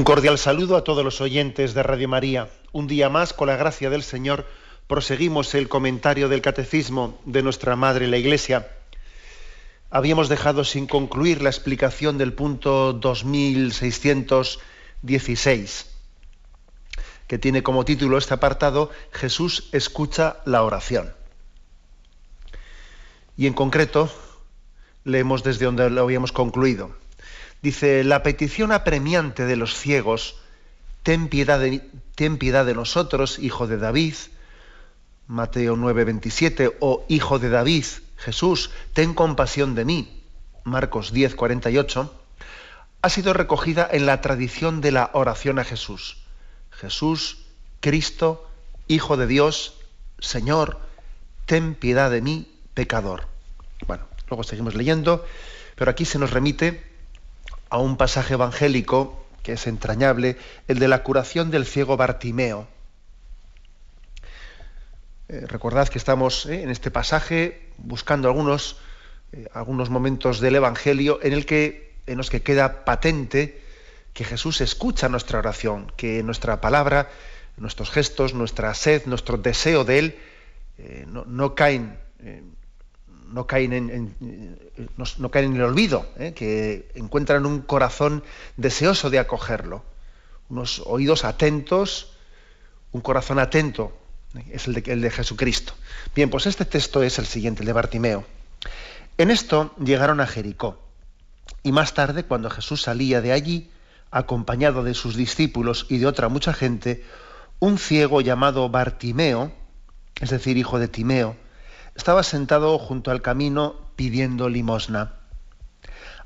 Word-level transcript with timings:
Un 0.00 0.04
cordial 0.04 0.38
saludo 0.38 0.78
a 0.78 0.82
todos 0.82 1.04
los 1.04 1.20
oyentes 1.20 1.74
de 1.74 1.82
Radio 1.82 2.08
María. 2.08 2.48
Un 2.72 2.86
día 2.86 3.10
más, 3.10 3.34
con 3.34 3.48
la 3.48 3.56
gracia 3.56 3.90
del 3.90 4.02
Señor, 4.02 4.46
proseguimos 4.86 5.54
el 5.54 5.68
comentario 5.68 6.30
del 6.30 6.40
Catecismo 6.40 7.20
de 7.26 7.42
nuestra 7.42 7.76
Madre 7.76 8.06
la 8.06 8.16
Iglesia. 8.16 8.66
Habíamos 9.90 10.30
dejado 10.30 10.64
sin 10.64 10.86
concluir 10.86 11.42
la 11.42 11.50
explicación 11.50 12.16
del 12.16 12.32
punto 12.32 12.94
2616, 12.94 15.86
que 17.26 17.38
tiene 17.38 17.62
como 17.62 17.84
título 17.84 18.16
este 18.16 18.32
apartado 18.32 18.90
Jesús 19.12 19.68
escucha 19.72 20.38
la 20.46 20.62
oración. 20.62 21.12
Y 23.36 23.46
en 23.46 23.52
concreto, 23.52 24.10
leemos 25.04 25.42
desde 25.42 25.66
donde 25.66 25.90
lo 25.90 26.00
habíamos 26.00 26.32
concluido. 26.32 26.98
Dice, 27.62 28.04
la 28.04 28.22
petición 28.22 28.72
apremiante 28.72 29.44
de 29.44 29.56
los 29.56 29.74
ciegos, 29.74 30.36
ten 31.02 31.28
piedad 31.28 31.60
de, 31.60 31.82
ten 32.14 32.38
piedad 32.38 32.64
de 32.64 32.74
nosotros, 32.74 33.38
hijo 33.38 33.66
de 33.66 33.76
David, 33.76 34.14
Mateo 35.26 35.76
9, 35.76 36.04
27, 36.04 36.76
o 36.80 37.04
hijo 37.08 37.38
de 37.38 37.50
David, 37.50 37.84
Jesús, 38.16 38.70
ten 38.94 39.14
compasión 39.14 39.74
de 39.74 39.84
mí, 39.84 40.22
Marcos 40.64 41.12
10, 41.12 41.34
48, 41.34 42.14
ha 43.02 43.08
sido 43.08 43.32
recogida 43.32 43.88
en 43.90 44.06
la 44.06 44.20
tradición 44.20 44.80
de 44.80 44.92
la 44.92 45.10
oración 45.12 45.58
a 45.58 45.64
Jesús. 45.64 46.18
Jesús, 46.70 47.38
Cristo, 47.80 48.46
Hijo 48.88 49.16
de 49.16 49.28
Dios, 49.28 49.74
Señor, 50.18 50.80
ten 51.46 51.76
piedad 51.76 52.10
de 52.10 52.20
mí, 52.20 52.50
pecador. 52.74 53.28
Bueno, 53.86 54.08
luego 54.28 54.42
seguimos 54.42 54.74
leyendo, 54.74 55.24
pero 55.76 55.92
aquí 55.92 56.04
se 56.04 56.18
nos 56.18 56.32
remite 56.32 56.89
a 57.70 57.78
un 57.78 57.96
pasaje 57.96 58.34
evangélico 58.34 59.24
que 59.42 59.52
es 59.54 59.66
entrañable, 59.66 60.36
el 60.68 60.78
de 60.78 60.88
la 60.88 61.02
curación 61.02 61.50
del 61.50 61.64
ciego 61.64 61.96
Bartimeo. 61.96 62.68
Eh, 65.28 65.46
recordad 65.46 65.88
que 65.88 65.98
estamos 65.98 66.46
eh, 66.46 66.62
en 66.62 66.70
este 66.70 66.90
pasaje 66.90 67.68
buscando 67.78 68.28
algunos, 68.28 68.76
eh, 69.32 69.48
algunos 69.54 69.88
momentos 69.88 70.40
del 70.40 70.56
Evangelio 70.56 71.20
en, 71.22 71.32
el 71.32 71.46
que, 71.46 71.94
en 72.06 72.18
los 72.18 72.30
que 72.30 72.42
queda 72.42 72.84
patente 72.84 73.62
que 74.12 74.24
Jesús 74.24 74.60
escucha 74.60 75.08
nuestra 75.08 75.38
oración, 75.38 75.92
que 75.96 76.22
nuestra 76.24 76.60
palabra, 76.60 77.08
nuestros 77.56 77.90
gestos, 77.90 78.34
nuestra 78.34 78.74
sed, 78.74 79.06
nuestro 79.06 79.38
deseo 79.38 79.84
de 79.84 79.98
Él 79.98 80.18
no, 81.06 81.24
no, 81.26 81.54
caen 81.54 81.96
no 83.32 83.46
caen 83.46 83.72
en, 83.72 84.14
no, 85.18 85.30
caen 85.30 85.46
en 85.46 85.56
el 85.56 85.62
olvido, 85.62 86.06
¿eh? 86.18 86.32
que 86.34 86.90
encuentran 86.94 87.46
un 87.46 87.60
corazón 87.60 88.22
deseoso 88.56 89.10
de 89.10 89.18
acogerlo, 89.18 89.84
unos 90.48 90.82
oídos 90.86 91.24
atentos, 91.24 92.12
un 92.92 93.00
corazón 93.00 93.38
atento, 93.38 93.92
¿eh? 94.36 94.44
es 94.52 94.66
el 94.66 94.74
de, 94.74 94.92
el 94.92 95.00
de 95.00 95.10
Jesucristo. 95.10 95.74
Bien, 96.14 96.28
pues 96.28 96.46
este 96.46 96.64
texto 96.64 97.02
es 97.02 97.18
el 97.18 97.26
siguiente, 97.26 97.62
el 97.62 97.66
de 97.66 97.72
Bartimeo. 97.72 98.24
En 99.16 99.30
esto 99.30 99.74
llegaron 99.78 100.20
a 100.20 100.26
Jericó, 100.26 100.78
y 101.62 101.72
más 101.72 101.94
tarde, 101.94 102.24
cuando 102.24 102.50
Jesús 102.50 102.82
salía 102.82 103.20
de 103.20 103.32
allí, 103.32 103.70
acompañado 104.10 104.82
de 104.82 104.94
sus 104.94 105.14
discípulos 105.14 105.86
y 105.88 105.98
de 105.98 106.06
otra 106.06 106.28
mucha 106.28 106.52
gente, 106.52 107.04
un 107.60 107.78
ciego 107.78 108.20
llamado 108.20 108.68
Bartimeo, 108.68 109.52
es 110.20 110.30
decir, 110.30 110.56
hijo 110.56 110.78
de 110.78 110.88
Timeo, 110.88 111.36
estaba 112.00 112.22
sentado 112.22 112.78
junto 112.78 113.10
al 113.10 113.20
camino 113.20 113.76
pidiendo 113.94 114.48
limosna. 114.48 115.16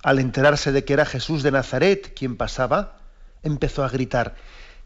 Al 0.04 0.20
enterarse 0.20 0.70
de 0.70 0.84
que 0.84 0.92
era 0.92 1.04
Jesús 1.04 1.42
de 1.42 1.50
Nazaret 1.50 2.14
quien 2.14 2.36
pasaba, 2.36 2.98
empezó 3.42 3.82
a 3.82 3.88
gritar, 3.88 4.36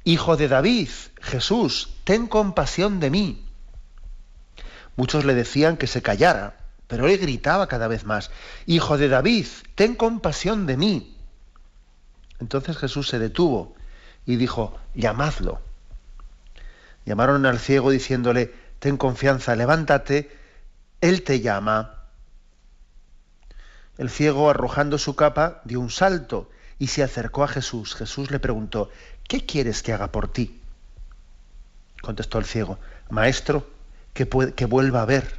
Hijo 0.05 0.39
de 0.39 0.49
David, 0.49 0.89
Jesús, 1.21 1.91
ten 2.05 2.27
compasión 2.27 3.01
de 3.01 3.11
mí. 3.11 3.45
Muchos 4.97 5.27
le 5.27 5.35
decían 5.35 5.77
que 5.77 5.87
se 5.87 6.01
callara, 6.01 6.57
pero 6.87 7.07
él 7.07 7.19
gritaba 7.19 7.67
cada 7.67 7.87
vez 7.87 8.07
más, 8.07 8.31
Hijo 8.65 8.97
de 8.97 9.11
David, 9.11 9.47
ten 9.75 9.95
compasión 9.95 10.65
de 10.65 10.79
mí. 10.79 11.19
Entonces 12.41 12.79
Jesús 12.79 13.09
se 13.09 13.19
detuvo 13.19 13.75
y 14.25 14.37
dijo, 14.37 14.79
llamadlo. 14.95 15.61
Llamaron 17.05 17.45
al 17.45 17.59
ciego 17.59 17.91
diciéndole, 17.91 18.55
ten 18.79 18.97
confianza, 18.97 19.55
levántate, 19.55 20.48
él 21.01 21.23
te 21.23 21.41
llama. 21.41 21.95
El 23.97 24.11
ciego, 24.11 24.51
arrojando 24.51 24.99
su 24.99 25.17
capa, 25.17 25.61
dio 25.65 25.81
un 25.81 25.91
salto 25.91 26.51
y 26.79 26.89
se 26.89 27.03
acercó 27.03 27.45
a 27.45 27.49
Jesús. 27.49 27.95
Jesús 27.95 28.31
le 28.31 28.39
preguntó, 28.39 28.91
¿qué 29.27 29.45
quieres 29.45 29.83
que 29.83 29.93
haga 29.93 30.13
por 30.13 30.29
ti? 30.29 30.61
Contestó 32.01 32.39
el 32.39 32.45
ciego, 32.45 32.79
Maestro, 33.11 33.69
que, 34.15 34.29
que 34.55 34.65
vuelva 34.67 35.03
a 35.03 35.07
ver. 35.07 35.37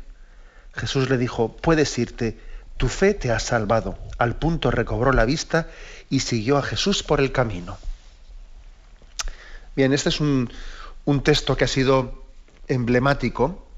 Jesús 0.73 1.09
le 1.09 1.17
dijo, 1.17 1.55
puedes 1.55 1.97
irte, 1.97 2.37
tu 2.77 2.89
fe 2.89 3.13
te 3.13 3.31
ha 3.31 3.39
salvado. 3.39 3.97
Al 4.17 4.35
punto 4.35 4.71
recobró 4.71 5.13
la 5.13 5.25
vista 5.25 5.67
y 6.09 6.21
siguió 6.21 6.57
a 6.57 6.63
Jesús 6.63 7.03
por 7.03 7.21
el 7.21 7.31
camino. 7.31 7.77
Bien, 9.75 9.93
este 9.93 10.09
es 10.09 10.19
un, 10.19 10.51
un 11.05 11.23
texto 11.23 11.55
que 11.55 11.63
ha 11.63 11.67
sido 11.67 12.25
emblemático 12.67 13.68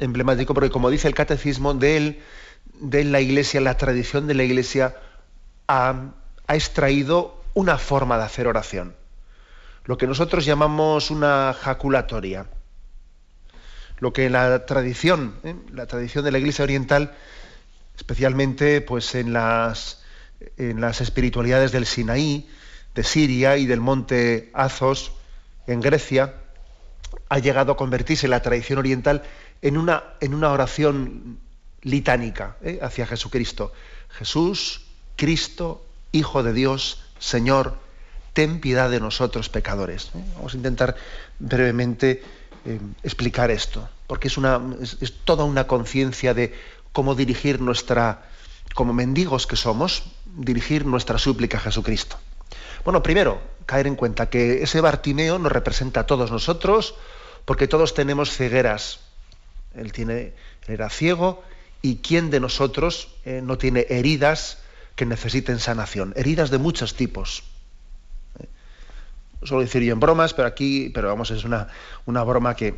emblemático 0.00 0.54
porque, 0.54 0.70
como 0.70 0.90
dice 0.90 1.06
el 1.06 1.14
catecismo, 1.14 1.74
de 1.74 3.04
la 3.04 3.20
Iglesia, 3.20 3.60
la 3.60 3.76
tradición 3.76 4.26
de 4.26 4.34
la 4.34 4.42
Iglesia 4.42 4.96
ha, 5.68 6.12
extraído 6.48 7.40
una 7.54 7.78
forma 7.78 8.18
de 8.18 8.24
hacer 8.24 8.48
oración. 8.48 8.96
Lo 9.84 9.96
que 9.96 10.08
nosotros 10.08 10.44
llamamos 10.44 11.12
una 11.12 11.54
jaculatoria. 11.54 12.46
Lo 13.98 14.12
que 14.12 14.28
la 14.30 14.66
tradición, 14.66 15.36
¿eh? 15.44 15.54
la 15.72 15.86
tradición 15.86 16.24
de 16.24 16.32
la 16.32 16.38
Iglesia 16.38 16.64
Oriental, 16.64 17.14
especialmente 17.96 18.80
pues 18.80 19.14
en 19.14 19.32
las, 19.32 20.02
en 20.56 20.80
las 20.80 21.00
espiritualidades 21.00 21.70
del 21.70 21.86
Sinaí, 21.86 22.48
de 22.94 23.04
Siria 23.04 23.56
y 23.56 23.66
del 23.66 23.80
monte 23.80 24.50
Azos, 24.54 25.12
en 25.68 25.80
Grecia, 25.80 26.34
ha 27.28 27.38
llegado 27.38 27.72
a 27.72 27.76
convertirse 27.76 28.26
en 28.26 28.30
la 28.30 28.42
tradición 28.42 28.78
oriental 28.78 29.22
en 29.62 29.76
una, 29.76 30.04
en 30.20 30.34
una 30.34 30.50
oración 30.50 31.38
litánica 31.82 32.56
¿eh? 32.62 32.78
hacia 32.82 33.06
Jesucristo. 33.06 33.72
Jesús, 34.10 34.82
Cristo, 35.16 35.84
Hijo 36.12 36.42
de 36.42 36.52
Dios, 36.52 37.02
Señor, 37.18 37.76
ten 38.32 38.60
piedad 38.60 38.90
de 38.90 39.00
nosotros 39.00 39.48
pecadores. 39.48 40.10
¿eh? 40.14 40.24
Vamos 40.36 40.54
a 40.54 40.56
intentar 40.56 40.96
brevemente 41.38 42.22
eh, 42.64 42.80
explicar 43.02 43.50
esto, 43.50 43.88
porque 44.06 44.28
es, 44.28 44.36
una, 44.36 44.60
es 44.80 45.12
toda 45.24 45.44
una 45.44 45.66
conciencia 45.66 46.34
de 46.34 46.54
cómo 46.92 47.14
dirigir 47.14 47.60
nuestra, 47.60 48.28
como 48.74 48.92
mendigos 48.92 49.46
que 49.46 49.56
somos, 49.56 50.04
dirigir 50.24 50.84
nuestra 50.86 51.18
súplica 51.18 51.58
a 51.58 51.60
Jesucristo. 51.60 52.16
Bueno, 52.84 53.02
primero, 53.02 53.40
caer 53.66 53.86
en 53.86 53.94
cuenta 53.94 54.30
que 54.30 54.62
ese 54.62 54.80
Bartimeo 54.80 55.38
nos 55.38 55.52
representa 55.52 56.00
a 56.00 56.06
todos 56.06 56.30
nosotros, 56.30 56.94
porque 57.44 57.68
todos 57.68 57.94
tenemos 57.94 58.30
cegueras, 58.30 59.00
él, 59.74 59.92
tiene, 59.92 60.32
era 60.66 60.90
ciego 60.90 61.42
y 61.82 61.96
¿quién 61.96 62.30
de 62.30 62.40
nosotros 62.40 63.08
eh, 63.24 63.40
no 63.42 63.58
tiene 63.58 63.86
heridas 63.88 64.58
que 64.96 65.06
necesiten 65.06 65.58
sanación? 65.58 66.12
Heridas 66.16 66.50
de 66.50 66.58
muchos 66.58 66.94
tipos. 66.94 67.42
¿Eh? 68.38 68.46
Suelo 69.42 69.62
decir 69.62 69.82
yo 69.82 69.92
en 69.92 70.00
bromas, 70.00 70.34
pero 70.34 70.48
aquí, 70.48 70.90
pero 70.92 71.08
vamos, 71.08 71.30
es 71.30 71.44
una, 71.44 71.68
una 72.06 72.22
broma 72.22 72.54
que, 72.54 72.74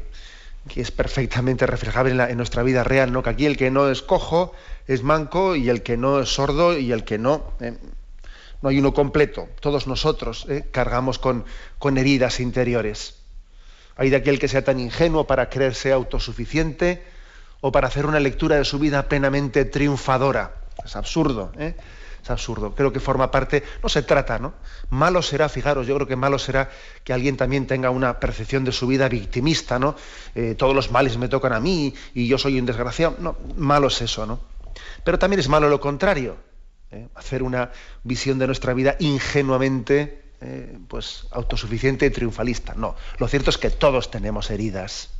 es 0.76 0.92
perfectamente 0.92 1.66
reflejable 1.66 2.12
en, 2.12 2.36
nuestra 2.36 2.62
vida 2.62 2.84
real, 2.84 3.12
¿no? 3.12 3.24
Que 3.24 3.30
aquí 3.30 3.46
el 3.46 3.56
que 3.56 3.72
no 3.72 3.90
es 3.90 4.00
cojo 4.00 4.52
es 4.86 5.02
manco 5.02 5.56
y 5.56 5.68
el 5.68 5.82
que 5.82 5.96
no 5.96 6.20
es 6.20 6.28
sordo 6.28 6.78
y 6.78 6.92
el 6.92 7.02
que 7.02 7.18
no. 7.18 7.52
¿eh? 7.60 7.76
no 8.62 8.68
hay 8.68 8.78
uno 8.78 8.94
completo. 8.94 9.48
Todos 9.58 9.88
nosotros 9.88 10.46
cargamos 10.70 11.18
con, 11.18 11.44
con 11.80 11.98
heridas 11.98 12.38
interiores. 12.38 13.21
Hay 13.96 14.10
de 14.10 14.16
aquel 14.16 14.38
que 14.38 14.48
sea 14.48 14.64
tan 14.64 14.80
ingenuo 14.80 15.26
para 15.26 15.48
creerse 15.48 15.92
autosuficiente 15.92 17.02
o 17.60 17.72
para 17.72 17.88
hacer 17.88 18.06
una 18.06 18.20
lectura 18.20 18.56
de 18.56 18.64
su 18.64 18.78
vida 18.78 19.08
plenamente 19.08 19.64
triunfadora. 19.64 20.54
Es 20.84 20.96
absurdo. 20.96 21.52
¿eh? 21.58 21.74
es 22.22 22.30
absurdo. 22.30 22.74
Creo 22.74 22.92
que 22.92 23.00
forma 23.00 23.30
parte, 23.30 23.62
no 23.82 23.88
se 23.88 24.02
trata, 24.02 24.38
¿no? 24.38 24.54
Malo 24.90 25.22
será, 25.22 25.48
fijaros, 25.48 25.86
yo 25.86 25.94
creo 25.96 26.06
que 26.06 26.16
malo 26.16 26.38
será 26.38 26.70
que 27.02 27.12
alguien 27.12 27.36
también 27.36 27.66
tenga 27.66 27.90
una 27.90 28.20
percepción 28.20 28.64
de 28.64 28.72
su 28.72 28.86
vida 28.86 29.08
victimista, 29.08 29.78
¿no? 29.78 29.96
Eh, 30.34 30.54
todos 30.56 30.74
los 30.74 30.90
males 30.90 31.18
me 31.18 31.28
tocan 31.28 31.52
a 31.52 31.60
mí 31.60 31.92
y 32.14 32.28
yo 32.28 32.38
soy 32.38 32.58
un 32.58 32.66
desgraciado. 32.66 33.16
No, 33.18 33.36
malo 33.56 33.88
es 33.88 34.00
eso, 34.02 34.24
¿no? 34.24 34.40
Pero 35.04 35.18
también 35.18 35.40
es 35.40 35.48
malo 35.48 35.68
lo 35.68 35.80
contrario, 35.80 36.36
¿eh? 36.90 37.08
hacer 37.16 37.42
una 37.42 37.70
visión 38.04 38.38
de 38.38 38.46
nuestra 38.46 38.72
vida 38.72 38.96
ingenuamente 39.00 40.22
eh, 40.42 40.78
pues, 40.88 41.26
autosuficiente 41.30 42.06
y 42.06 42.10
triunfalista. 42.10 42.74
No, 42.74 42.96
lo 43.18 43.28
cierto 43.28 43.50
es 43.50 43.58
que 43.58 43.70
todos 43.70 44.10
tenemos 44.10 44.50
heridas 44.50 45.10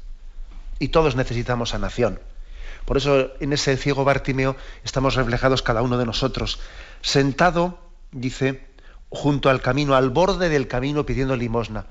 y 0.79 0.89
todos 0.89 1.17
necesitamos 1.17 1.71
sanación. 1.71 2.21
Por 2.85 2.97
eso 2.97 3.31
en 3.41 3.53
ese 3.53 3.77
ciego 3.77 4.05
Bartimeo 4.05 4.57
estamos 4.85 5.15
reflejados 5.15 5.63
cada 5.63 5.83
uno 5.83 5.99
de 5.99 6.07
nosotros, 6.07 6.59
sentado, 7.01 7.79
dice, 8.11 8.67
junto 9.09 9.51
al 9.51 9.61
camino, 9.61 9.95
al 9.95 10.11
borde 10.11 10.49
del 10.49 10.69
camino 10.69 11.07
pidiendo 11.07 11.37
limosna, 11.37 11.87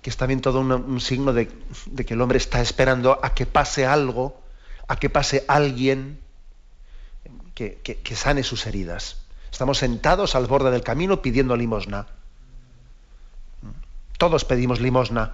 que 0.00 0.10
es 0.10 0.16
también 0.16 0.40
todo 0.40 0.60
un, 0.60 1.00
signo 1.00 1.32
de, 1.32 1.48
que 1.48 2.14
el 2.14 2.20
hombre 2.20 2.38
está 2.38 2.60
esperando 2.60 3.20
a 3.22 3.34
que 3.34 3.46
pase 3.46 3.86
algo, 3.86 4.40
a 4.88 4.96
que 4.96 5.10
pase 5.10 5.44
alguien 5.46 6.18
que, 7.54 8.14
sane 8.14 8.42
sus 8.42 8.66
heridas. 8.66 9.18
Estamos 9.50 9.78
sentados 9.78 10.34
al 10.34 10.46
borde 10.46 10.70
del 10.70 10.82
camino 10.82 11.22
pidiendo 11.22 11.56
limosna. 11.56 12.06
Todos 14.22 14.44
pedimos 14.44 14.80
limosna. 14.80 15.32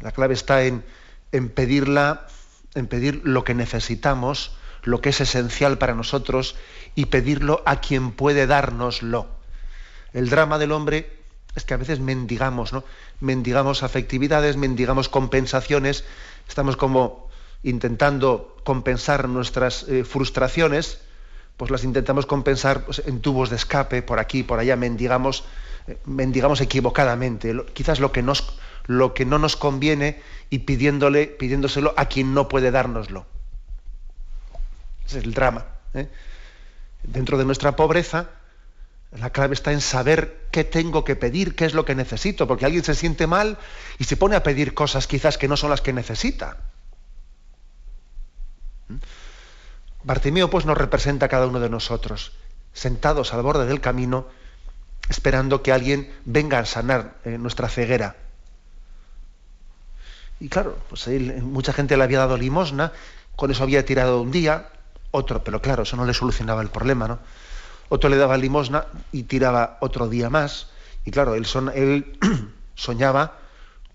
La 0.00 0.12
clave 0.12 0.34
está 0.34 0.62
en, 0.62 0.84
en 1.32 1.48
pedirla 1.48 2.28
en 2.76 2.86
pedir 2.86 3.22
lo 3.24 3.42
que 3.42 3.54
necesitamos, 3.54 4.52
lo 4.84 5.00
que 5.00 5.08
es 5.08 5.20
esencial 5.20 5.78
para 5.78 5.96
nosotros 5.96 6.54
y 6.94 7.06
pedirlo 7.06 7.60
a 7.66 7.80
quien 7.80 8.12
puede 8.12 8.46
dárnoslo. 8.46 9.26
El 10.12 10.30
drama 10.30 10.58
del 10.58 10.70
hombre 10.70 11.10
es 11.56 11.64
que 11.64 11.74
a 11.74 11.78
veces 11.78 11.98
mendigamos, 11.98 12.72
¿no? 12.72 12.84
Mendigamos 13.18 13.82
afectividades, 13.82 14.56
mendigamos 14.56 15.08
compensaciones, 15.08 16.04
estamos 16.48 16.76
como 16.76 17.28
intentando 17.64 18.56
compensar 18.62 19.28
nuestras 19.28 19.82
eh, 19.88 20.04
frustraciones, 20.04 21.00
pues 21.56 21.72
las 21.72 21.82
intentamos 21.82 22.26
compensar 22.26 22.84
pues, 22.84 23.02
en 23.04 23.20
tubos 23.22 23.50
de 23.50 23.56
escape, 23.56 24.02
por 24.02 24.20
aquí, 24.20 24.44
por 24.44 24.60
allá, 24.60 24.76
mendigamos, 24.76 25.42
eh, 25.88 25.98
mendigamos 26.04 26.60
equivocadamente. 26.60 27.54
quizás 27.72 27.98
lo 27.98 28.12
que 28.12 28.24
lo 28.86 29.14
que 29.14 29.24
no 29.24 29.38
nos 29.38 29.56
conviene 29.56 30.20
y 30.50 30.60
pidiéndole, 30.60 31.26
pidiéndoselo 31.26 31.94
a 31.96 32.06
quien 32.06 32.34
no 32.34 32.48
puede 32.48 32.70
dárnoslo. 32.70 33.26
Ese 35.06 35.18
es 35.18 35.24
el 35.24 35.34
drama. 35.34 35.66
¿eh? 35.94 36.08
Dentro 37.02 37.38
de 37.38 37.44
nuestra 37.44 37.76
pobreza, 37.76 38.30
la 39.12 39.30
clave 39.30 39.54
está 39.54 39.72
en 39.72 39.80
saber 39.80 40.46
qué 40.50 40.64
tengo 40.64 41.04
que 41.04 41.16
pedir, 41.16 41.54
qué 41.54 41.64
es 41.64 41.74
lo 41.74 41.84
que 41.84 41.94
necesito, 41.94 42.46
porque 42.46 42.66
alguien 42.66 42.84
se 42.84 42.94
siente 42.94 43.26
mal 43.26 43.58
y 43.98 44.04
se 44.04 44.16
pone 44.16 44.36
a 44.36 44.42
pedir 44.42 44.74
cosas 44.74 45.06
quizás 45.06 45.38
que 45.38 45.48
no 45.48 45.56
son 45.56 45.70
las 45.70 45.80
que 45.80 45.92
necesita. 45.92 46.58
¿Mm? 48.88 48.96
Bartimeo 50.04 50.48
pues 50.48 50.64
nos 50.64 50.78
representa 50.78 51.26
a 51.26 51.28
cada 51.28 51.46
uno 51.46 51.60
de 51.60 51.68
nosotros, 51.68 52.32
sentados 52.72 53.34
al 53.34 53.42
borde 53.42 53.66
del 53.66 53.80
camino, 53.80 54.28
esperando 55.08 55.62
que 55.62 55.72
alguien 55.72 56.12
venga 56.24 56.58
a 56.58 56.66
sanar 56.66 57.14
eh, 57.24 57.38
nuestra 57.38 57.68
ceguera. 57.68 58.16
Y 60.40 60.48
claro, 60.48 60.78
pues 60.88 61.08
mucha 61.42 61.72
gente 61.72 61.96
le 61.96 62.04
había 62.04 62.18
dado 62.20 62.36
limosna, 62.36 62.92
con 63.36 63.50
eso 63.50 63.62
había 63.62 63.84
tirado 63.84 64.20
un 64.20 64.30
día, 64.30 64.68
otro, 65.10 65.42
pero 65.42 65.60
claro, 65.60 65.82
eso 65.82 65.96
no 65.96 66.04
le 66.04 66.14
solucionaba 66.14 66.62
el 66.62 66.68
problema, 66.68 67.08
¿no? 67.08 67.18
Otro 67.88 68.10
le 68.10 68.16
daba 68.16 68.36
limosna 68.36 68.86
y 69.12 69.24
tiraba 69.24 69.78
otro 69.80 70.08
día 70.08 70.28
más. 70.28 70.68
Y 71.04 71.10
claro, 71.10 71.34
él, 71.34 71.46
son, 71.46 71.70
él 71.74 72.18
soñaba 72.74 73.38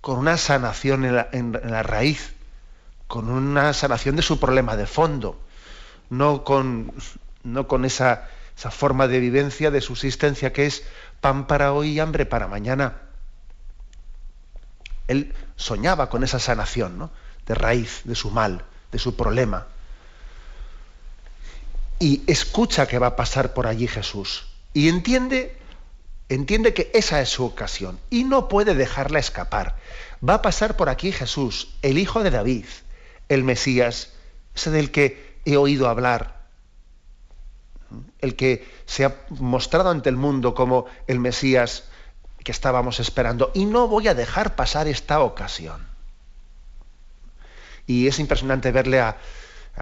con 0.02 0.18
una 0.18 0.38
sanación 0.38 1.06
en 1.06 1.16
la, 1.16 1.30
en 1.32 1.52
la, 1.52 1.84
raíz, 1.84 2.34
con 3.08 3.30
una 3.30 3.74
sanación 3.74 4.16
de 4.16 4.22
su 4.22 4.40
problema 4.40 4.76
de 4.76 4.88
fondo, 4.88 5.40
no 6.10 6.44
con, 6.44 6.92
no 7.44 7.68
con 7.68 7.86
esa, 7.86 8.28
esa 8.58 8.72
forma 8.72 9.08
de 9.08 9.20
vivencia, 9.20 9.72
de 9.72 9.82
subsistencia 9.82 10.54
que 10.54 10.66
es 10.66 10.84
pan 11.22 11.48
para 11.48 11.74
hoy 11.74 11.92
y 11.92 12.00
hambre 12.00 12.26
para 12.26 12.48
mañana. 12.48 13.02
Él 15.08 15.34
soñaba 15.56 16.10
con 16.10 16.24
esa 16.24 16.40
sanación 16.40 16.98
¿no? 16.98 17.12
de 17.46 17.56
raíz 17.56 18.02
de 18.06 18.16
su 18.16 18.32
mal, 18.32 18.66
de 18.92 19.00
su 19.00 19.16
problema. 19.16 19.68
Y 22.00 22.24
escucha 22.28 22.88
que 22.88 23.00
va 23.00 23.08
a 23.08 23.16
pasar 23.16 23.54
por 23.54 23.68
allí 23.68 23.88
Jesús. 23.88 24.48
Y 24.74 24.90
entiende, 24.90 25.58
entiende 26.30 26.74
que 26.74 26.92
esa 26.94 27.22
es 27.22 27.30
su 27.30 27.46
ocasión. 27.46 28.00
Y 28.10 28.24
no 28.24 28.48
puede 28.48 28.76
dejarla 28.76 29.20
escapar. 29.20 29.78
Va 30.28 30.36
a 30.36 30.42
pasar 30.42 30.76
por 30.76 30.90
aquí 30.90 31.12
Jesús, 31.12 31.70
el 31.82 31.98
hijo 31.98 32.24
de 32.24 32.32
David, 32.32 32.66
el 33.30 33.44
Mesías, 33.44 34.14
ese 34.56 34.72
del 34.72 34.92
que 34.92 35.38
he 35.46 35.58
oído 35.58 35.90
hablar, 35.90 36.43
el 38.20 38.36
que 38.36 38.68
se 38.86 39.06
ha 39.06 39.16
mostrado 39.30 39.90
ante 39.90 40.10
el 40.10 40.18
mundo 40.18 40.54
como 40.54 40.86
el 41.08 41.20
Mesías 41.20 41.86
que 42.44 42.52
estábamos 42.52 43.00
esperando 43.00 43.52
y 43.54 43.66
no 43.66 43.88
voy 43.88 44.08
a 44.08 44.14
dejar 44.14 44.56
pasar 44.56 44.88
esta 44.88 45.22
ocasión. 45.22 45.88
Y 47.88 48.08
es 48.08 48.20
impresionante 48.20 48.72
verle 48.72 49.02
a, 49.02 49.18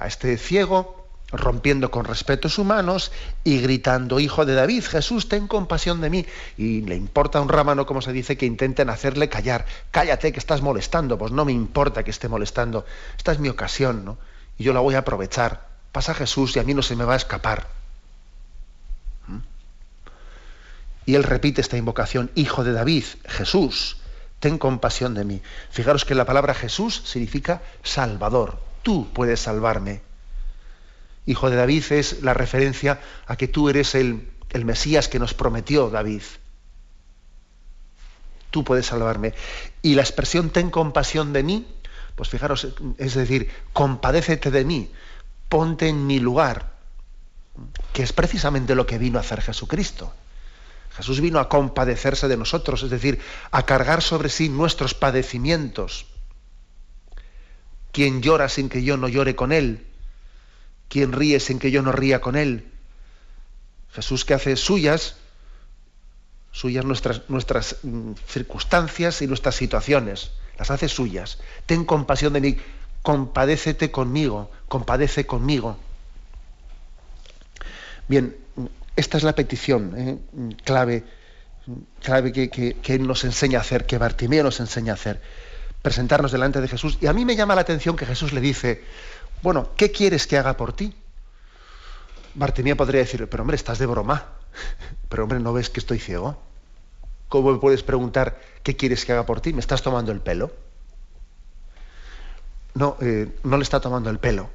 este 0.06 0.38
ciego 0.38 1.08
rompiendo 1.32 1.92
con 1.92 2.06
respetos 2.06 2.58
humanos 2.58 3.12
y 3.44 3.60
gritando, 3.60 4.20
Hijo 4.20 4.46
de 4.46 4.54
David, 4.54 4.84
Jesús, 4.84 5.30
ten 5.30 5.48
compasión 5.48 6.02
de 6.02 6.10
mí. 6.10 6.26
Y 6.58 6.82
le 6.82 6.96
importa 6.96 7.40
un 7.40 7.50
rámano, 7.50 7.86
como 7.86 8.02
se 8.02 8.12
dice, 8.12 8.38
que 8.38 8.46
intenten 8.46 8.90
hacerle 8.90 9.30
callar. 9.30 9.66
Cállate, 9.92 10.32
que 10.34 10.40
estás 10.40 10.62
molestando. 10.62 11.18
Pues 11.18 11.32
no 11.32 11.46
me 11.46 11.52
importa 11.52 12.04
que 12.04 12.12
esté 12.12 12.28
molestando. 12.28 12.86
Esta 13.18 13.32
es 13.32 13.40
mi 13.40 13.50
ocasión, 13.50 14.04
¿no? 14.04 14.18
Y 14.58 14.64
yo 14.64 14.74
la 14.74 14.82
voy 14.82 14.96
a 14.96 15.00
aprovechar. 15.00 15.68
Pasa 15.92 16.14
Jesús 16.14 16.56
y 16.56 16.60
a 16.60 16.64
mí 16.64 16.74
no 16.74 16.82
se 16.82 16.96
me 16.96 17.06
va 17.06 17.14
a 17.14 17.18
escapar. 17.18 17.68
Y 21.12 21.16
él 21.16 21.24
repite 21.24 21.60
esta 21.60 21.76
invocación, 21.76 22.32
Hijo 22.36 22.64
de 22.64 22.72
David, 22.72 23.04
Jesús, 23.28 23.98
ten 24.40 24.58
compasión 24.58 25.14
de 25.14 25.26
mí. 25.26 25.42
Fijaros 25.70 26.06
que 26.06 26.16
la 26.16 26.24
palabra 26.24 26.54
Jesús 26.54 27.02
significa 27.04 27.62
Salvador. 27.84 28.62
Tú 28.82 29.12
puedes 29.12 29.42
salvarme. 29.42 30.04
Hijo 31.26 31.50
de 31.50 31.58
David 31.58 31.84
es 31.92 32.24
la 32.24 32.34
referencia 32.34 33.02
a 33.28 33.36
que 33.36 33.50
tú 33.50 33.68
eres 33.68 33.94
el, 33.94 34.32
el 34.52 34.64
Mesías 34.64 35.10
que 35.10 35.20
nos 35.20 35.34
prometió 35.34 35.90
David. 35.90 36.22
Tú 38.50 38.64
puedes 38.64 38.86
salvarme. 38.86 39.34
Y 39.82 39.96
la 39.96 40.04
expresión 40.04 40.50
ten 40.50 40.70
compasión 40.70 41.34
de 41.34 41.44
mí, 41.44 41.68
pues 42.16 42.30
fijaros, 42.30 42.70
es 42.98 43.16
decir, 43.16 43.52
compadécete 43.74 44.50
de 44.50 44.64
mí, 44.64 44.90
ponte 45.50 45.90
en 45.90 46.08
mi 46.08 46.22
lugar, 46.22 46.72
que 47.92 48.02
es 48.02 48.14
precisamente 48.14 48.76
lo 48.76 48.86
que 48.86 48.98
vino 48.98 49.18
a 49.18 49.22
hacer 49.24 49.42
Jesucristo. 49.42 50.14
Jesús 50.96 51.22
vino 51.22 51.40
a 51.40 51.48
compadecerse 51.48 52.28
de 52.28 52.38
nosotros, 52.38 52.84
es 52.84 52.90
decir, 52.90 53.20
a 53.52 53.66
cargar 53.66 54.02
sobre 54.02 54.30
sí 54.30 54.50
nuestros 54.50 54.94
padecimientos. 54.94 56.06
Quien 57.92 58.22
llora 58.22 58.50
sin 58.50 58.70
que 58.70 58.84
yo 58.84 58.98
no 58.98 59.08
llore 59.08 59.36
con 59.36 59.52
él, 59.52 59.88
quien 60.90 61.14
ríe 61.14 61.40
sin 61.40 61.60
que 61.60 61.72
yo 61.72 61.82
no 61.82 61.92
ría 61.92 62.20
con 62.20 62.36
él. 62.36 62.72
Jesús 63.94 64.26
que 64.26 64.34
hace 64.34 64.56
suyas, 64.58 65.16
suyas 66.52 66.84
nuestras, 66.84 67.30
nuestras 67.30 67.78
mm, 67.84 68.14
circunstancias 68.28 69.22
y 69.22 69.28
nuestras 69.28 69.56
situaciones, 69.56 70.32
las 70.58 70.72
hace 70.72 70.90
suyas. 70.90 71.40
Ten 71.66 71.86
compasión 71.86 72.34
de 72.34 72.42
mí, 72.42 72.58
compadécete 73.02 73.92
conmigo, 73.92 74.52
compadece 74.68 75.26
conmigo. 75.26 75.78
Bien, 78.08 78.36
esta 78.96 79.18
es 79.18 79.24
la 79.24 79.34
petición 79.34 79.94
¿eh? 79.98 80.54
clave, 80.64 81.04
clave 82.02 82.32
que, 82.32 82.76
Él 82.84 83.08
nos 83.08 83.24
enseña 83.24 83.60
a 83.60 83.62
hacer, 83.62 83.86
que 83.86 83.98
Bartimeo 83.98 84.44
nos 84.44 84.60
enseña 84.60 84.94
a 84.94 84.96
hacer. 84.96 85.22
Presentarnos 85.82 86.32
delante 86.32 86.62
de 86.62 86.68
Jesús. 86.68 86.98
Y 87.02 87.08
a 87.08 87.14
mí 87.14 87.26
me 87.26 87.36
llama 87.36 87.56
la 87.56 87.62
atención 87.62 87.96
que 87.96 88.06
Jesús 88.06 88.34
le 88.34 88.42
dice, 88.42 88.84
bueno, 89.42 89.70
¿qué 89.76 89.92
quieres 89.92 90.28
que 90.28 90.38
haga 90.38 90.56
por 90.58 90.74
ti? 90.74 90.94
Bartimeo 92.36 92.78
podría 92.78 93.02
decir, 93.02 93.28
pero 93.28 93.44
hombre, 93.44 93.56
estás 93.56 93.80
de 93.80 93.86
broma. 93.86 94.26
Pero 95.10 95.24
hombre, 95.24 95.40
¿no 95.40 95.54
ves 95.54 95.70
que 95.70 95.80
estoy 95.80 96.00
ciego? 96.00 96.42
¿Cómo 97.30 97.52
me 97.54 97.60
puedes 97.60 97.84
preguntar 97.84 98.40
qué 98.62 98.76
quieres 98.76 99.06
que 99.06 99.14
haga 99.14 99.26
por 99.26 99.42
ti? 99.42 99.54
¿Me 99.54 99.62
estás 99.62 99.82
tomando 99.82 100.12
el 100.12 100.20
pelo? 100.20 100.52
No, 102.74 102.98
eh, 103.02 103.30
no 103.44 103.58
le 103.58 103.64
está 103.64 103.80
tomando 103.80 104.10
el 104.10 104.20
pelo. 104.20 104.50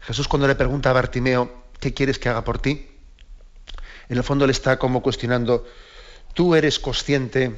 Jesús 0.00 0.28
cuando 0.28 0.46
le 0.46 0.54
pregunta 0.54 0.90
a 0.90 0.92
Bartimeo, 0.92 1.50
¿qué 1.78 1.92
quieres 1.92 2.18
que 2.18 2.28
haga 2.28 2.44
por 2.44 2.58
ti? 2.58 2.89
En 4.10 4.18
el 4.18 4.24
fondo 4.24 4.44
le 4.44 4.52
está 4.52 4.76
como 4.76 5.02
cuestionando, 5.02 5.64
tú 6.34 6.56
eres 6.56 6.80
consciente, 6.80 7.56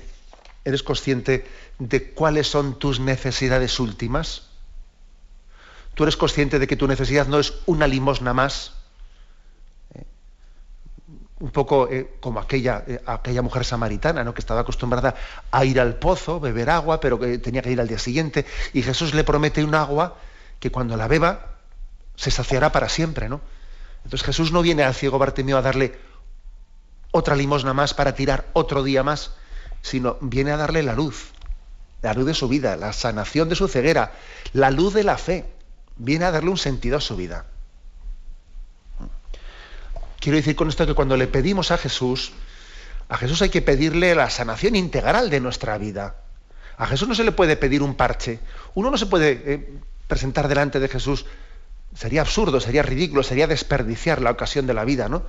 eres 0.66 0.82
consciente 0.82 1.46
de 1.78 2.12
cuáles 2.12 2.46
son 2.46 2.78
tus 2.78 3.00
necesidades 3.00 3.80
últimas. 3.80 4.42
Tú 5.94 6.04
eres 6.04 6.16
consciente 6.18 6.58
de 6.58 6.66
que 6.66 6.76
tu 6.76 6.86
necesidad 6.86 7.26
no 7.26 7.40
es 7.40 7.54
una 7.66 7.88
limosna 7.88 8.34
más. 8.34 8.74
un 11.40 11.50
poco 11.50 11.88
eh, 11.90 12.18
como 12.20 12.38
aquella, 12.38 12.84
eh, 12.86 13.00
aquella 13.04 13.42
mujer 13.42 13.64
samaritana, 13.64 14.22
¿no? 14.22 14.32
que 14.32 14.40
estaba 14.40 14.60
acostumbrada 14.60 15.16
a 15.50 15.64
ir 15.64 15.80
al 15.80 15.96
pozo, 15.96 16.38
beber 16.38 16.70
agua, 16.70 17.00
pero 17.00 17.18
que 17.18 17.38
tenía 17.38 17.62
que 17.62 17.72
ir 17.72 17.80
al 17.80 17.88
día 17.88 17.98
siguiente, 17.98 18.46
y 18.72 18.82
Jesús 18.82 19.12
le 19.12 19.24
promete 19.24 19.64
un 19.64 19.74
agua 19.74 20.18
que 20.60 20.70
cuando 20.70 20.96
la 20.96 21.08
beba 21.08 21.56
se 22.14 22.30
saciará 22.30 22.70
para 22.70 22.88
siempre, 22.88 23.28
¿no? 23.28 23.40
Entonces 24.04 24.24
Jesús 24.24 24.52
no 24.52 24.62
viene 24.62 24.84
al 24.84 24.94
ciego 24.94 25.18
Bartimeo 25.18 25.58
a 25.58 25.62
darle 25.62 26.11
otra 27.12 27.36
limosna 27.36 27.72
más 27.72 27.94
para 27.94 28.14
tirar 28.14 28.48
otro 28.54 28.82
día 28.82 29.04
más, 29.04 29.30
sino 29.82 30.16
viene 30.20 30.50
a 30.50 30.56
darle 30.56 30.82
la 30.82 30.94
luz, 30.94 31.30
la 32.02 32.14
luz 32.14 32.26
de 32.26 32.34
su 32.34 32.48
vida, 32.48 32.74
la 32.76 32.92
sanación 32.92 33.48
de 33.48 33.54
su 33.54 33.68
ceguera, 33.68 34.12
la 34.52 34.70
luz 34.70 34.94
de 34.94 35.04
la 35.04 35.16
fe, 35.16 35.46
viene 35.96 36.24
a 36.24 36.32
darle 36.32 36.50
un 36.50 36.58
sentido 36.58 36.96
a 36.96 37.00
su 37.00 37.16
vida. 37.16 37.46
Quiero 40.18 40.36
decir 40.36 40.56
con 40.56 40.68
esto 40.68 40.86
que 40.86 40.94
cuando 40.94 41.16
le 41.16 41.26
pedimos 41.26 41.70
a 41.70 41.78
Jesús, 41.78 42.32
a 43.08 43.16
Jesús 43.18 43.42
hay 43.42 43.50
que 43.50 43.60
pedirle 43.62 44.14
la 44.14 44.30
sanación 44.30 44.74
integral 44.76 45.30
de 45.30 45.40
nuestra 45.40 45.76
vida. 45.78 46.16
A 46.78 46.86
Jesús 46.86 47.08
no 47.08 47.14
se 47.14 47.24
le 47.24 47.32
puede 47.32 47.56
pedir 47.56 47.82
un 47.82 47.94
parche. 47.94 48.40
Uno 48.74 48.90
no 48.90 48.96
se 48.96 49.06
puede 49.06 49.42
eh, 49.44 49.78
presentar 50.08 50.48
delante 50.48 50.80
de 50.80 50.88
Jesús. 50.88 51.26
Sería 51.94 52.22
absurdo, 52.22 52.60
sería 52.60 52.82
ridículo, 52.82 53.22
sería 53.22 53.46
desperdiciar 53.46 54.22
la 54.22 54.30
ocasión 54.30 54.66
de 54.66 54.74
la 54.74 54.84
vida, 54.84 55.08
¿no? 55.08 55.24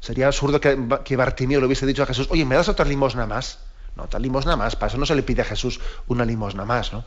Sería 0.00 0.26
absurdo 0.26 0.60
que, 0.60 0.78
que 1.04 1.16
Bartimeo 1.16 1.60
le 1.60 1.66
hubiese 1.66 1.86
dicho 1.86 2.02
a 2.02 2.06
Jesús, 2.06 2.28
oye, 2.30 2.44
¿me 2.44 2.54
das 2.54 2.68
otra 2.68 2.84
limosna 2.84 3.26
más? 3.26 3.58
No, 3.96 4.04
otra 4.04 4.20
limosna 4.20 4.56
más, 4.56 4.76
para 4.76 4.88
eso 4.88 4.98
no 4.98 5.06
se 5.06 5.14
le 5.14 5.22
pide 5.22 5.42
a 5.42 5.44
Jesús 5.44 5.80
una 6.06 6.24
limosna 6.24 6.64
más, 6.64 6.92
¿no? 6.92 7.04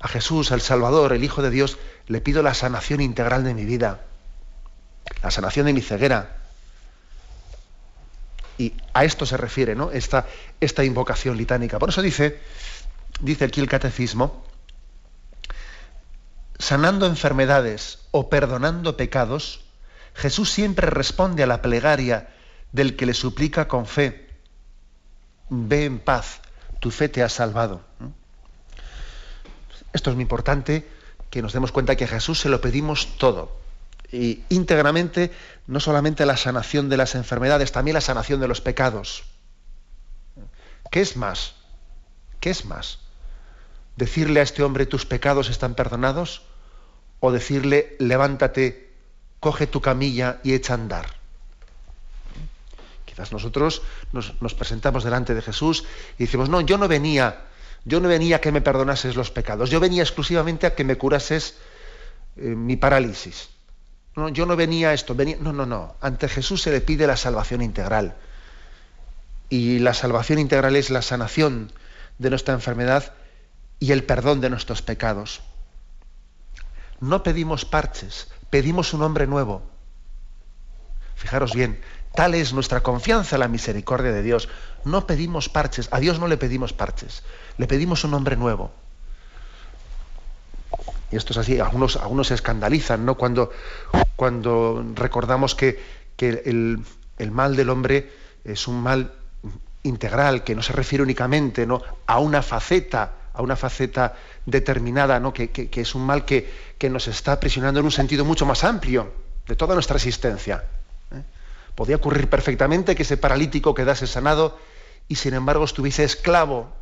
A 0.00 0.08
Jesús, 0.08 0.50
el 0.50 0.60
Salvador, 0.60 1.12
el 1.12 1.24
Hijo 1.24 1.42
de 1.42 1.50
Dios, 1.50 1.78
le 2.06 2.20
pido 2.20 2.42
la 2.42 2.54
sanación 2.54 3.00
integral 3.00 3.44
de 3.44 3.54
mi 3.54 3.64
vida 3.64 4.00
la 5.22 5.30
sanación 5.30 5.66
de 5.66 5.72
mi 5.72 5.80
ceguera. 5.80 6.36
Y 8.58 8.72
a 8.94 9.04
esto 9.04 9.26
se 9.26 9.36
refiere 9.36 9.74
¿no? 9.74 9.90
esta, 9.90 10.26
esta 10.60 10.84
invocación 10.84 11.36
litánica. 11.36 11.78
Por 11.78 11.90
eso 11.90 12.02
dice, 12.02 12.40
dice 13.20 13.44
aquí 13.44 13.60
el 13.60 13.68
catecismo, 13.68 14.44
sanando 16.58 17.06
enfermedades 17.06 17.98
o 18.12 18.30
perdonando 18.30 18.96
pecados, 18.96 19.65
Jesús 20.16 20.50
siempre 20.50 20.88
responde 20.88 21.42
a 21.42 21.46
la 21.46 21.62
plegaria 21.62 22.34
del 22.72 22.96
que 22.96 23.06
le 23.06 23.14
suplica 23.14 23.68
con 23.68 23.86
fe, 23.86 24.28
ve 25.50 25.84
en 25.84 25.98
paz, 25.98 26.40
tu 26.80 26.90
fe 26.90 27.08
te 27.08 27.22
ha 27.22 27.28
salvado. 27.28 27.82
Esto 29.92 30.10
es 30.10 30.16
muy 30.16 30.22
importante, 30.22 30.88
que 31.30 31.42
nos 31.42 31.52
demos 31.52 31.70
cuenta 31.70 31.96
que 31.96 32.04
a 32.04 32.08
Jesús 32.08 32.40
se 32.40 32.48
lo 32.48 32.60
pedimos 32.60 33.18
todo 33.18 33.56
y 34.10 34.42
íntegramente 34.48 35.32
no 35.66 35.80
solamente 35.80 36.26
la 36.26 36.36
sanación 36.36 36.88
de 36.88 36.96
las 36.96 37.14
enfermedades, 37.14 37.72
también 37.72 37.94
la 37.94 38.00
sanación 38.00 38.40
de 38.40 38.48
los 38.48 38.60
pecados. 38.60 39.24
¿Qué 40.90 41.00
es 41.00 41.16
más? 41.16 41.54
¿Qué 42.40 42.50
es 42.50 42.64
más? 42.64 43.00
¿Decirle 43.96 44.40
a 44.40 44.44
este 44.44 44.62
hombre 44.62 44.86
tus 44.86 45.04
pecados 45.06 45.50
están 45.50 45.74
perdonados? 45.74 46.42
¿O 47.20 47.32
decirle 47.32 47.96
levántate, 47.98 48.85
coge 49.40 49.66
tu 49.66 49.80
camilla 49.80 50.40
y 50.42 50.54
echa 50.54 50.74
a 50.74 50.76
andar? 50.76 51.06
Quizás 53.04 53.32
nosotros 53.32 53.82
nos, 54.12 54.54
presentamos 54.54 55.04
delante 55.04 55.34
de 55.34 55.42
Jesús 55.42 55.84
y 56.18 56.24
decimos, 56.24 56.48
no, 56.48 56.60
yo 56.60 56.76
no 56.76 56.88
venía, 56.88 57.44
yo 57.84 58.00
no 58.00 58.08
venía 58.08 58.36
a 58.36 58.40
que 58.40 58.52
me 58.52 58.60
perdonases 58.60 59.16
los 59.16 59.30
pecados, 59.30 59.70
yo 59.70 59.80
venía 59.80 60.02
exclusivamente 60.02 60.66
a 60.66 60.74
que 60.74 60.84
me 60.84 60.98
curases 60.98 61.56
eh, 62.36 62.42
mi 62.42 62.76
parálisis. 62.76 63.48
No, 64.16 64.30
yo 64.30 64.46
no 64.46 64.56
venía 64.56 64.90
a 64.90 64.94
esto, 64.94 65.14
venía. 65.14 65.36
No, 65.40 65.52
no, 65.52 65.66
no. 65.66 65.94
Ante 66.00 66.28
Jesús 66.28 66.62
se 66.62 66.70
le 66.70 66.80
pide 66.80 67.06
la 67.06 67.18
salvación 67.18 67.60
integral. 67.60 68.16
Y 69.50 69.78
la 69.78 69.94
salvación 69.94 70.38
integral 70.38 70.74
es 70.74 70.90
la 70.90 71.02
sanación 71.02 71.70
de 72.18 72.30
nuestra 72.30 72.54
enfermedad 72.54 73.12
y 73.78 73.92
el 73.92 74.04
perdón 74.04 74.40
de 74.40 74.50
nuestros 74.50 74.82
pecados. 74.82 75.42
No 76.98 77.22
pedimos 77.22 77.66
parches, 77.66 78.28
pedimos 78.56 78.94
un 78.94 79.02
hombre 79.02 79.26
nuevo. 79.26 79.60
Fijaros 81.14 81.52
bien, 81.54 81.78
tal 82.14 82.34
es 82.34 82.54
nuestra 82.54 82.82
confianza 82.82 83.36
en 83.36 83.40
la 83.40 83.48
misericordia 83.48 84.12
de 84.12 84.22
Dios. 84.22 84.48
No 84.82 85.06
pedimos 85.06 85.50
parches, 85.50 85.90
a 85.90 86.00
Dios 86.00 86.18
no 86.18 86.26
le 86.26 86.38
pedimos 86.38 86.72
parches, 86.72 87.22
le 87.58 87.66
pedimos 87.66 88.02
un 88.04 88.14
hombre 88.14 88.34
nuevo. 88.34 88.70
Y 91.12 91.16
esto 91.16 91.34
es 91.34 91.36
así, 91.36 91.60
algunos, 91.60 91.96
algunos 91.96 92.28
se 92.28 92.34
escandalizan, 92.34 93.04
¿no? 93.04 93.16
Cuando, 93.16 93.50
cuando 94.16 94.82
recordamos 94.94 95.54
que, 95.54 95.78
el, 96.16 96.82
mal 97.30 97.56
del 97.56 97.68
hombre 97.68 98.10
es 98.42 98.66
un 98.68 98.82
mal 98.82 99.12
integral, 99.82 100.44
que 100.44 100.54
no 100.54 100.62
se 100.62 100.72
refiere 100.72 101.02
únicamente 101.02 101.66
¿no? 101.66 101.82
a 102.06 102.20
una 102.20 102.40
faceta, 102.40 103.12
a 103.36 103.42
una 103.42 103.56
faceta 103.56 104.14
determinada, 104.46 105.20
¿no? 105.20 105.32
que, 105.32 105.68
es 105.72 105.94
un 105.94 106.06
mal 106.06 106.24
que, 106.24 106.50
nos 106.90 107.08
está 107.08 107.32
aprisionando 107.32 107.80
en 107.80 107.86
un 107.86 107.92
sentido 107.92 108.24
mucho 108.24 108.46
más 108.46 108.64
amplio 108.64 109.12
de 109.46 109.56
toda 109.56 109.74
nuestra 109.74 109.96
existencia. 109.96 110.64
¿eh? 111.12 111.22
Podía 111.74 111.96
ocurrir 111.96 112.28
perfectamente 112.28 112.94
que 112.94 113.02
ese 113.02 113.16
paralítico 113.16 113.74
quedase 113.74 114.06
sanado 114.06 114.58
y 115.08 115.16
sin 115.16 115.34
embargo 115.34 115.64
estuviese 115.64 116.04
esclavo, 116.04 116.72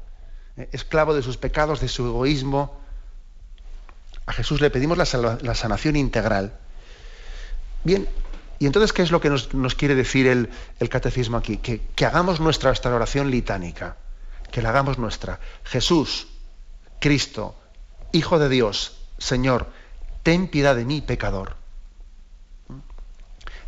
¿eh? 0.56 0.68
esclavo 0.72 1.14
de 1.14 1.22
sus 1.22 1.36
pecados, 1.36 1.80
de 1.80 1.88
su 1.88 2.06
egoísmo, 2.06 2.84
a 4.26 4.32
Jesús 4.32 4.60
le 4.60 4.70
pedimos 4.70 4.96
la, 4.96 5.54
sanación 5.54 5.96
integral. 5.96 6.56
Bien, 7.82 8.08
y 8.58 8.66
entonces, 8.66 8.92
¿qué 8.92 9.02
es 9.02 9.10
lo 9.10 9.20
que 9.20 9.28
nos, 9.28 9.74
quiere 9.74 9.94
decir 9.94 10.26
el, 10.26 10.88
catecismo 10.88 11.36
aquí? 11.36 11.58
Que, 11.58 12.06
hagamos 12.06 12.40
nuestra, 12.40 12.70
nuestra 12.70 12.94
oración 12.94 13.30
litánica, 13.30 13.96
que 14.50 14.62
la 14.62 14.70
hagamos 14.70 14.98
nuestra. 14.98 15.40
Jesús, 15.64 16.28
Cristo, 17.04 17.54
Hijo 18.12 18.38
de 18.38 18.48
Dios, 18.48 18.96
Señor, 19.18 19.66
ten 20.22 20.48
piedad 20.48 20.74
de 20.74 20.86
mí, 20.86 21.02
pecador. 21.02 21.54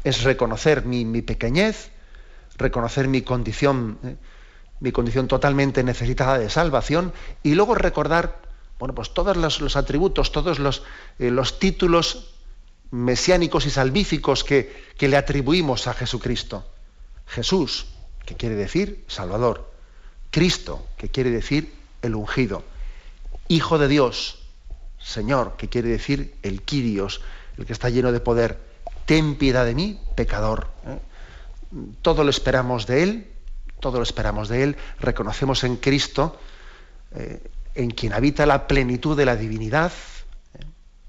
Es 0.04 0.22
reconocer 0.22 0.86
mi, 0.86 1.20
pequeñez, 1.20 1.90
reconocer 2.56 3.08
mi 3.08 3.20
condición, 3.20 3.98
¿eh? 4.04 4.16
mi 4.80 4.90
condición 4.90 5.28
totalmente 5.28 5.84
necesitada 5.84 6.38
de 6.38 6.48
salvación, 6.48 7.12
y 7.42 7.56
luego 7.56 7.74
recordar 7.74 8.40
bueno, 8.78 8.94
pues 8.94 9.12
todos 9.12 9.36
los, 9.36 9.76
atributos, 9.76 10.32
todos 10.32 10.58
los, 10.58 10.82
eh, 11.18 11.30
los, 11.30 11.58
títulos 11.58 12.32
mesiánicos 12.90 13.66
y 13.66 13.70
salvíficos 13.70 14.44
que, 14.44 14.82
que 14.96 15.08
le 15.08 15.18
atribuimos 15.18 15.88
a 15.88 15.92
Jesucristo. 15.92 16.64
Jesús, 17.26 17.84
que 18.24 18.34
quiere 18.34 18.54
decir 18.54 19.04
Salvador. 19.08 19.70
Cristo, 20.30 20.86
que 20.96 21.10
quiere 21.10 21.28
decir 21.30 21.74
el 22.00 22.14
ungido. 22.14 22.64
Hijo 23.48 23.78
de 23.78 23.88
Dios, 23.88 24.38
Señor, 24.98 25.56
que 25.56 25.68
quiere 25.68 25.88
decir 25.88 26.34
el 26.42 26.62
Quirios, 26.62 27.20
el 27.58 27.66
que 27.66 27.72
está 27.72 27.90
lleno 27.90 28.12
de 28.12 28.20
poder. 28.20 28.58
Ten 29.04 29.36
piedad 29.36 29.64
de 29.64 29.74
mí, 29.74 30.00
pecador. 30.16 30.68
¿eh? 30.84 30.98
Todo 32.02 32.24
lo 32.24 32.30
esperamos 32.30 32.86
de 32.86 33.02
Él, 33.02 33.30
todo 33.80 33.98
lo 33.98 34.02
esperamos 34.02 34.48
de 34.48 34.64
Él, 34.64 34.76
reconocemos 34.98 35.62
en 35.62 35.76
Cristo 35.76 36.38
eh, 37.14 37.40
en 37.74 37.90
quien 37.90 38.14
habita 38.14 38.46
la 38.46 38.66
plenitud 38.66 39.16
de 39.16 39.26
la 39.26 39.36
divinidad, 39.36 39.92
¿eh? 40.54 40.64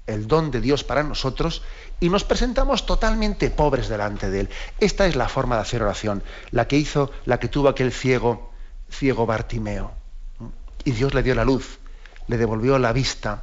el 0.06 0.28
don 0.28 0.52
de 0.52 0.60
Dios 0.60 0.84
para 0.84 1.02
nosotros, 1.02 1.62
y 1.98 2.08
nos 2.08 2.22
presentamos 2.22 2.86
totalmente 2.86 3.50
pobres 3.50 3.88
delante 3.88 4.30
de 4.30 4.40
Él. 4.40 4.48
Esta 4.78 5.08
es 5.08 5.16
la 5.16 5.28
forma 5.28 5.56
de 5.56 5.62
hacer 5.62 5.82
oración, 5.82 6.22
la 6.52 6.68
que 6.68 6.76
hizo, 6.76 7.10
la 7.24 7.40
que 7.40 7.48
tuvo 7.48 7.68
aquel 7.68 7.90
ciego, 7.90 8.52
ciego 8.90 9.26
Bartimeo. 9.26 9.90
Y 10.84 10.92
Dios 10.92 11.14
le 11.14 11.22
dio 11.24 11.34
la 11.34 11.44
luz, 11.44 11.78
le 12.28 12.36
devolvió 12.36 12.78
la 12.78 12.92
vista. 12.92 13.42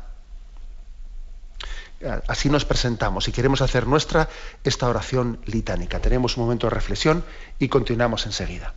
Así 2.27 2.49
nos 2.49 2.65
presentamos 2.65 3.27
y 3.27 3.31
queremos 3.31 3.61
hacer 3.61 3.87
nuestra 3.87 4.29
esta 4.63 4.87
oración 4.87 5.39
litánica. 5.45 5.99
Tenemos 5.99 6.37
un 6.37 6.43
momento 6.43 6.67
de 6.67 6.75
reflexión 6.75 7.23
y 7.59 7.67
continuamos 7.67 8.25
enseguida. 8.25 8.73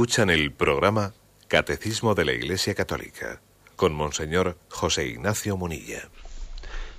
Escuchan 0.00 0.30
el 0.30 0.50
programa 0.50 1.12
Catecismo 1.46 2.14
de 2.14 2.24
la 2.24 2.32
Iglesia 2.32 2.74
Católica 2.74 3.42
con 3.76 3.92
Monseñor 3.92 4.56
José 4.70 5.06
Ignacio 5.06 5.58
Munilla. 5.58 6.08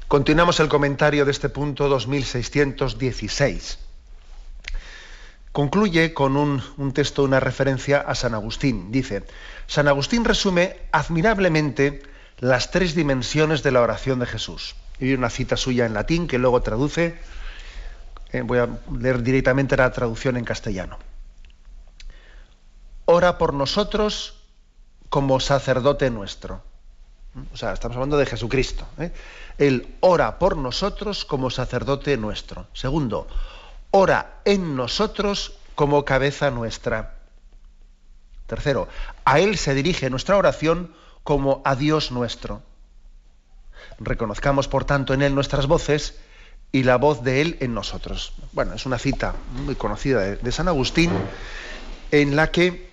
Continuamos 0.07 0.59
el 0.59 0.69
comentario 0.69 1.25
de 1.25 1.31
este 1.31 1.49
punto 1.49 1.89
2616. 1.89 3.79
Concluye 5.51 6.13
con 6.13 6.37
un, 6.37 6.93
texto, 6.93 7.23
una 7.23 7.39
referencia 7.39 8.01
a 8.01 8.13
San 8.13 8.35
Agustín. 8.35 8.91
Dice, 8.91 9.23
San 9.65 9.87
Agustín 9.87 10.23
resume 10.23 10.77
admirablemente 10.91 12.03
las 12.37 12.69
tres 12.69 12.93
dimensiones 12.93 13.63
de 13.63 13.71
la 13.71 13.81
oración 13.81 14.19
de 14.19 14.27
Jesús. 14.27 14.75
Y 14.99 15.15
una 15.15 15.31
cita 15.31 15.57
suya 15.57 15.87
en 15.87 15.95
latín 15.95 16.27
que 16.27 16.37
luego 16.37 16.61
traduce, 16.61 17.15
eh, 18.31 18.41
voy 18.41 18.59
a 18.59 18.69
leer 18.95 19.23
directamente 19.23 19.75
la 19.75 19.91
traducción 19.91 20.37
en 20.37 20.45
castellano. 20.45 20.99
Ora 23.05 23.37
por 23.37 23.53
nosotros 23.53 24.35
como 25.09 25.39
sacerdote 25.39 26.09
nuestro. 26.09 26.63
O 27.53 27.57
sea, 27.57 27.73
estamos 27.73 27.95
hablando 27.95 28.17
de 28.17 28.25
Jesucristo. 28.25 28.85
¿eh? 28.99 29.11
Él 29.57 29.95
ora 30.01 30.37
por 30.39 30.57
nosotros 30.57 31.25
como 31.25 31.49
sacerdote 31.49 32.17
nuestro. 32.17 32.67
Segundo, 32.73 33.27
ora 33.91 34.41
en 34.45 34.75
nosotros 34.75 35.53
como 35.75 36.05
cabeza 36.05 36.51
nuestra. 36.51 37.15
Tercero, 38.47 38.87
a 39.23 39.39
Él 39.39 39.57
se 39.57 39.73
dirige 39.73 40.09
nuestra 40.09 40.37
oración 40.37 40.93
como 41.23 41.61
a 41.63 41.75
Dios 41.75 42.11
nuestro. 42.11 42.61
Reconozcamos, 43.99 44.67
por 44.67 44.83
tanto, 44.83 45.13
en 45.13 45.21
Él 45.21 45.33
nuestras 45.33 45.67
voces 45.67 46.19
y 46.71 46.83
la 46.83 46.97
voz 46.97 47.23
de 47.23 47.41
Él 47.41 47.57
en 47.61 47.73
nosotros. 47.73 48.33
Bueno, 48.51 48.73
es 48.73 48.85
una 48.85 48.97
cita 48.97 49.35
muy 49.53 49.75
conocida 49.75 50.19
de, 50.21 50.51
San 50.51 50.67
Agustín 50.67 51.11
en 52.11 52.35
la 52.35 52.51
que 52.51 52.90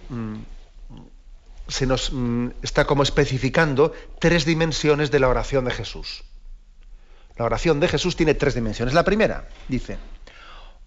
se 1.68 1.86
nos 1.86 2.12
mm, 2.12 2.48
está 2.62 2.86
como 2.86 3.02
especificando 3.02 3.92
tres 4.18 4.44
dimensiones 4.44 5.10
de 5.10 5.20
la 5.20 5.28
oración 5.28 5.64
de 5.64 5.70
Jesús. 5.70 6.24
La 7.36 7.44
oración 7.44 7.78
de 7.78 7.88
Jesús 7.88 8.16
tiene 8.16 8.34
tres 8.34 8.54
dimensiones. 8.54 8.94
La 8.94 9.04
primera, 9.04 9.48
dice, 9.68 9.98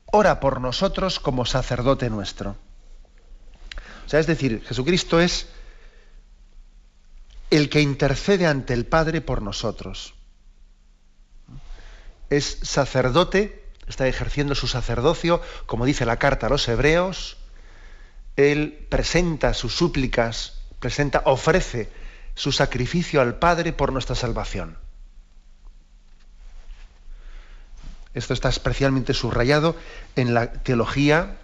ora 0.08 0.40
por 0.40 0.60
nosotros 0.60 1.20
como 1.20 1.46
sacerdote 1.46 2.10
nuestro. 2.10 2.58
O 4.06 4.10
sea, 4.10 4.20
es 4.20 4.28
decir, 4.28 4.62
Jesucristo 4.68 5.22
es 5.22 5.48
el 7.50 7.70
que 7.70 7.82
intercede 7.82 8.48
ante 8.48 8.74
el 8.74 8.86
Padre 8.86 9.22
por 9.22 9.42
nosotros. 9.42 10.16
Es 12.30 12.60
sacerdote, 12.64 13.70
está 13.88 14.08
ejerciendo 14.08 14.56
su 14.56 14.68
sacerdocio, 14.68 15.42
como 15.66 15.86
dice 15.86 16.06
la 16.06 16.18
carta 16.18 16.48
a 16.48 16.50
los 16.50 16.68
hebreos, 16.68 17.38
él 18.42 18.86
presenta 18.90 19.54
sus 19.54 19.76
súplicas 19.76 20.62
presenta, 20.82 21.22
ofrece 21.26 21.90
su 22.34 22.52
sacrificio 22.52 23.22
al 23.22 23.36
Padre 23.36 23.72
por 23.72 23.94
nuestra 23.94 24.16
salvación. 24.16 24.78
Esto 28.14 28.34
está 28.34 28.50
especialmente 28.50 29.14
subrayado 29.14 29.78
en 30.18 30.34
la 30.34 30.52
teología, 30.52 31.38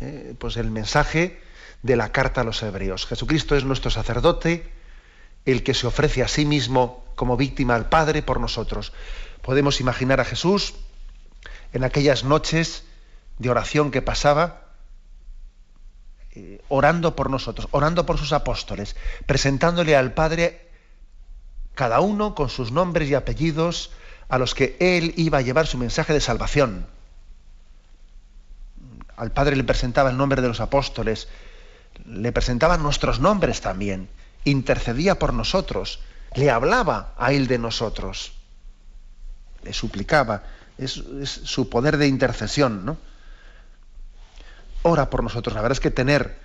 eh, 0.00 0.34
pues 0.38 0.58
el 0.58 0.70
mensaje 0.70 1.40
de 1.82 1.96
la 1.96 2.12
carta 2.12 2.42
a 2.42 2.44
los 2.44 2.62
hebreos. 2.62 3.06
Jesucristo 3.06 3.56
es 3.56 3.64
nuestro 3.64 3.90
sacerdote, 3.90 4.70
el 5.46 5.62
que 5.62 5.72
se 5.72 5.86
ofrece 5.86 6.22
a 6.22 6.28
sí 6.28 6.44
mismo 6.44 7.04
como 7.14 7.38
víctima 7.38 7.76
al 7.76 7.88
Padre 7.88 8.22
por 8.22 8.40
nosotros. 8.40 8.92
Podemos 9.40 9.80
imaginar 9.80 10.20
a 10.20 10.26
Jesús 10.26 10.74
en 11.72 11.84
aquellas 11.84 12.24
noches 12.24 12.82
de 13.38 13.48
oración 13.48 13.90
que 13.90 14.02
pasaba, 14.02 14.69
eh, 16.32 16.62
orando 16.68 17.16
por 17.16 17.28
nosotros, 17.28 17.66
orando 17.72 18.06
por 18.06 18.16
sus 18.16 18.32
apóstoles, 18.32 18.94
presentándole 19.26 19.96
al 19.96 20.12
Padre 20.12 20.68
cada 21.74 21.98
uno 21.98 22.36
con 22.36 22.48
sus 22.48 22.70
nombres 22.70 23.08
y 23.08 23.14
apellidos 23.14 23.90
a 24.28 24.38
los 24.38 24.54
que 24.54 24.76
Él 24.78 25.12
iba 25.16 25.38
a 25.38 25.40
llevar 25.40 25.66
su 25.66 25.76
mensaje 25.76 26.12
de 26.12 26.20
salvación. 26.20 26.86
Al 29.16 29.32
Padre 29.32 29.56
le 29.56 29.64
presentaba 29.64 30.10
el 30.10 30.16
nombre 30.16 30.40
de 30.40 30.46
los 30.46 30.60
apóstoles, 30.60 31.26
le 32.06 32.30
presentaba 32.30 32.76
nuestros 32.76 33.18
nombres 33.18 33.60
también, 33.60 34.08
intercedía 34.44 35.18
por 35.18 35.34
nosotros, 35.34 35.98
le 36.36 36.48
hablaba 36.48 37.12
a 37.18 37.32
Él 37.32 37.48
de 37.48 37.58
nosotros, 37.58 38.34
le 39.64 39.72
suplicaba, 39.72 40.44
es, 40.78 40.98
es 41.20 41.28
su 41.30 41.68
poder 41.68 41.96
de 41.96 42.06
intercesión, 42.06 42.86
¿no? 42.86 43.09
Ora 44.82 45.10
por 45.10 45.22
nosotros. 45.22 45.54
La 45.54 45.62
verdad 45.62 45.76
es 45.76 45.80
que 45.80 45.90
tener 45.90 46.38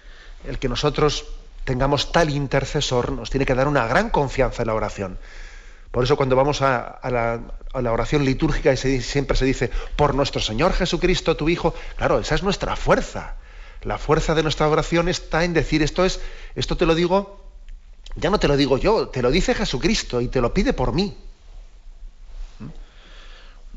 el 0.48 0.60
que 0.60 0.69
nosotros 0.69 1.26
tengamos 1.63 2.12
tal 2.12 2.30
intercesor 2.30 3.12
nos 3.12 3.30
tiene 3.30 3.45
que 3.45 3.56
dar 3.56 3.67
una 3.67 3.88
gran 3.88 4.10
confianza 4.10 4.63
en 4.63 4.67
la 4.67 4.76
oración. 4.76 5.17
Por 5.91 6.04
eso 6.04 6.17
cuando 6.17 6.36
vamos 6.36 6.62
a, 6.62 7.00
la, 7.04 7.91
oración 7.91 8.26
litúrgica 8.26 8.74
y 8.74 9.02
siempre 9.02 9.38
se 9.38 9.45
dice, 9.45 9.71
por 9.95 10.13
nuestro 10.13 10.41
Señor 10.41 10.74
Jesucristo, 10.74 11.38
tu 11.38 11.48
Hijo, 11.48 11.74
claro, 11.95 12.19
esa 12.19 12.36
es 12.36 12.43
nuestra 12.43 12.76
fuerza. 12.76 13.36
La 13.82 13.98
fuerza 13.98 14.36
de 14.36 14.43
nuestra 14.43 14.67
oración 14.67 15.08
está 15.10 15.43
en 15.43 15.54
decir, 15.54 15.82
esto 15.82 16.04
es, 16.04 16.19
esto 16.56 16.76
te 16.76 16.86
lo 16.86 16.95
digo, 16.95 17.45
ya 18.15 18.30
no 18.30 18.39
te 18.39 18.48
lo 18.48 18.58
digo 18.58 18.78
yo, 18.78 19.08
te 19.08 19.21
lo 19.21 19.32
dice 19.32 19.54
Jesucristo 19.56 20.21
y 20.21 20.28
te 20.28 20.41
lo 20.41 20.54
pide 20.54 20.74
por 20.74 20.91
mí. 20.91 21.17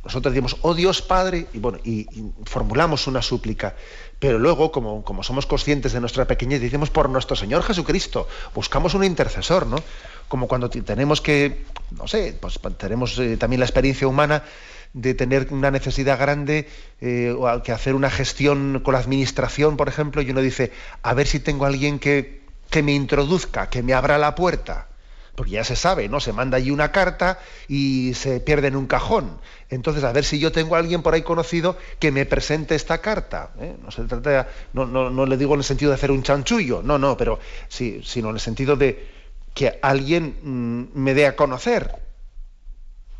Nosotros 0.08 0.32
decimos, 0.32 0.56
oh 0.62 0.72
Dios 0.72 1.02
Padre, 1.02 1.48
y 1.52 1.58
bueno, 1.58 1.78
y, 1.84 2.06
formulamos 2.46 3.06
una 3.06 3.20
súplica, 3.20 3.76
pero 4.18 4.38
luego, 4.38 4.72
como, 4.72 5.04
como, 5.04 5.22
somos 5.22 5.44
conscientes 5.44 5.92
de 5.92 6.00
nuestra 6.00 6.26
pequeñez, 6.26 6.62
decimos 6.62 6.88
por 6.88 7.10
nuestro 7.10 7.36
Señor 7.36 7.62
Jesucristo, 7.62 8.26
buscamos 8.54 8.94
un 8.94 9.04
intercesor, 9.04 9.66
¿no? 9.66 9.76
Como 10.26 10.48
cuando 10.48 10.70
tenemos 10.70 11.20
que, 11.20 11.66
no 11.90 12.08
sé, 12.08 12.34
pues 12.40 12.58
tenemos 12.78 13.18
eh, 13.18 13.36
también 13.36 13.60
la 13.60 13.66
experiencia 13.66 14.08
humana 14.08 14.44
de 14.94 15.12
tener 15.12 15.48
una 15.50 15.70
necesidad 15.70 16.18
grande 16.18 16.66
eh, 17.02 17.36
o 17.38 17.62
que 17.62 17.72
hacer 17.72 17.94
una 17.94 18.08
gestión 18.08 18.80
con 18.82 18.94
la 18.94 19.00
administración, 19.00 19.76
por 19.76 19.90
ejemplo, 19.90 20.22
y 20.22 20.30
uno 20.30 20.40
dice, 20.40 20.72
a 21.02 21.12
ver 21.12 21.26
si 21.26 21.38
tengo 21.38 21.66
alguien 21.66 21.98
que, 21.98 22.40
que 22.70 22.82
me 22.82 22.94
introduzca, 22.94 23.68
que 23.68 23.82
me 23.82 23.92
abra 23.92 24.16
la 24.16 24.34
puerta 24.34 24.88
porque 25.38 25.52
ya 25.52 25.62
se 25.62 25.76
sabe, 25.76 26.08
¿no? 26.08 26.18
Se 26.18 26.32
manda 26.32 26.56
allí 26.56 26.72
una 26.72 26.90
carta 26.90 27.38
y 27.68 28.12
se 28.14 28.40
pierde 28.40 28.66
en 28.66 28.74
un 28.74 28.88
cajón. 28.88 29.38
Entonces, 29.70 30.02
a 30.02 30.10
ver 30.10 30.24
si 30.24 30.40
yo 30.40 30.50
tengo 30.50 30.74
a 30.74 30.80
alguien 30.80 31.00
por 31.00 31.14
ahí 31.14 31.22
conocido 31.22 31.78
que 32.00 32.10
me 32.10 32.26
presente 32.26 32.74
esta 32.74 32.98
carta. 32.98 33.50
¿eh? 33.60 33.76
No 33.80 33.92
se 33.92 34.02
trata, 34.02 34.48
no, 34.72 34.84
no, 34.84 35.26
le 35.26 35.36
digo 35.36 35.54
en 35.54 35.60
el 35.60 35.64
sentido 35.64 35.92
de 35.92 35.94
hacer 35.94 36.10
un 36.10 36.24
chanchullo, 36.24 36.82
no, 36.82 36.98
no, 36.98 37.16
pero 37.16 37.38
sí, 37.68 38.00
sino 38.04 38.30
en 38.30 38.34
el 38.34 38.40
sentido 38.40 38.74
de 38.74 39.06
que 39.54 39.78
alguien 39.80 40.40
mm, 40.42 40.98
me 40.98 41.14
dé 41.14 41.28
a 41.28 41.36
conocer. 41.36 41.94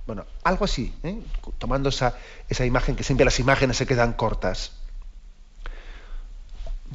Bueno, 0.05 0.27
algo 0.43 0.65
así, 0.65 0.93
¿eh? 1.05 1.21
tomando 1.59 1.89
esa, 1.91 2.17
esa 2.49 2.67
imagen, 2.67 2.97
que 2.97 3.05
siempre 3.05 3.27
las 3.27 3.39
imágenes 3.39 3.77
se 3.77 3.87
quedan 3.87 4.15
cortas 4.15 4.73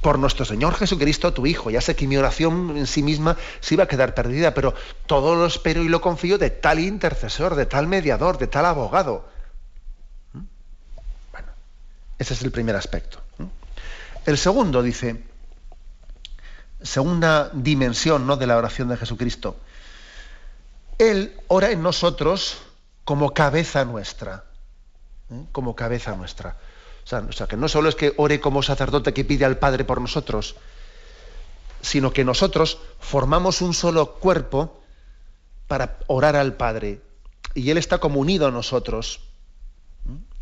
por 0.04 0.20
nuestro 0.20 0.46
Señor 0.46 0.76
Jesucristo, 0.76 1.34
tu 1.34 1.48
Hijo. 1.48 1.72
Ya 1.72 1.82
sé 1.82 1.96
que 1.96 2.06
mi 2.06 2.18
oración 2.18 2.78
en 2.78 2.86
sí 2.86 3.02
misma 3.02 3.36
se 3.62 3.74
iba 3.74 3.86
a 3.86 3.88
quedar 3.88 4.14
perdida, 4.14 4.54
pero 4.54 4.76
todo 5.08 5.34
lo 5.34 5.48
espero 5.48 5.82
y 5.82 5.90
lo 5.90 6.02
confío 6.02 6.38
de 6.38 6.52
tal 6.52 6.80
intercesor, 6.80 7.56
de 7.56 7.66
tal 7.66 7.88
mediador, 7.88 8.38
de 8.38 8.46
tal 8.46 8.66
abogado. 8.66 9.28
¿Mm? 10.34 10.42
Bueno, 11.32 11.48
ese 12.20 12.36
es 12.36 12.44
el 12.44 12.52
primer 12.52 12.76
aspecto. 12.76 13.20
El 14.26 14.38
segundo 14.38 14.84
dice, 14.84 15.24
segunda 16.82 17.50
dimensión 17.54 18.28
¿no? 18.28 18.38
de 18.38 18.48
la 18.48 18.58
oración 18.58 18.90
de 18.90 18.98
Jesucristo. 18.98 19.58
Él 21.00 21.36
ora 21.48 21.72
en 21.72 21.82
nosotros 21.82 22.62
como 23.04 23.34
cabeza 23.34 23.84
nuestra. 23.84 24.44
¿eh? 25.32 25.46
Como 25.52 25.76
cabeza 25.76 26.16
nuestra. 26.16 26.58
O 27.06 27.32
sea, 27.32 27.48
que 27.48 27.58
no 27.58 27.68
solo 27.68 27.90
es 27.90 27.96
que 27.96 28.14
ore 28.18 28.40
como 28.40 28.64
sacerdote 28.64 29.14
que 29.14 29.26
pide 29.26 29.46
al 29.46 29.58
Padre 29.58 29.84
por 29.84 30.00
nosotros, 30.00 30.56
sino 31.82 32.14
que 32.14 32.24
nosotros 32.24 32.80
formamos 33.00 33.62
un 33.62 33.74
solo 33.74 34.14
cuerpo 34.16 34.82
para 35.68 35.98
orar 36.08 36.36
al 36.36 36.54
Padre. 36.56 37.02
Y 37.54 37.70
Él 37.70 37.78
está 37.78 37.98
como 37.98 38.20
unido 38.20 38.48
a 38.48 38.52
nosotros, 38.52 39.20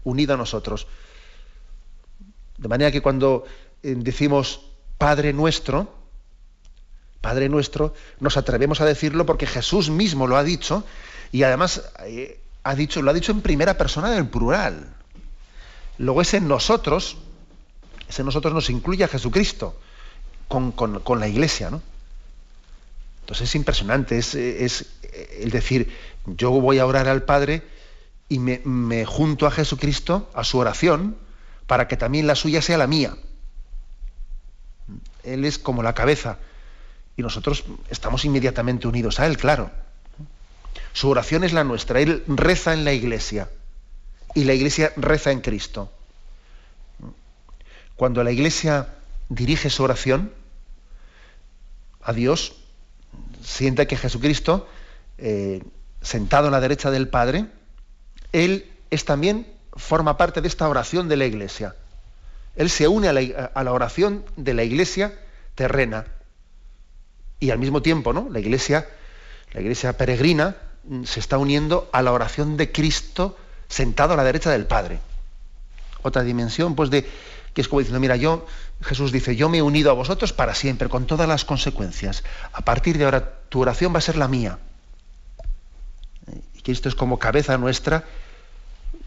unido 0.04 0.36
a 0.36 0.38
nosotros. 0.38 0.88
De 2.58 2.68
manera 2.68 2.92
que 2.92 3.02
cuando 3.02 3.44
eh, 3.82 3.96
decimos 3.98 4.62
Padre 5.00 5.34
nuestro, 5.34 5.92
Padre 7.22 7.50
nuestro, 7.50 7.94
nos 8.20 8.38
atrevemos 8.38 8.82
a 8.82 8.86
decirlo 8.86 9.26
porque 9.26 9.48
Jesús 9.48 9.90
mismo 9.90 10.28
lo 10.28 10.38
ha 10.38 10.44
dicho 10.44 10.84
y 11.32 11.44
además 11.44 11.92
eh, 12.06 12.40
ha 12.64 12.76
dicho, 12.76 13.02
lo 13.02 13.10
ha 13.10 13.14
dicho 13.14 13.32
en 13.32 13.42
primera 13.42 13.78
persona 13.78 14.12
del 14.12 14.28
plural. 14.28 14.96
Luego 16.02 16.22
ese 16.22 16.42
nosotros, 16.42 17.18
ese 18.10 18.24
nosotros 18.24 18.56
nos 18.56 18.72
incluye 18.72 19.04
a 19.04 19.08
Jesucristo 19.08 19.80
con, 20.48 20.74
la 21.20 21.28
iglesia, 21.28 21.70
¿no? 21.70 21.80
Entonces 23.22 23.50
es 23.50 23.56
impresionante, 23.56 24.18
es, 24.18 24.34
el 24.34 25.52
decir, 25.52 25.96
yo 26.26 26.50
voy 26.50 26.80
a 26.80 26.88
orar 26.88 27.08
al 27.08 27.22
Padre 27.22 27.62
y 28.30 28.40
me, 28.40 29.06
junto 29.06 29.46
a 29.46 29.52
Jesucristo, 29.52 30.28
a 30.34 30.44
su 30.44 30.58
oración, 30.58 31.18
para 31.68 31.88
que 31.88 31.98
también 31.98 32.26
la 32.26 32.34
suya 32.34 32.64
sea 32.64 32.80
la 32.80 32.88
mía. 32.88 33.16
Él 35.24 35.46
es 35.46 35.60
como 35.60 35.84
la 35.84 35.94
cabeza. 35.94 36.40
Y 37.16 37.22
nosotros 37.22 37.64
estamos 37.90 38.26
inmediatamente 38.26 38.88
unidos 38.88 39.20
a 39.20 39.28
Él, 39.28 39.38
claro. 39.38 39.70
Su 40.94 41.10
oración 41.10 41.44
es 41.44 41.54
la 41.54 41.64
nuestra. 41.64 42.02
Él 42.02 42.24
reza 42.26 42.74
en 42.74 42.86
la 42.86 42.94
iglesia. 42.94 43.50
Y 44.34 44.44
la 44.44 44.54
iglesia 44.54 44.94
reza 44.96 45.32
en 45.32 45.42
Cristo. 45.42 45.92
Cuando 47.96 48.24
la 48.24 48.32
iglesia 48.32 48.88
dirige 49.30 49.70
su 49.70 49.84
oración 49.84 50.32
a 52.02 52.14
Dios, 52.14 52.56
siente 53.44 53.88
que 53.88 53.98
Jesucristo, 53.98 54.68
eh, 55.18 55.64
sentado 56.02 56.48
a 56.48 56.52
la 56.52 56.60
derecha 56.60 56.92
del 56.92 57.08
Padre, 57.08 57.46
Él 58.32 58.72
es 58.90 59.06
también, 59.06 59.48
forma 59.74 60.18
parte 60.18 60.42
de 60.42 60.48
esta 60.48 60.68
oración 60.68 61.08
de 61.08 61.18
la 61.18 61.26
iglesia. 61.26 61.76
Él 62.56 62.70
se 62.70 62.88
une 62.88 63.08
a 63.08 63.14
la, 63.14 63.72
oración 63.72 64.26
de 64.36 64.54
la 64.54 64.64
iglesia 64.64 65.14
terrena. 65.56 66.06
Y 67.40 67.52
al 67.52 67.60
mismo 67.60 67.82
tiempo, 67.82 68.14
¿no? 68.14 68.28
La 68.30 68.40
iglesia, 68.40 68.88
la 69.54 69.62
iglesia 69.62 69.98
peregrina, 69.98 70.58
mm, 70.84 71.04
se 71.04 71.20
está 71.20 71.38
uniendo 71.38 71.90
a 71.94 72.02
la 72.02 72.12
oración 72.12 72.58
de 72.58 72.72
Cristo 72.72 73.38
sentado 73.72 74.14
a 74.14 74.18
la 74.18 74.24
derecha 74.24 74.52
del 74.52 74.66
Padre. 74.66 75.00
Otra 76.04 76.24
dimensión, 76.24 76.76
pues, 76.76 76.90
de 76.90 77.08
que 77.54 77.62
es 77.62 77.68
como 77.68 77.80
diciendo, 77.80 78.00
mira, 78.00 78.16
yo, 78.16 78.46
Jesús 78.82 79.12
dice, 79.12 79.36
yo 79.36 79.50
me 79.50 79.58
he 79.58 79.62
unido 79.62 79.92
a 79.92 79.94
vosotros 79.94 80.34
para 80.34 80.56
siempre, 80.56 80.90
con 80.90 81.06
todas 81.06 81.28
las 81.28 81.46
consecuencias. 81.46 82.24
A 82.54 82.62
partir 82.62 82.98
de 82.98 83.06
ahora, 83.06 83.40
tu 83.50 83.62
oración 83.62 83.94
va 83.94 83.98
a 83.98 84.02
ser 84.02 84.18
la 84.18 84.28
mía. 84.28 84.60
Y 86.54 86.62
que 86.62 86.72
esto 86.72 86.88
es 86.88 86.96
como 86.96 87.20
cabeza 87.20 87.58
nuestra 87.58 88.06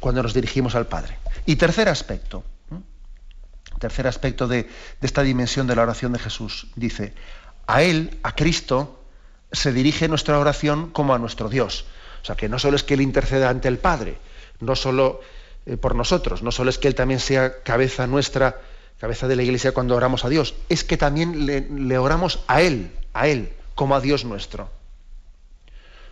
cuando 0.01 0.23
nos 0.23 0.35
dirigimos 0.35 0.75
al 0.75 0.87
Padre. 0.87 1.17
Y 1.47 1.57
tercer 1.57 1.89
aspecto, 1.89 2.45
tercer 3.79 4.07
aspecto 4.07 4.47
de, 4.47 4.69
esta 5.01 5.23
dimensión 5.23 5.67
de 5.67 5.77
la 5.77 5.83
oración 5.83 6.13
de 6.13 6.19
Jesús. 6.19 6.69
Dice, 6.77 7.15
a 7.67 7.83
Él, 7.83 8.19
a 8.23 8.35
Cristo, 8.35 9.03
se 9.53 9.73
dirige 9.73 10.09
nuestra 10.09 10.39
oración 10.39 10.91
como 10.91 11.15
a 11.15 11.19
nuestro 11.19 11.49
Dios. 11.49 11.87
O 12.23 12.27
sea, 12.27 12.37
que 12.37 12.49
no 12.49 12.59
solo 12.59 12.77
es 12.77 12.83
que 12.83 12.95
Él 12.95 13.01
interceda 13.01 13.49
ante 13.49 13.69
el 13.69 13.79
Padre, 13.79 14.19
no 14.61 14.77
solo 14.77 15.21
eh, 15.67 15.77
por 15.77 15.95
nosotros, 15.95 16.43
no 16.43 16.53
solo 16.53 16.71
es 16.71 16.79
que 16.79 16.89
Él 16.89 16.95
también 16.95 17.21
sea 17.21 17.63
cabeza 17.63 18.07
nuestra, 18.07 18.61
cabeza 18.99 19.29
de 19.29 19.37
la 19.37 19.43
Iglesia 19.43 19.73
cuando 19.73 19.97
oramos 19.97 20.25
a 20.25 20.29
Dios, 20.29 20.55
es 20.69 20.85
que 20.85 20.97
también 20.97 21.47
le, 21.47 21.63
le 21.63 21.99
oramos 21.99 22.41
a 22.47 22.63
Él, 22.63 22.91
a 23.13 23.29
Él, 23.29 23.53
como 23.75 23.95
a 23.95 24.01
Dios 24.01 24.25
nuestro. 24.25 24.71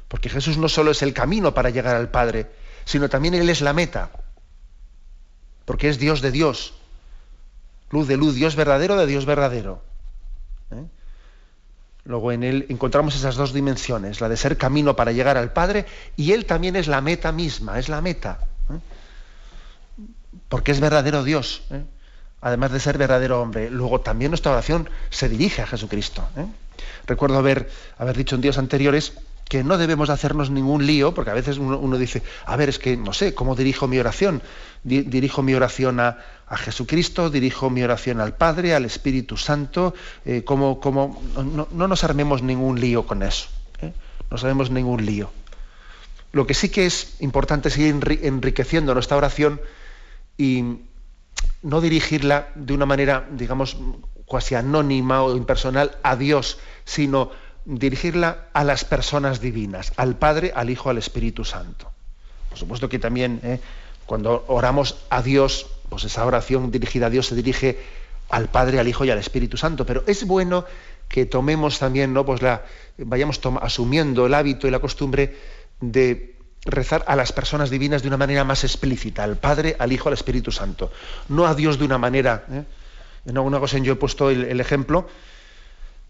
Porque 0.08 0.28
Jesús 0.28 0.58
no 0.58 0.68
solo 0.68 0.90
es 0.90 1.02
el 1.02 1.14
camino 1.14 1.54
para 1.54 1.70
llegar 1.70 1.96
al 1.96 2.10
Padre, 2.10 2.50
sino 2.84 3.08
también 3.08 3.34
Él 3.34 3.48
es 3.48 3.60
la 3.60 3.72
meta. 3.72 4.10
Porque 5.64 5.88
es 5.88 5.98
Dios 5.98 6.20
de 6.20 6.32
Dios, 6.32 6.74
luz 7.90 8.08
de 8.08 8.16
luz, 8.16 8.34
Dios 8.34 8.56
verdadero 8.56 8.96
de 8.96 9.06
Dios 9.06 9.24
verdadero. 9.26 9.82
¿Eh? 12.04 12.08
Luego 12.08 12.32
en 12.32 12.42
él 12.42 12.66
encontramos 12.68 13.14
esas 13.14 13.36
dos 13.36 13.52
dimensiones, 13.52 14.20
la 14.20 14.28
de 14.28 14.36
ser 14.36 14.56
camino 14.56 14.96
para 14.96 15.12
llegar 15.12 15.36
al 15.36 15.52
Padre 15.52 15.86
y 16.16 16.32
él 16.32 16.46
también 16.46 16.76
es 16.76 16.88
la 16.88 17.00
meta 17.00 17.32
misma, 17.32 17.78
es 17.78 17.88
la 17.88 18.00
meta. 18.00 18.38
¿eh? 18.70 18.78
Porque 20.48 20.72
es 20.72 20.80
verdadero 20.80 21.24
Dios, 21.24 21.62
¿eh? 21.70 21.82
además 22.40 22.72
de 22.72 22.80
ser 22.80 22.98
verdadero 22.98 23.40
hombre. 23.40 23.70
Luego 23.70 24.00
también 24.00 24.30
nuestra 24.30 24.52
oración 24.52 24.88
se 25.10 25.28
dirige 25.28 25.62
a 25.62 25.66
Jesucristo. 25.66 26.22
Recuerdo 27.06 27.38
haber, 27.38 27.70
haber 27.98 28.16
dicho 28.16 28.34
en 28.34 28.40
días 28.40 28.58
anteriores 28.58 29.12
que 29.52 29.64
no 29.64 29.76
debemos 29.76 30.08
hacernos 30.08 30.50
ningún 30.50 30.86
lío, 30.86 31.12
porque 31.12 31.30
a 31.30 31.34
veces 31.34 31.58
uno, 31.58 31.98
dice, 31.98 32.22
a 32.46 32.56
ver, 32.56 32.70
es 32.70 32.78
que 32.78 32.96
no 32.96 33.12
sé, 33.12 33.34
¿cómo 33.34 33.54
dirijo 33.54 33.86
mi 33.86 33.98
oración? 33.98 34.42
dirijo 34.82 35.42
mi 35.42 35.54
oración 35.54 36.00
a, 36.00 36.16
Jesucristo, 36.56 37.30
dirijo 37.30 37.70
mi 37.70 37.82
oración 37.82 38.20
al 38.20 38.36
Padre, 38.36 38.74
al 38.74 38.84
Espíritu 38.84 39.36
Santo, 39.36 39.94
eh, 40.24 40.44
¿cómo, 40.44 40.80
No, 41.72 41.88
nos 41.88 42.04
armemos 42.04 42.42
ningún 42.42 42.80
lío 42.80 43.06
con 43.06 43.22
eso, 43.22 43.48
¿eh? 43.80 43.92
no 44.30 44.34
nos 44.34 44.44
armemos 44.44 44.70
ningún 44.70 45.04
lío. 45.04 45.30
Lo 46.32 46.46
que 46.46 46.54
sí 46.54 46.70
que 46.70 46.86
es 46.86 47.16
importante 47.20 47.68
es 47.68 47.74
seguir 47.74 48.20
enriqueciendo 48.22 48.94
nuestra 48.94 49.16
oración 49.16 49.60
y 50.38 50.78
no 51.62 51.80
dirigirla 51.80 52.48
de 52.54 52.72
una 52.72 52.86
manera, 52.86 53.26
digamos, 53.30 53.76
casi 54.30 54.54
anónima 54.54 55.22
o 55.22 55.36
impersonal 55.36 55.98
a 56.02 56.16
Dios, 56.16 56.58
sino 56.84 57.30
dirigirla 57.64 58.48
a 58.52 58.64
las 58.64 58.84
personas 58.84 59.40
divinas, 59.40 59.92
al 59.96 60.16
Padre, 60.16 60.52
al 60.54 60.70
Hijo, 60.70 60.90
al 60.90 60.98
Espíritu 60.98 61.44
Santo. 61.44 61.90
Por 62.48 62.58
supuesto 62.58 62.88
que 62.88 62.98
también 62.98 63.40
¿eh? 63.42 63.60
cuando 64.06 64.44
oramos 64.48 64.96
a 65.10 65.22
Dios, 65.22 65.66
pues 65.92 66.04
esa 66.04 66.24
oración 66.24 66.70
dirigida 66.70 67.08
a 67.08 67.10
Dios 67.10 67.26
se 67.26 67.34
dirige 67.34 67.78
al 68.30 68.48
Padre, 68.48 68.80
al 68.80 68.88
Hijo 68.88 69.04
y 69.04 69.10
al 69.10 69.18
Espíritu 69.18 69.58
Santo. 69.58 69.84
Pero 69.84 70.04
es 70.06 70.26
bueno 70.26 70.64
que 71.06 71.26
tomemos 71.26 71.78
también, 71.78 72.14
¿no? 72.14 72.24
Pues 72.24 72.40
la, 72.40 72.64
vayamos 72.96 73.38
asumiendo 73.60 74.24
el 74.24 74.32
hábito 74.32 74.66
y 74.66 74.70
la 74.70 74.78
costumbre 74.78 75.36
de 75.82 76.36
rezar 76.64 77.04
a 77.06 77.14
las 77.14 77.30
personas 77.32 77.68
divinas 77.68 78.00
de 78.00 78.08
una 78.08 78.16
manera 78.16 78.42
más 78.42 78.64
explícita, 78.64 79.22
al 79.22 79.36
Padre, 79.36 79.76
al 79.78 79.92
Hijo, 79.92 80.08
al 80.08 80.14
Espíritu 80.14 80.50
Santo. 80.50 80.90
No 81.28 81.46
a 81.46 81.54
Dios 81.54 81.78
de 81.78 81.84
una 81.84 81.98
manera. 81.98 82.46
¿eh? 82.50 82.64
En 83.26 83.36
alguna 83.36 83.58
ocasión 83.58 83.84
yo 83.84 83.92
he 83.92 83.96
puesto 83.96 84.30
el 84.30 84.58
ejemplo 84.62 85.06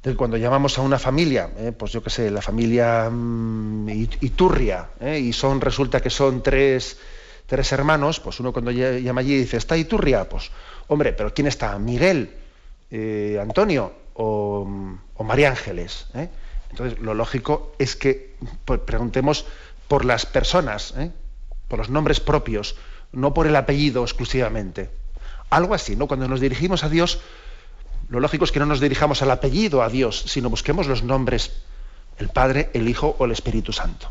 de 0.04 0.16
cuando 0.16 0.36
llamamos 0.36 0.78
a 0.78 0.82
una 0.82 0.98
familia, 0.98 1.50
eh, 1.58 1.72
pues 1.76 1.90
yo 1.90 2.02
qué 2.02 2.10
sé, 2.10 2.30
la 2.30 2.42
familia 2.42 3.08
mm, 3.10 3.88
Iturria, 4.20 4.90
eh, 5.00 5.18
y 5.18 5.32
son, 5.32 5.60
resulta 5.60 6.00
que 6.00 6.10
son 6.10 6.42
tres, 6.42 6.98
tres, 7.52 7.70
hermanos, 7.72 8.18
pues 8.18 8.40
uno 8.40 8.50
cuando 8.50 8.70
llama 8.70 9.20
allí 9.20 9.36
dice, 9.36 9.58
¿está 9.58 9.76
Iturria? 9.76 10.26
Pues, 10.26 10.50
hombre, 10.88 11.12
pero 11.12 11.34
¿quién 11.34 11.46
está? 11.46 11.78
¿Miguel? 11.78 12.34
Eh, 12.90 13.38
¿Antonio? 13.42 13.92
O, 14.14 14.66
María 15.22 15.50
Ángeles? 15.50 16.06
Entonces, 16.70 16.98
lo 17.00 17.12
lógico 17.12 17.74
es 17.78 17.94
que 17.94 18.36
pues, 18.64 18.80
preguntemos 18.80 19.44
por 19.86 20.06
las 20.06 20.24
personas, 20.24 20.94
por 21.68 21.78
los 21.78 21.90
nombres 21.90 22.20
propios, 22.20 22.74
no 23.12 23.34
por 23.34 23.46
el 23.46 23.54
apellido 23.54 24.02
exclusivamente. 24.02 24.88
Algo 25.50 25.74
así, 25.74 25.94
¿no? 25.94 26.06
Cuando 26.08 26.28
nos 26.28 26.40
dirigimos 26.40 26.84
a 26.84 26.88
Dios, 26.88 27.20
lo 28.08 28.18
lógico 28.18 28.46
es 28.46 28.52
que 28.52 28.60
no 28.60 28.66
nos 28.66 28.80
dirijamos 28.80 29.20
al 29.20 29.30
apellido 29.30 29.82
a 29.82 29.90
Dios, 29.90 30.24
sino 30.26 30.48
busquemos 30.48 30.86
los 30.86 31.02
nombres, 31.02 31.52
el 32.16 32.30
Padre, 32.30 32.70
el 32.72 32.88
Hijo 32.88 33.14
o 33.18 33.26
el 33.26 33.32
Espíritu 33.32 33.74
Santo. 33.74 34.10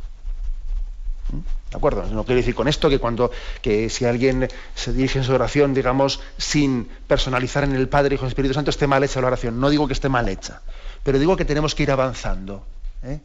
¿De 1.31 1.77
acuerdo? 1.77 2.03
No 2.11 2.23
quiero 2.25 2.37
decir 2.39 2.55
con 2.55 2.67
esto 2.67 2.89
que 2.89 2.99
cuando 2.99 3.31
que 3.61 3.89
si 3.89 4.05
alguien 4.05 4.47
se 4.75 4.93
dirige 4.93 5.19
en 5.19 5.25
su 5.25 5.33
oración, 5.33 5.73
digamos, 5.73 6.19
sin 6.37 6.87
personalizar 7.07 7.63
en 7.63 7.73
el 7.75 7.87
Padre, 7.87 8.15
Hijo 8.15 8.25
y 8.25 8.27
Espíritu 8.27 8.53
Santo, 8.53 8.69
esté 8.69 8.87
mal 8.87 9.03
hecha 9.03 9.21
la 9.21 9.27
oración. 9.27 9.59
No 9.59 9.69
digo 9.69 9.87
que 9.87 9.93
esté 9.93 10.09
mal 10.09 10.27
hecha, 10.27 10.61
pero 11.03 11.19
digo 11.19 11.37
que 11.37 11.45
tenemos 11.45 11.75
que 11.75 11.83
ir 11.83 11.91
avanzando. 11.91 12.65
¿eh? 13.03 13.19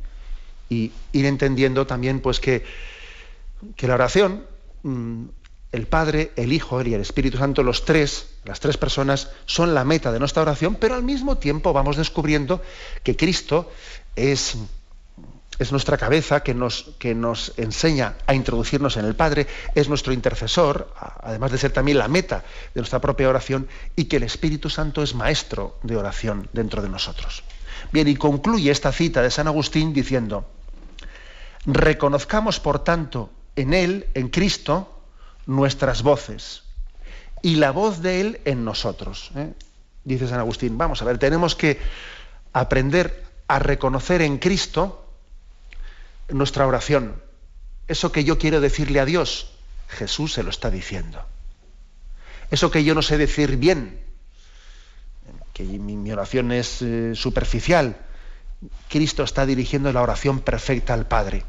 Y 0.69 0.93
ir 1.13 1.27
entendiendo 1.27 1.87
también 1.87 2.21
pues 2.21 2.41
que, 2.41 2.65
que 3.77 3.89
la 3.89 3.95
oración 3.95 4.45
mm, 4.83 5.25
el 5.73 5.87
Padre, 5.87 6.33
el 6.37 6.53
Hijo 6.53 6.81
y 6.83 6.95
el 6.95 7.01
Espíritu 7.01 7.39
Santo, 7.39 7.63
los 7.63 7.85
tres, 7.85 8.29
las 8.45 8.61
tres 8.61 8.77
personas, 8.77 9.31
son 9.45 9.75
la 9.75 9.85
meta 9.85 10.11
de 10.11 10.19
nuestra 10.19 10.43
oración, 10.43 10.77
pero 10.77 10.95
al 10.95 11.03
mismo 11.03 11.39
tiempo 11.39 11.73
vamos 11.73 11.97
descubriendo 11.97 12.63
que 13.03 13.17
Cristo 13.17 13.71
es, 14.15 14.57
es 15.59 15.73
nuestra 15.73 15.97
cabeza 15.97 16.43
que 16.43 16.55
nos, 16.55 16.91
que 16.99 17.15
nos 17.15 17.53
enseña 17.57 18.17
a 18.27 18.35
introducirnos 18.35 18.97
en 18.97 19.05
el 19.05 19.15
Padre, 19.15 19.47
es 19.75 19.89
nuestro 19.89 20.13
intercesor, 20.13 20.93
además 21.23 21.53
de 21.53 21.59
ser 21.59 21.73
también 21.73 21.99
la 21.99 22.09
meta 22.09 22.45
de 22.75 22.81
nuestra 22.81 23.01
propia 23.01 23.29
oración, 23.29 23.69
y 23.95 24.05
que 24.05 24.17
el 24.17 24.23
Espíritu 24.23 24.69
Santo 24.71 25.03
es 25.03 25.15
maestro 25.15 25.79
de 25.83 25.97
oración 25.97 26.49
dentro 26.53 26.83
de 26.83 26.89
nosotros. 26.89 27.43
Bien, 27.93 28.09
y 28.09 28.17
concluye 28.17 28.71
esta 28.71 28.93
cita 28.93 29.23
de 29.23 29.31
San 29.31 29.47
Agustín 29.47 29.93
diciendo, 29.93 30.49
reconozcamos 31.65 32.61
por 32.61 32.85
tanto 32.85 33.31
en 33.55 33.75
Él, 33.75 34.07
en 34.15 34.29
Cristo, 34.29 35.01
nuestras 35.47 36.03
voces 36.03 36.63
y 37.43 37.57
la 37.57 37.71
voz 37.71 38.03
de 38.03 38.21
Él 38.21 38.41
en 38.45 38.65
nosotros. 38.65 39.31
¿eh? 39.37 39.53
Dice 40.05 40.29
San 40.29 40.41
Agustín, 40.41 40.77
vamos 40.77 41.01
a 41.03 41.05
ver, 41.05 41.19
tenemos 41.19 41.55
que 41.55 41.79
aprender 42.53 43.25
a 43.49 43.59
reconocer 43.59 44.23
en 44.23 44.39
Cristo 44.39 45.06
nuestra 46.29 46.67
oración. 46.67 47.23
Eso 47.89 48.13
que 48.13 48.25
yo 48.25 48.39
quiero 48.39 48.61
decirle 48.61 49.01
a 49.01 49.05
Dios, 49.05 49.53
Jesús 49.89 50.33
se 50.33 50.43
lo 50.43 50.51
está 50.51 50.71
diciendo. 50.71 51.25
Eso 52.51 52.71
que 52.71 52.85
yo 52.85 52.95
no 52.95 53.03
sé 53.03 53.19
decir 53.19 53.57
bien, 53.57 54.01
que 55.53 55.65
mi, 55.65 56.13
oración 56.13 56.53
es 56.53 56.83
eh, 56.83 57.15
superficial, 57.15 57.97
Cristo 58.89 59.23
está 59.23 59.47
dirigiendo 59.47 59.93
la 59.93 60.03
oración 60.03 60.41
perfecta 60.41 60.95
al 60.95 61.07
Padre. 61.07 61.45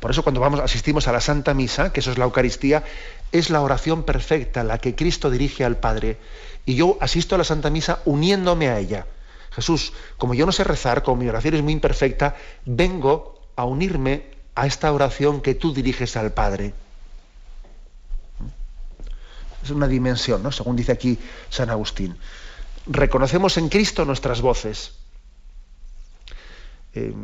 Por 0.00 0.10
eso 0.10 0.22
cuando 0.22 0.40
vamos, 0.40 0.60
asistimos 0.60 1.06
a 1.08 1.12
la 1.12 1.20
Santa 1.20 1.54
Misa, 1.54 1.92
que 1.92 2.00
eso 2.00 2.10
es 2.10 2.18
la 2.18 2.24
Eucaristía, 2.24 2.82
es 3.30 3.50
la 3.50 3.60
oración 3.60 4.02
perfecta, 4.02 4.64
la 4.64 4.78
que 4.78 4.94
Cristo 4.94 5.30
dirige 5.30 5.64
al 5.64 5.76
Padre. 5.76 6.18
Y 6.66 6.74
yo 6.74 6.98
asisto 7.00 7.34
a 7.34 7.38
la 7.38 7.44
Santa 7.44 7.70
Misa 7.70 8.00
uniéndome 8.04 8.68
a 8.68 8.78
ella. 8.78 9.06
Jesús, 9.52 9.92
como 10.16 10.34
yo 10.34 10.46
no 10.46 10.52
sé 10.52 10.64
rezar, 10.64 11.02
como 11.02 11.22
mi 11.22 11.28
oración 11.28 11.54
es 11.54 11.62
muy 11.62 11.72
imperfecta, 11.72 12.36
vengo 12.64 13.31
a 13.56 13.64
unirme 13.64 14.26
a 14.54 14.66
esta 14.66 14.92
oración 14.92 15.40
que 15.40 15.54
tú 15.54 15.72
diriges 15.72 16.16
al 16.16 16.32
Padre. 16.32 16.74
Es 19.62 19.70
una 19.70 19.86
dimensión, 19.86 20.42
¿no? 20.42 20.50
según 20.50 20.76
dice 20.76 20.92
aquí 20.92 21.18
San 21.48 21.70
Agustín. 21.70 22.16
reconocemos 22.86 23.56
en 23.58 23.68
Cristo 23.68 24.04
nuestras 24.04 24.40
voces. 24.40 24.92
Eh, 26.94 27.14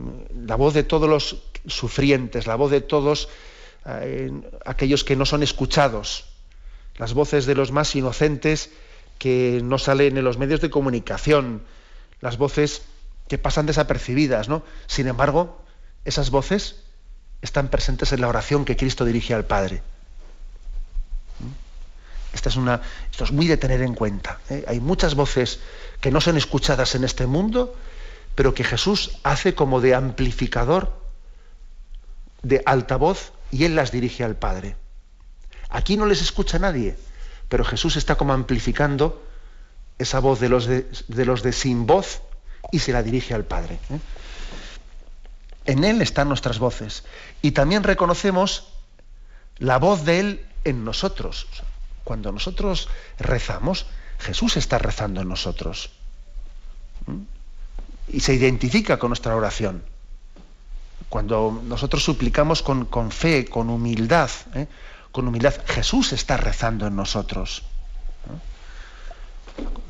la 0.47 0.57
voz 0.57 0.73
de 0.73 0.83
todos 0.83 1.09
los 1.09 1.43
sufrientes, 1.67 2.47
la 2.47 2.55
voz 2.55 2.71
de 2.71 2.81
todos 2.81 3.29
eh, 3.87 4.31
aquellos 4.65 5.05
que 5.05 5.17
no 5.17 5.27
son 5.27 5.43
escuchados, 5.43 6.27
las 6.97 7.13
voces 7.13 7.45
de 7.47 7.55
los 7.55 7.73
más 7.73 7.95
inocentes 7.95 8.71
que 9.19 9.61
no 9.63 9.79
salen 9.79 10.17
en 10.17 10.25
los 10.25 10.39
medios 10.39 10.61
de 10.61 10.71
comunicación, 10.71 11.63
las 12.21 12.39
voces 12.39 12.83
que 13.29 13.39
pasan 13.39 13.67
desapercibidas, 13.67 14.49
¿no? 14.49 14.63
Sin 14.87 15.07
embargo, 15.07 15.61
esas 16.09 16.31
voces 16.31 16.77
están 17.43 17.69
presentes 17.69 18.13
en 18.13 18.23
la 18.23 18.29
oración 18.29 18.65
que 18.65 18.77
Cristo 18.77 19.05
dirige 19.05 19.35
al 19.35 19.45
Padre. 19.45 19.83
Esta 22.33 22.49
es 22.49 22.57
una, 22.57 22.81
esto 23.11 23.25
es 23.25 23.33
muy 23.33 23.47
de 23.47 23.57
tener 23.59 23.83
en 23.83 23.95
cuenta. 23.95 24.41
¿eh? 24.49 24.65
Hay 24.69 24.81
muchas 24.81 25.15
voces 25.15 25.61
que 26.01 26.11
no 26.11 26.21
son 26.21 26.37
escuchadas 26.37 26.95
en 26.95 27.05
este 27.05 27.27
mundo, 27.27 27.77
pero 28.35 28.55
que 28.55 28.65
Jesús 28.65 29.19
hace 29.23 29.55
como 29.55 29.81
de 29.81 29.95
amplificador, 29.95 30.99
de 32.43 32.63
altavoz, 32.65 33.33
y 33.51 33.65
Él 33.65 33.77
las 33.77 33.93
dirige 33.93 34.25
al 34.25 34.37
Padre. 34.37 34.77
Aquí 35.69 35.97
no 35.97 36.07
les 36.07 36.23
escucha 36.23 36.59
nadie, 36.59 36.97
pero 37.49 37.65
Jesús 37.65 37.97
está 37.97 38.15
como 38.15 38.33
amplificando 38.33 39.23
esa 39.99 40.21
voz 40.21 40.41
de 40.41 40.49
los 40.49 40.67
de, 40.67 40.87
los 41.09 41.43
de 41.43 41.53
sin 41.53 41.87
voz 41.87 42.23
y 42.73 42.79
se 42.79 42.93
la 42.93 43.03
dirige 43.03 43.35
al 43.35 43.45
Padre. 43.45 43.79
¿eh? 43.91 43.99
En 45.69 45.85
Él 45.85 46.01
están 46.01 46.29
nuestras 46.29 46.59
voces. 46.59 47.05
Y 47.43 47.51
también 47.51 47.85
reconocemos 47.85 48.69
la 49.59 49.79
voz 49.79 50.07
de 50.07 50.19
Él 50.19 50.47
en 50.65 50.83
nosotros. 50.83 51.47
Cuando 52.05 52.33
nosotros 52.33 52.89
rezamos, 53.19 53.85
Jesús 54.19 54.57
está 54.57 54.79
rezando 54.79 55.21
en 55.21 55.29
nosotros. 55.29 55.91
¿Mm? 57.05 57.21
Y 58.09 58.21
se 58.21 58.33
identifica 58.33 58.99
con 58.99 59.11
nuestra 59.11 59.37
oración. 59.37 59.85
Cuando 61.11 61.63
nosotros 61.63 62.03
suplicamos 62.03 62.63
con, 62.63 63.11
fe, 63.11 63.45
con 63.45 63.69
humildad, 63.69 64.31
¿eh? 64.55 64.69
con 65.13 65.29
humildad, 65.29 65.53
Jesús 65.67 66.15
está 66.15 66.39
rezando 66.39 66.87
en 66.87 66.97
nosotros. 66.97 67.63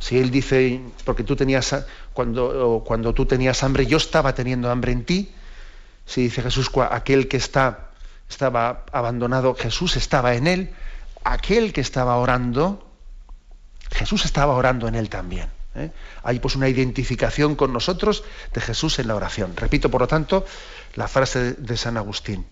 Si 0.01 0.19
Él 0.19 0.33
dice, 0.33 0.81
porque 1.05 1.23
tú 1.23 1.37
tenías, 1.37 1.85
cuando, 2.13 2.83
cuando 2.85 3.15
tú 3.15 3.27
tenías 3.27 3.63
hambre, 3.63 3.87
yo 3.87 3.99
estaba 3.99 4.35
teniendo 4.35 4.73
hambre 4.73 4.91
en 4.91 5.05
ti, 5.05 5.35
si 6.09 6.23
dice 6.23 6.43
Jesús, 6.43 6.71
aquel 6.91 7.29
que 7.29 7.37
está, 7.37 7.91
estaba 8.31 8.87
abandonado, 8.93 9.55
Jesús 9.55 9.97
estaba 9.97 10.35
en 10.35 10.47
él, 10.47 10.71
aquel 11.23 11.75
que 11.75 11.83
estaba 11.83 12.17
orando, 12.17 12.91
Jesús 13.91 14.25
estaba 14.25 14.55
orando 14.55 14.89
en 14.89 14.95
él 14.95 15.11
también. 15.11 15.51
¿eh? 15.75 15.91
Hay 16.23 16.41
pues 16.41 16.57
una 16.57 16.67
identificación 16.67 17.57
con 17.57 17.75
nosotros 17.75 18.25
de 18.55 18.61
Jesús 18.63 18.99
en 18.99 19.09
la 19.09 19.17
oración. 19.17 19.55
Repito, 19.55 19.91
por 19.91 20.01
lo 20.01 20.09
tanto, 20.09 20.47
la 20.95 21.09
frase 21.09 21.53
de 21.53 21.77
San 21.77 21.99
Agustín. 21.99 22.47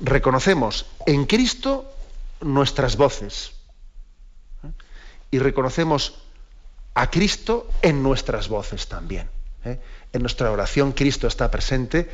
Reconocemos 0.00 0.86
en 1.06 1.26
Cristo 1.26 1.94
nuestras 2.40 2.96
voces 2.96 3.52
¿eh? 4.64 4.70
y 5.30 5.38
reconocemos 5.38 6.22
a 6.94 7.08
Cristo 7.08 7.68
en 7.82 8.02
nuestras 8.02 8.48
voces 8.48 8.88
también. 8.88 9.30
¿eh? 9.64 9.78
En 10.12 10.22
nuestra 10.22 10.50
oración 10.50 10.90
Cristo 10.90 11.28
está 11.28 11.52
presente 11.52 12.10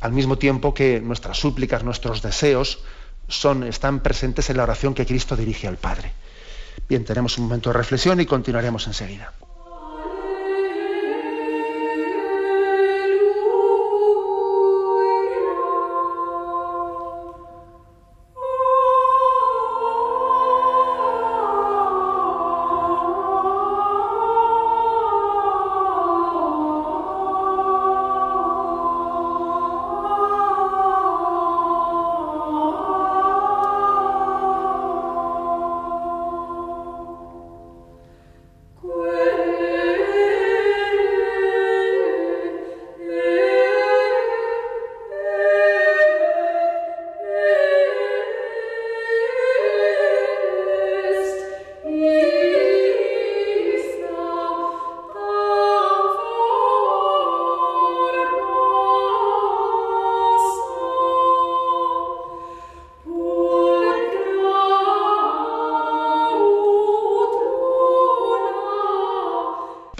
al 0.00 0.12
mismo 0.12 0.38
tiempo 0.38 0.74
que 0.74 1.00
nuestras 1.00 1.38
súplicas, 1.38 1.84
nuestros 1.84 2.22
deseos 2.22 2.80
son, 3.28 3.64
están 3.64 4.00
presentes 4.00 4.50
en 4.50 4.56
la 4.56 4.64
oración 4.64 4.94
que 4.94 5.06
Cristo 5.06 5.36
dirige 5.36 5.68
al 5.68 5.76
Padre. 5.76 6.12
Bien, 6.88 7.04
tenemos 7.04 7.38
un 7.38 7.44
momento 7.44 7.70
de 7.70 7.78
reflexión 7.78 8.20
y 8.20 8.26
continuaremos 8.26 8.86
enseguida. 8.86 9.32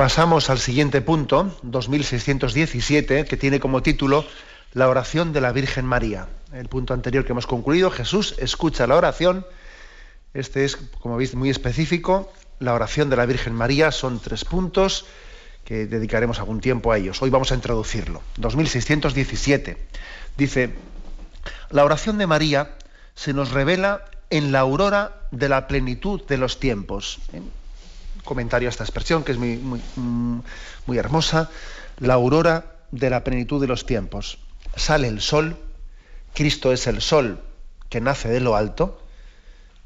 Pasamos 0.00 0.48
al 0.48 0.58
siguiente 0.58 1.02
punto, 1.02 1.54
2617, 1.62 3.26
que 3.26 3.36
tiene 3.36 3.60
como 3.60 3.82
título 3.82 4.24
La 4.72 4.88
oración 4.88 5.34
de 5.34 5.42
la 5.42 5.52
Virgen 5.52 5.84
María. 5.84 6.26
El 6.54 6.70
punto 6.70 6.94
anterior 6.94 7.26
que 7.26 7.32
hemos 7.32 7.46
concluido, 7.46 7.90
Jesús 7.90 8.34
escucha 8.38 8.86
la 8.86 8.96
oración. 8.96 9.44
Este 10.32 10.64
es, 10.64 10.76
como 10.76 11.18
veis, 11.18 11.34
muy 11.34 11.50
específico. 11.50 12.32
La 12.60 12.72
oración 12.72 13.10
de 13.10 13.16
la 13.16 13.26
Virgen 13.26 13.54
María 13.54 13.92
son 13.92 14.20
tres 14.20 14.46
puntos 14.46 15.04
que 15.66 15.86
dedicaremos 15.86 16.38
algún 16.38 16.62
tiempo 16.62 16.92
a 16.92 16.96
ellos. 16.96 17.20
Hoy 17.20 17.28
vamos 17.28 17.52
a 17.52 17.54
introducirlo. 17.54 18.22
2617. 18.38 19.76
Dice, 20.38 20.70
la 21.68 21.84
oración 21.84 22.16
de 22.16 22.26
María 22.26 22.74
se 23.14 23.34
nos 23.34 23.50
revela 23.50 24.06
en 24.30 24.50
la 24.50 24.60
aurora 24.60 25.26
de 25.30 25.50
la 25.50 25.68
plenitud 25.68 26.22
de 26.26 26.38
los 26.38 26.58
tiempos 26.58 27.20
comentario 28.24 28.68
a 28.68 28.70
esta 28.70 28.85
expresión, 28.85 29.24
que 29.24 29.33
es 29.33 29.38
muy, 29.38 29.56
muy, 29.56 30.98
hermosa, 30.98 31.50
la 31.98 32.14
aurora 32.14 32.76
de 32.90 33.11
la 33.11 33.24
plenitud 33.24 33.61
de 33.61 33.66
los 33.66 33.87
tiempos. 33.87 34.38
Sale 34.76 35.09
el 35.09 35.20
sol, 35.20 35.56
Cristo 36.35 36.72
es 36.72 36.87
el 36.87 37.00
sol 37.00 37.42
que 37.88 38.00
nace 38.00 38.28
de 38.28 38.40
lo 38.40 38.56
alto, 38.56 39.02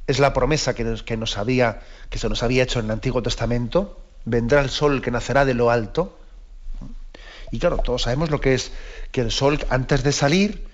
es 0.07 0.19
la 0.19 0.33
promesa 0.35 0.75
que, 0.75 0.97
que, 1.05 1.17
nos 1.17 1.39
había, 1.39 1.81
que 2.11 2.19
se 2.19 2.29
nos 2.29 2.43
había 2.43 2.63
hecho 2.63 2.79
en 2.79 2.87
el 2.87 2.91
Antiguo 2.91 3.23
Testamento, 3.23 4.01
vendrá 4.25 4.61
el 4.61 4.71
sol 4.71 5.01
que 5.01 5.11
nacerá 5.11 5.45
de 5.45 5.55
lo 5.55 5.71
alto. 5.71 6.19
Y 7.51 7.59
claro, 7.59 7.79
todos 7.79 8.03
sabemos 8.03 8.31
lo 8.31 8.41
que 8.41 8.55
es 8.55 8.73
que 9.13 9.21
el 9.21 9.31
sol 9.31 9.65
antes 9.71 10.03
de 10.03 10.13
salir, 10.13 10.67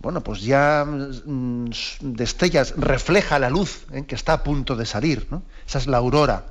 bueno, 0.00 0.22
pues 0.22 0.42
ya 0.42 0.84
mm, 0.84 1.70
destellas, 2.00 2.74
refleja 2.76 3.38
la 3.38 3.50
luz 3.50 3.86
¿eh? 3.92 4.04
que 4.06 4.14
está 4.14 4.34
a 4.34 4.42
punto 4.42 4.76
de 4.76 4.86
salir. 4.86 5.26
¿no? 5.30 5.42
Esa 5.66 5.78
es 5.78 5.86
la 5.86 5.98
aurora. 5.98 6.44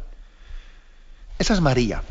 Esa 1.40 1.54
es 1.54 1.62
María. 1.62 2.04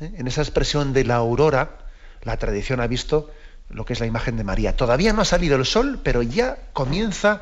¿eh? 0.00 0.12
En 0.16 0.26
esa 0.26 0.42
expresión 0.42 0.92
de 0.92 1.04
la 1.04 1.16
aurora, 1.16 1.78
la 2.22 2.36
tradición 2.36 2.80
ha 2.80 2.86
visto 2.86 3.30
lo 3.68 3.84
que 3.84 3.92
es 3.92 4.00
la 4.00 4.06
imagen 4.06 4.36
de 4.36 4.44
María. 4.44 4.76
Todavía 4.76 5.12
no 5.12 5.22
ha 5.22 5.24
salido 5.24 5.56
el 5.56 5.64
sol, 5.64 6.00
pero 6.02 6.22
ya 6.22 6.58
comienza 6.72 7.40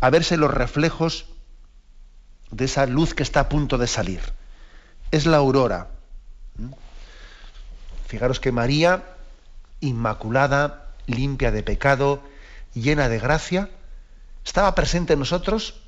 a 0.00 0.10
verse 0.10 0.36
los 0.36 0.52
reflejos 0.52 1.26
de 2.50 2.66
esa 2.66 2.86
luz 2.86 3.14
que 3.14 3.22
está 3.22 3.40
a 3.40 3.48
punto 3.48 3.78
de 3.78 3.86
salir. 3.86 4.20
Es 5.10 5.26
la 5.26 5.38
aurora. 5.38 5.88
Fijaros 8.06 8.40
que 8.40 8.52
María, 8.52 9.04
inmaculada, 9.80 10.90
limpia 11.06 11.50
de 11.50 11.62
pecado, 11.62 12.22
llena 12.74 13.08
de 13.08 13.18
gracia, 13.18 13.70
estaba 14.44 14.74
presente 14.74 15.14
en 15.14 15.20
nosotros 15.20 15.80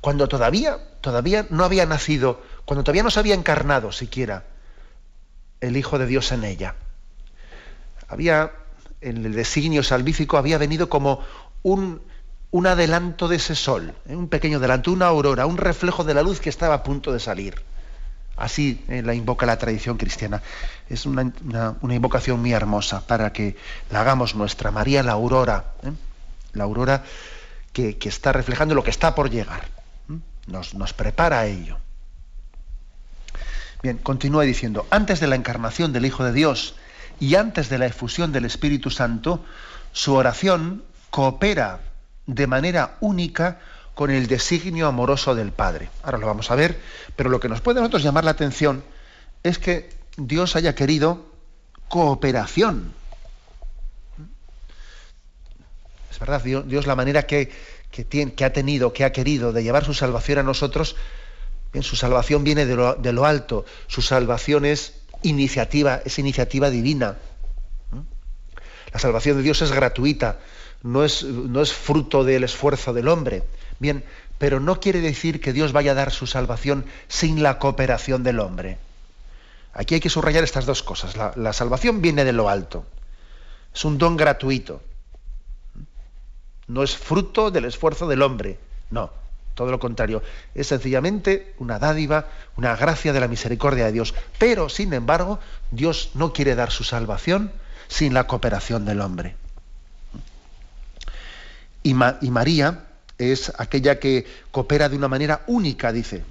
cuando 0.00 0.28
todavía, 0.28 0.78
todavía 1.00 1.46
no 1.50 1.64
había 1.64 1.86
nacido 1.86 2.40
cuando 2.68 2.84
todavía 2.84 3.02
no 3.02 3.10
se 3.10 3.18
había 3.18 3.34
encarnado 3.34 3.92
siquiera 3.92 4.44
el 5.62 5.78
Hijo 5.78 5.98
de 5.98 6.04
Dios 6.04 6.32
en 6.32 6.44
ella. 6.44 6.74
Había, 8.08 8.52
en 9.00 9.24
el 9.24 9.32
designio 9.32 9.82
salvífico, 9.82 10.36
había 10.36 10.58
venido 10.58 10.90
como 10.90 11.24
un, 11.62 12.02
un 12.50 12.66
adelanto 12.66 13.26
de 13.26 13.36
ese 13.36 13.54
sol, 13.54 13.94
¿eh? 14.06 14.14
un 14.14 14.28
pequeño 14.28 14.58
adelanto, 14.58 14.92
una 14.92 15.06
aurora, 15.06 15.46
un 15.46 15.56
reflejo 15.56 16.04
de 16.04 16.12
la 16.12 16.20
luz 16.20 16.40
que 16.40 16.50
estaba 16.50 16.74
a 16.74 16.82
punto 16.82 17.10
de 17.10 17.20
salir. 17.20 17.62
Así 18.36 18.84
eh, 18.88 19.00
la 19.00 19.14
invoca 19.14 19.46
la 19.46 19.56
tradición 19.56 19.96
cristiana. 19.96 20.42
Es 20.90 21.06
una, 21.06 21.32
invocación 21.88 22.38
muy 22.38 22.52
hermosa 22.52 23.06
para 23.06 23.32
que 23.32 23.56
la 23.88 24.02
hagamos 24.02 24.34
nuestra. 24.34 24.70
María, 24.70 25.02
la 25.02 25.12
aurora, 25.12 25.72
¿eh? 25.84 25.92
la 26.52 26.64
aurora 26.64 27.02
que, 27.72 27.96
está 28.02 28.34
reflejando 28.34 28.74
lo 28.74 28.84
que 28.84 28.90
está 28.90 29.14
por 29.14 29.30
llegar. 29.30 29.68
Nos, 30.46 30.74
nos 30.74 30.92
prepara 30.92 31.40
a 31.40 31.46
ello. 31.46 31.78
Bien, 33.82 33.98
continúa 33.98 34.42
diciendo, 34.42 34.86
antes 34.90 35.20
de 35.20 35.28
la 35.28 35.36
encarnación 35.36 35.92
del 35.92 36.04
Hijo 36.04 36.24
de 36.24 36.32
Dios 36.32 36.74
y 37.20 37.36
antes 37.36 37.68
de 37.68 37.78
la 37.78 37.86
efusión 37.86 38.32
del 38.32 38.44
Espíritu 38.44 38.90
Santo, 38.90 39.44
su 39.92 40.14
oración 40.14 40.82
coopera 41.10 41.80
de 42.26 42.46
manera 42.46 42.96
única 43.00 43.60
con 43.94 44.10
el 44.10 44.26
designio 44.26 44.86
amoroso 44.86 45.34
del 45.34 45.52
Padre. 45.52 45.90
Ahora 46.02 46.18
lo 46.18 46.26
vamos 46.26 46.50
a 46.50 46.54
ver, 46.54 46.80
pero 47.16 47.30
lo 47.30 47.40
que 47.40 47.48
nos 47.48 47.60
puede 47.60 47.78
a 47.78 47.82
nosotros 47.82 48.02
llamar 48.02 48.24
la 48.24 48.32
atención 48.32 48.84
es 49.42 49.58
que 49.58 49.90
Dios 50.16 50.56
haya 50.56 50.74
querido 50.74 51.26
cooperación. 51.88 52.92
Es 56.10 56.18
verdad, 56.18 56.42
Dios, 56.42 56.86
la 56.86 56.96
manera 56.96 57.26
que, 57.26 57.52
tiene, 58.08 58.34
que, 58.34 58.44
ha 58.44 58.52
tenido, 58.52 58.92
que 58.92 59.04
ha 59.04 59.12
querido 59.12 59.52
de 59.52 59.62
llevar 59.62 59.84
su 59.84 59.94
salvación 59.94 60.38
a 60.38 60.42
nosotros, 60.42 60.96
su 61.80 61.96
salvación 61.96 62.44
viene 62.44 62.66
de 62.66 63.12
lo, 63.12 63.24
alto, 63.24 63.64
su 63.86 64.02
salvación 64.02 64.64
es 64.64 64.94
iniciativa, 65.22 66.00
es 66.04 66.18
iniciativa 66.18 66.70
divina. 66.70 67.18
La 68.92 68.98
salvación 68.98 69.36
de 69.36 69.42
Dios 69.42 69.60
es 69.62 69.72
gratuita, 69.72 70.38
no 70.82 71.04
es, 71.04 71.22
no 71.24 71.60
es 71.60 71.72
fruto 71.72 72.24
del 72.24 72.44
esfuerzo 72.44 72.92
del 72.92 73.08
hombre. 73.08 73.42
Bien, 73.78 74.02
pero 74.38 74.60
no 74.60 74.80
quiere 74.80 75.00
decir 75.00 75.40
que 75.40 75.52
Dios 75.52 75.72
vaya 75.72 75.92
a 75.92 75.94
dar 75.94 76.10
su 76.10 76.26
salvación 76.26 76.86
sin 77.08 77.42
la 77.42 77.58
cooperación 77.58 78.22
del 78.22 78.40
hombre. 78.40 78.78
Aquí 79.74 79.94
hay 79.94 80.00
que 80.00 80.10
subrayar 80.10 80.44
estas 80.44 80.66
dos 80.66 80.82
cosas. 80.82 81.16
La, 81.36 81.52
salvación 81.52 82.00
viene 82.00 82.24
de 82.24 82.32
lo 82.32 82.48
alto. 82.48 82.86
Es 83.74 83.84
un 83.84 83.98
don 83.98 84.16
gratuito. 84.16 84.82
No 86.66 86.82
es 86.82 86.96
fruto 86.96 87.50
del 87.50 87.64
esfuerzo 87.64 88.08
del 88.08 88.22
hombre. 88.22 88.58
No, 88.90 89.10
todo 89.58 89.72
lo 89.72 89.80
contrario. 89.80 90.22
Es 90.54 90.68
sencillamente 90.68 91.52
una 91.58 91.80
dádiva, 91.80 92.26
una 92.56 92.76
gracia 92.76 93.12
de 93.12 93.18
la 93.18 93.26
misericordia 93.26 93.86
de 93.86 93.92
Dios. 93.92 94.14
Pero, 94.38 94.68
sin 94.68 94.92
embargo, 94.92 95.40
Dios 95.72 96.12
no 96.14 96.32
quiere 96.32 96.54
dar 96.54 96.70
su 96.70 96.84
salvación 96.84 97.50
sin 97.88 98.14
la 98.14 98.28
cooperación 98.28 98.84
del 98.84 99.00
hombre. 99.00 99.34
Y, 101.82 101.92
María 101.94 102.84
es 103.18 103.52
aquella 103.58 103.98
que 103.98 104.26
coopera 104.52 104.88
de 104.88 104.96
una 104.96 105.08
manera 105.08 105.42
única, 105.48 105.90
dice. 105.90 106.22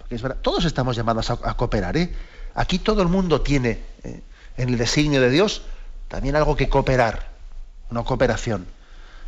Todos 0.41 0.63
estamos 0.63 0.95
llamados 0.95 1.29
a, 1.29 1.35
cooperar. 1.55 1.97
¿eh? 1.97 2.13
Aquí 2.55 2.79
todo 2.79 3.01
el 3.01 3.09
mundo 3.09 3.41
tiene 3.41 3.79
eh, 4.03 4.21
en 4.55 4.69
el 4.69 4.77
designio 4.77 5.19
de 5.19 5.29
Dios 5.29 5.63
también 6.07 6.37
algo 6.37 6.55
que 6.55 6.69
cooperar, 6.69 7.27
una 7.89 8.03
cooperación. 8.03 8.67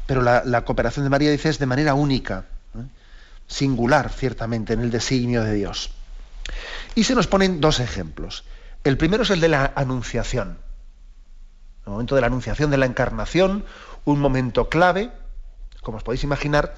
Pero 0.07 0.21
la, 0.21 0.63
cooperación 0.63 1.05
de 1.05 1.09
María, 1.09 1.31
dice, 1.31 1.49
es 1.49 1.59
de 1.59 1.65
manera 1.65 1.95
única, 1.95 2.45
¿eh? 2.75 2.98
Singular, 3.49 4.09
ciertamente, 4.09 4.73
en 4.73 4.79
el 4.79 4.91
designio 4.91 5.43
de 5.43 5.53
Dios. 5.53 5.91
Y 6.95 7.03
se 7.03 7.15
nos 7.15 7.27
ponen 7.27 7.59
dos 7.59 7.81
ejemplos. 7.81 8.45
El 8.85 8.97
primero 8.97 9.23
es 9.23 9.29
el 9.31 9.41
de 9.41 9.49
la 9.49 9.73
anunciación. 9.75 10.59
El 11.85 11.91
momento 11.91 12.15
de 12.15 12.21
la 12.21 12.27
anunciación 12.27 12.71
de 12.71 12.77
la 12.77 12.85
encarnación, 12.85 13.65
un 14.05 14.19
momento 14.19 14.69
clave, 14.69 15.12
como 15.81 15.97
os 15.97 16.03
podéis 16.03 16.23
imaginar, 16.23 16.75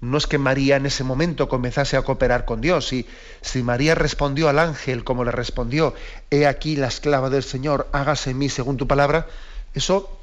no 0.00 0.18
es 0.18 0.26
que 0.26 0.38
María 0.38 0.76
en 0.76 0.86
ese 0.86 1.04
momento 1.04 1.48
comenzase 1.48 1.96
a 1.96 2.02
cooperar 2.02 2.44
con 2.44 2.60
Dios. 2.60 2.88
Si, 2.88 3.06
si 3.40 3.62
María 3.62 3.94
respondió 3.94 4.48
al 4.48 4.58
ángel 4.58 5.04
como 5.04 5.24
le 5.24 5.30
respondió, 5.30 5.94
he 6.30 6.46
aquí 6.46 6.76
la 6.76 6.88
esclava 6.88 7.30
del 7.30 7.42
Señor, 7.42 7.88
hágase 7.92 8.30
en 8.30 8.38
mí 8.38 8.48
según 8.48 8.76
tu 8.76 8.86
palabra, 8.86 9.26
eso, 9.72 10.20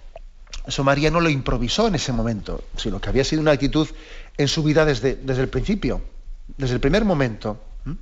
eso 0.65 0.83
María 0.83 1.11
no 1.11 1.19
lo 1.19 1.29
improvisó 1.29 1.87
en 1.87 1.95
ese 1.95 2.13
momento, 2.13 2.63
sino 2.77 3.01
que 3.01 3.09
había 3.09 3.23
sido 3.23 3.41
una 3.41 3.51
actitud 3.51 3.87
en 4.37 4.47
su 4.47 4.63
vida 4.63 4.85
desde, 4.85 5.15
desde 5.15 5.41
el 5.41 5.49
principio, 5.49 6.01
desde 6.57 6.75
el 6.75 6.79
primer 6.79 7.05
momento. 7.05 7.59
¿Mm? 7.85 7.93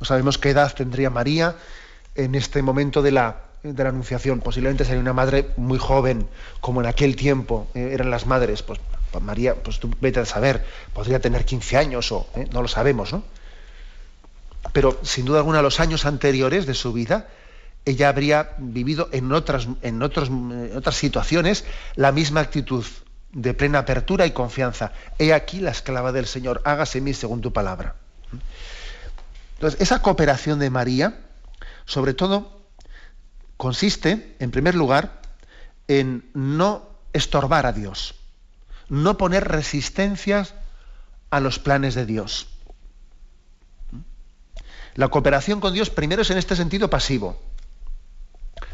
No 0.00 0.04
sabemos 0.04 0.38
qué 0.38 0.50
edad 0.50 0.74
tendría 0.74 1.10
María 1.10 1.56
en 2.14 2.34
este 2.34 2.62
momento 2.62 3.02
de 3.02 3.12
la, 3.12 3.44
de 3.62 3.82
la 3.82 3.90
anunciación. 3.90 4.40
Posiblemente 4.40 4.84
sería 4.84 5.00
una 5.00 5.12
madre 5.12 5.50
muy 5.56 5.78
joven, 5.78 6.28
como 6.60 6.80
en 6.80 6.86
aquel 6.86 7.16
tiempo 7.16 7.68
eh, 7.74 7.90
eran 7.92 8.10
las 8.10 8.26
madres. 8.26 8.62
Pues 8.62 8.80
pues 9.10 9.24
María, 9.24 9.54
pues 9.54 9.78
tú 9.78 9.90
vete 10.00 10.20
a 10.20 10.26
saber, 10.26 10.64
podría 10.92 11.20
tener 11.20 11.44
15 11.44 11.76
años 11.76 12.12
o 12.12 12.28
¿eh? 12.34 12.46
no 12.52 12.62
lo 12.62 12.68
sabemos, 12.68 13.12
¿no? 13.12 13.22
Pero 14.72 14.98
sin 15.02 15.24
duda 15.24 15.38
alguna 15.38 15.62
los 15.62 15.80
años 15.80 16.04
anteriores 16.04 16.66
de 16.66 16.74
su 16.74 16.92
vida, 16.92 17.28
ella 17.84 18.08
habría 18.08 18.50
vivido 18.58 19.08
en 19.12 19.32
otras, 19.32 19.68
en 19.80 20.02
otros, 20.02 20.28
en 20.28 20.76
otras 20.76 20.96
situaciones 20.96 21.64
la 21.94 22.12
misma 22.12 22.40
actitud 22.40 22.84
de 23.36 23.54
plena 23.54 23.80
apertura 23.80 24.26
y 24.26 24.32
confianza. 24.32 24.92
He 25.18 25.32
aquí 25.32 25.60
la 25.60 25.70
esclava 25.70 26.10
del 26.10 26.26
Señor, 26.26 26.62
hágase 26.64 27.00
mí 27.00 27.14
según 27.14 27.40
tu 27.40 27.52
palabra. 27.52 27.94
Entonces, 29.54 29.80
esa 29.80 30.02
cooperación 30.02 30.58
de 30.58 30.70
María, 30.70 31.20
sobre 31.84 32.14
todo, 32.14 32.62
consiste, 33.56 34.34
en 34.38 34.50
primer 34.50 34.74
lugar, 34.74 35.20
en 35.88 36.28
no 36.34 36.90
estorbar 37.12 37.66
a 37.66 37.72
Dios 37.72 38.14
no 38.88 39.18
poner 39.18 39.48
resistencias 39.48 40.54
a 41.30 41.40
los 41.40 41.58
planes 41.58 41.94
de 41.94 42.06
Dios. 42.06 42.48
La 44.94 45.08
cooperación 45.08 45.60
con 45.60 45.74
Dios 45.74 45.90
primero 45.90 46.22
es 46.22 46.30
en 46.30 46.38
este 46.38 46.56
sentido 46.56 46.88
pasivo, 46.88 47.40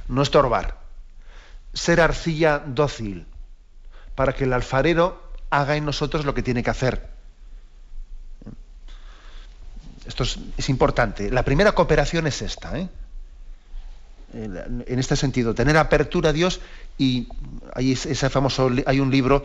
no 0.08 0.22
estorbar, 0.22 0.78
ser 1.72 2.00
arcilla 2.00 2.58
dócil, 2.58 3.26
para 4.14 4.34
que 4.34 4.44
el 4.44 4.52
alfarero 4.52 5.22
haga 5.50 5.76
en 5.76 5.84
nosotros 5.84 6.24
lo 6.24 6.34
que 6.34 6.42
tiene 6.42 6.62
que 6.62 6.70
hacer. 6.70 7.08
Esto 10.06 10.24
es, 10.24 10.68
importante. 10.68 11.30
La 11.30 11.44
primera 11.44 11.72
cooperación 11.72 12.26
es 12.26 12.42
esta. 12.42 12.78
¿eh? 12.78 12.88
En 14.32 14.98
este 14.98 15.16
sentido, 15.16 15.54
tener 15.54 15.76
apertura 15.76 16.30
a 16.30 16.32
Dios 16.32 16.60
y 16.98 17.28
hay, 17.74 17.92
ese 17.92 18.30
famoso, 18.30 18.70
hay 18.86 19.00
un 19.00 19.10
libro 19.10 19.44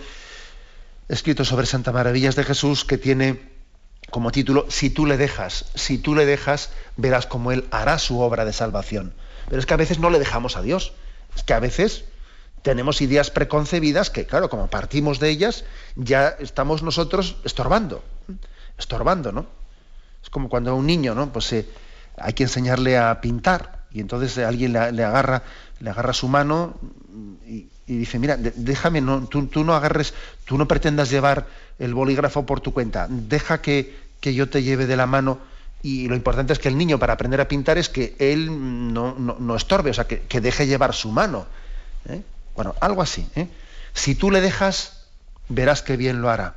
escrito 1.09 1.45
sobre 1.45 1.65
Santa 1.65 1.91
Maravillas 1.91 2.35
de 2.35 2.43
Jesús 2.43 2.85
que 2.85 2.97
tiene 2.97 3.57
como 4.09 4.31
título 4.31 4.65
Si 4.69 4.89
tú 4.89 5.05
le 5.05 5.17
dejas, 5.17 5.65
si 5.75 5.97
tú 5.97 6.15
le 6.15 6.25
dejas, 6.25 6.71
verás 6.95 7.27
cómo 7.27 7.51
Él 7.51 7.65
hará 7.71 7.99
su 7.99 8.19
obra 8.19 8.45
de 8.45 8.53
salvación. 8.53 9.13
Pero 9.49 9.59
es 9.59 9.65
que 9.65 9.73
a 9.73 9.77
veces 9.77 9.99
no 9.99 10.09
le 10.09 10.19
dejamos 10.19 10.57
a 10.57 10.61
Dios. 10.61 10.93
Es 11.35 11.43
que 11.43 11.53
a 11.53 11.59
veces 11.59 12.05
tenemos 12.61 13.01
ideas 13.01 13.31
preconcebidas 13.31 14.09
que, 14.09 14.25
claro, 14.25 14.49
como 14.49 14.67
partimos 14.67 15.19
de 15.19 15.29
ellas, 15.29 15.63
ya 15.95 16.29
estamos 16.39 16.83
nosotros 16.83 17.37
estorbando. 17.43 18.03
Estorbando, 18.77 19.31
¿no? 19.31 19.45
Es 20.23 20.29
como 20.29 20.49
cuando 20.49 20.71
a 20.71 20.73
un 20.73 20.85
niño, 20.85 21.15
¿no? 21.15 21.31
Pues 21.31 21.51
eh, 21.53 21.67
hay 22.17 22.33
que 22.33 22.43
enseñarle 22.43 22.97
a 22.97 23.21
pintar 23.21 23.85
y 23.91 24.01
entonces 24.01 24.37
alguien 24.39 24.73
le, 24.73 24.79
agarra, 24.79 25.43
le 25.79 25.89
agarra 25.89 26.13
su 26.13 26.27
mano 26.27 26.75
y, 27.45 27.67
dice, 27.85 28.19
mira, 28.19 28.37
déjame, 28.37 28.99
no, 28.99 29.25
tú, 29.27 29.63
no 29.63 29.73
agarres, 29.73 30.13
tú 30.45 30.57
no 30.57 30.67
pretendas 30.67 31.09
llevar 31.09 31.47
el 31.79 31.93
bolígrafo 31.93 32.45
por 32.45 32.59
tu 32.59 32.73
cuenta, 32.73 33.07
deja 33.09 33.61
que, 33.61 33.95
que, 34.19 34.33
yo 34.33 34.49
te 34.49 34.61
lleve 34.61 34.87
de 34.87 34.97
la 34.97 35.07
mano 35.07 35.39
y 35.81 36.07
lo 36.09 36.15
importante 36.15 36.51
es 36.51 36.59
que 36.59 36.67
el 36.67 36.77
niño 36.77 36.99
para 36.99 37.13
aprender 37.13 37.39
a 37.39 37.47
pintar 37.47 37.77
es 37.77 37.87
que 37.87 38.15
él 38.19 38.93
no, 38.93 39.15
no, 39.15 39.55
estorbe, 39.55 39.91
o 39.91 39.93
sea, 39.93 40.05
que, 40.05 40.21
que, 40.21 40.41
deje 40.41 40.67
llevar 40.67 40.93
su 40.93 41.11
mano. 41.11 41.45
¿eh? 42.09 42.21
Bueno, 42.57 42.75
algo 42.81 43.03
así. 43.03 43.29
¿eh? 43.35 43.47
Si 43.93 44.15
tú 44.15 44.31
le 44.31 44.41
dejas, 44.41 45.05
verás 45.47 45.83
que 45.83 45.95
bien 45.95 46.21
lo 46.21 46.29
hará. 46.31 46.55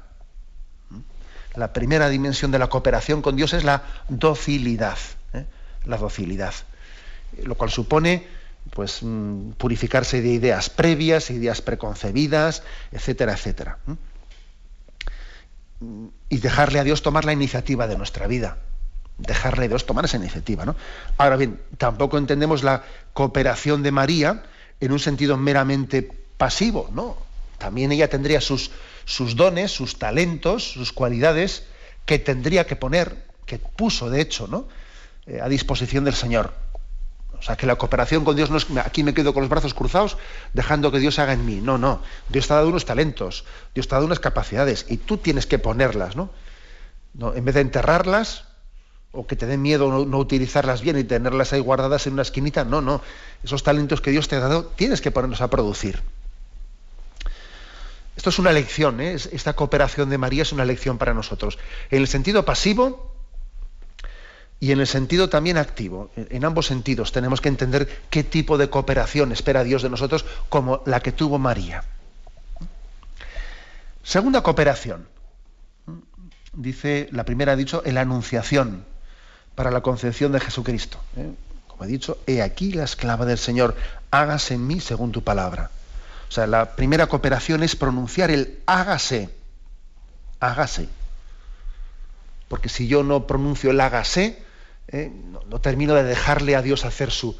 La 1.54 1.74
primera 1.74 2.08
dimensión 2.08 2.50
de 2.50 2.58
la 2.58 2.68
cooperación 2.68 3.20
con 3.20 3.36
Dios 3.36 3.52
es 3.52 3.64
la 3.64 3.82
docilidad. 4.08 4.96
¿eh? 5.34 5.44
La 5.84 5.98
docilidad. 5.98 6.54
Lo 7.44 7.54
cual 7.54 7.70
supone 7.70 8.26
pues 8.70 9.02
mm, 9.02 9.52
purificarse 9.52 10.22
de 10.22 10.28
ideas 10.30 10.70
previas, 10.70 11.30
ideas 11.30 11.60
preconcebidas, 11.60 12.62
etcétera, 12.92 13.34
etcétera. 13.34 13.78
Y 16.30 16.38
dejarle 16.38 16.78
a 16.78 16.84
Dios 16.84 17.02
tomar 17.02 17.26
la 17.26 17.34
iniciativa 17.34 17.86
de 17.86 17.98
nuestra 17.98 18.26
vida. 18.26 18.56
Dejarle 19.18 19.66
a 19.66 19.68
Dios 19.68 19.84
tomar 19.84 20.06
esa 20.06 20.16
iniciativa. 20.16 20.64
¿no? 20.64 20.76
Ahora 21.18 21.36
bien, 21.36 21.60
tampoco 21.76 22.16
entendemos 22.16 22.62
la 22.62 22.84
cooperación 23.12 23.82
de 23.82 23.92
María 23.92 24.44
en 24.80 24.92
un 24.92 24.98
sentido 24.98 25.36
meramente 25.36 26.02
pasivo, 26.36 26.90
¿no? 26.92 27.16
También 27.58 27.92
ella 27.92 28.08
tendría 28.08 28.40
sus, 28.40 28.70
sus 29.04 29.36
dones, 29.36 29.70
sus 29.70 29.98
talentos, 29.98 30.72
sus 30.72 30.92
cualidades 30.92 31.64
que 32.06 32.18
tendría 32.18 32.66
que 32.66 32.76
poner, 32.76 33.26
que 33.44 33.58
puso 33.58 34.08
de 34.08 34.22
hecho, 34.22 34.46
¿no? 34.46 34.66
Eh, 35.26 35.40
a 35.42 35.48
disposición 35.48 36.04
del 36.04 36.14
Señor. 36.14 36.54
O 37.38 37.42
sea, 37.42 37.56
que 37.56 37.66
la 37.66 37.76
cooperación 37.76 38.24
con 38.24 38.36
Dios 38.36 38.50
no 38.50 38.58
es 38.58 38.66
aquí 38.84 39.02
me 39.02 39.14
quedo 39.14 39.32
con 39.32 39.42
los 39.42 39.50
brazos 39.50 39.72
cruzados 39.72 40.18
dejando 40.52 40.92
que 40.92 40.98
Dios 40.98 41.18
haga 41.18 41.32
en 41.32 41.44
mí. 41.46 41.60
No, 41.62 41.78
no. 41.78 42.02
Dios 42.28 42.46
te 42.46 42.52
ha 42.52 42.56
dado 42.56 42.68
unos 42.68 42.84
talentos, 42.84 43.44
Dios 43.74 43.88
te 43.88 43.94
ha 43.94 43.96
dado 43.96 44.06
unas 44.06 44.20
capacidades 44.20 44.86
y 44.88 44.98
tú 44.98 45.16
tienes 45.16 45.46
que 45.46 45.58
ponerlas, 45.58 46.16
¿no? 46.16 46.30
En 47.34 47.44
vez 47.44 47.54
de 47.54 47.62
enterrarlas 47.62 48.44
o 49.12 49.26
que 49.26 49.36
te 49.36 49.46
den 49.46 49.62
miedo 49.62 50.04
no, 50.06 50.18
utilizarlas 50.18 50.82
bien 50.82 50.98
y 50.98 51.04
tenerlas 51.04 51.52
ahí 51.52 51.60
guardadas 51.60 52.06
en 52.06 52.14
una 52.14 52.22
esquinita, 52.22 52.64
no, 52.64 52.80
no. 52.80 53.02
Esos 53.42 53.62
talentos 53.62 54.00
que 54.00 54.10
Dios 54.10 54.28
te 54.28 54.36
ha 54.36 54.40
dado 54.40 54.66
tienes 54.66 55.00
que 55.00 55.10
ponerlos 55.10 55.40
a 55.40 55.50
producir. 55.50 56.00
Esto 58.16 58.30
es 58.30 58.38
una 58.38 58.52
lección, 58.52 59.00
¿eh? 59.00 59.14
esta 59.14 59.54
cooperación 59.54 60.10
de 60.10 60.18
María 60.18 60.42
es 60.42 60.52
una 60.52 60.64
lección 60.64 60.98
para 60.98 61.14
nosotros. 61.14 61.58
En 61.90 62.02
el 62.02 62.08
sentido 62.08 62.44
pasivo, 62.44 63.10
y 64.60 64.72
en 64.72 64.80
el 64.80 64.86
sentido 64.86 65.30
también 65.30 65.56
activo. 65.56 66.10
En 66.14 66.44
ambos 66.44 66.66
sentidos 66.66 67.12
tenemos 67.12 67.40
que 67.40 67.48
entender 67.48 67.88
qué 68.10 68.22
tipo 68.22 68.58
de 68.58 68.68
cooperación 68.68 69.32
espera 69.32 69.64
Dios 69.64 69.82
de 69.82 69.88
nosotros 69.88 70.26
como 70.50 70.82
la 70.84 71.00
que 71.00 71.12
tuvo 71.12 71.38
María. 71.38 71.82
Segunda 74.02 74.42
cooperación. 74.42 75.08
Dice, 76.52 77.08
la 77.10 77.24
primera 77.24 77.52
ha 77.52 77.56
dicho, 77.56 77.82
en 77.86 77.94
la 77.94 78.02
anunciación 78.02 78.84
para 79.54 79.70
la 79.70 79.80
concepción 79.80 80.32
de 80.32 80.40
Jesucristo. 80.40 80.98
¿eh? 81.16 81.30
Como 81.66 81.84
he 81.84 81.86
dicho, 81.86 82.18
he 82.26 82.42
aquí 82.42 82.72
la 82.72 82.84
esclava 82.84 83.26
del 83.26 83.38
Señor, 83.38 83.76
hágase 84.10 84.54
en 84.54 84.66
mí 84.66 84.80
según 84.80 85.12
tu 85.12 85.22
palabra. 85.22 85.70
O 86.28 86.32
sea, 86.32 86.46
la 86.46 86.76
primera 86.76 87.08
cooperación 87.08 87.62
es 87.62 87.74
pronunciar 87.74 88.30
el 88.30 88.60
hágase. 88.66 89.30
Hágase. 90.38 90.88
Porque 92.48 92.68
si 92.68 92.86
yo 92.86 93.02
no 93.02 93.26
pronuncio 93.26 93.72
el 93.72 93.80
hágase, 93.80 94.42
¿eh? 94.88 95.12
no, 95.48 95.60
termino 95.60 95.94
de 95.94 96.04
dejarle 96.04 96.56
a 96.56 96.62
Dios 96.62 96.84
hacer 96.84 97.10
su, 97.10 97.36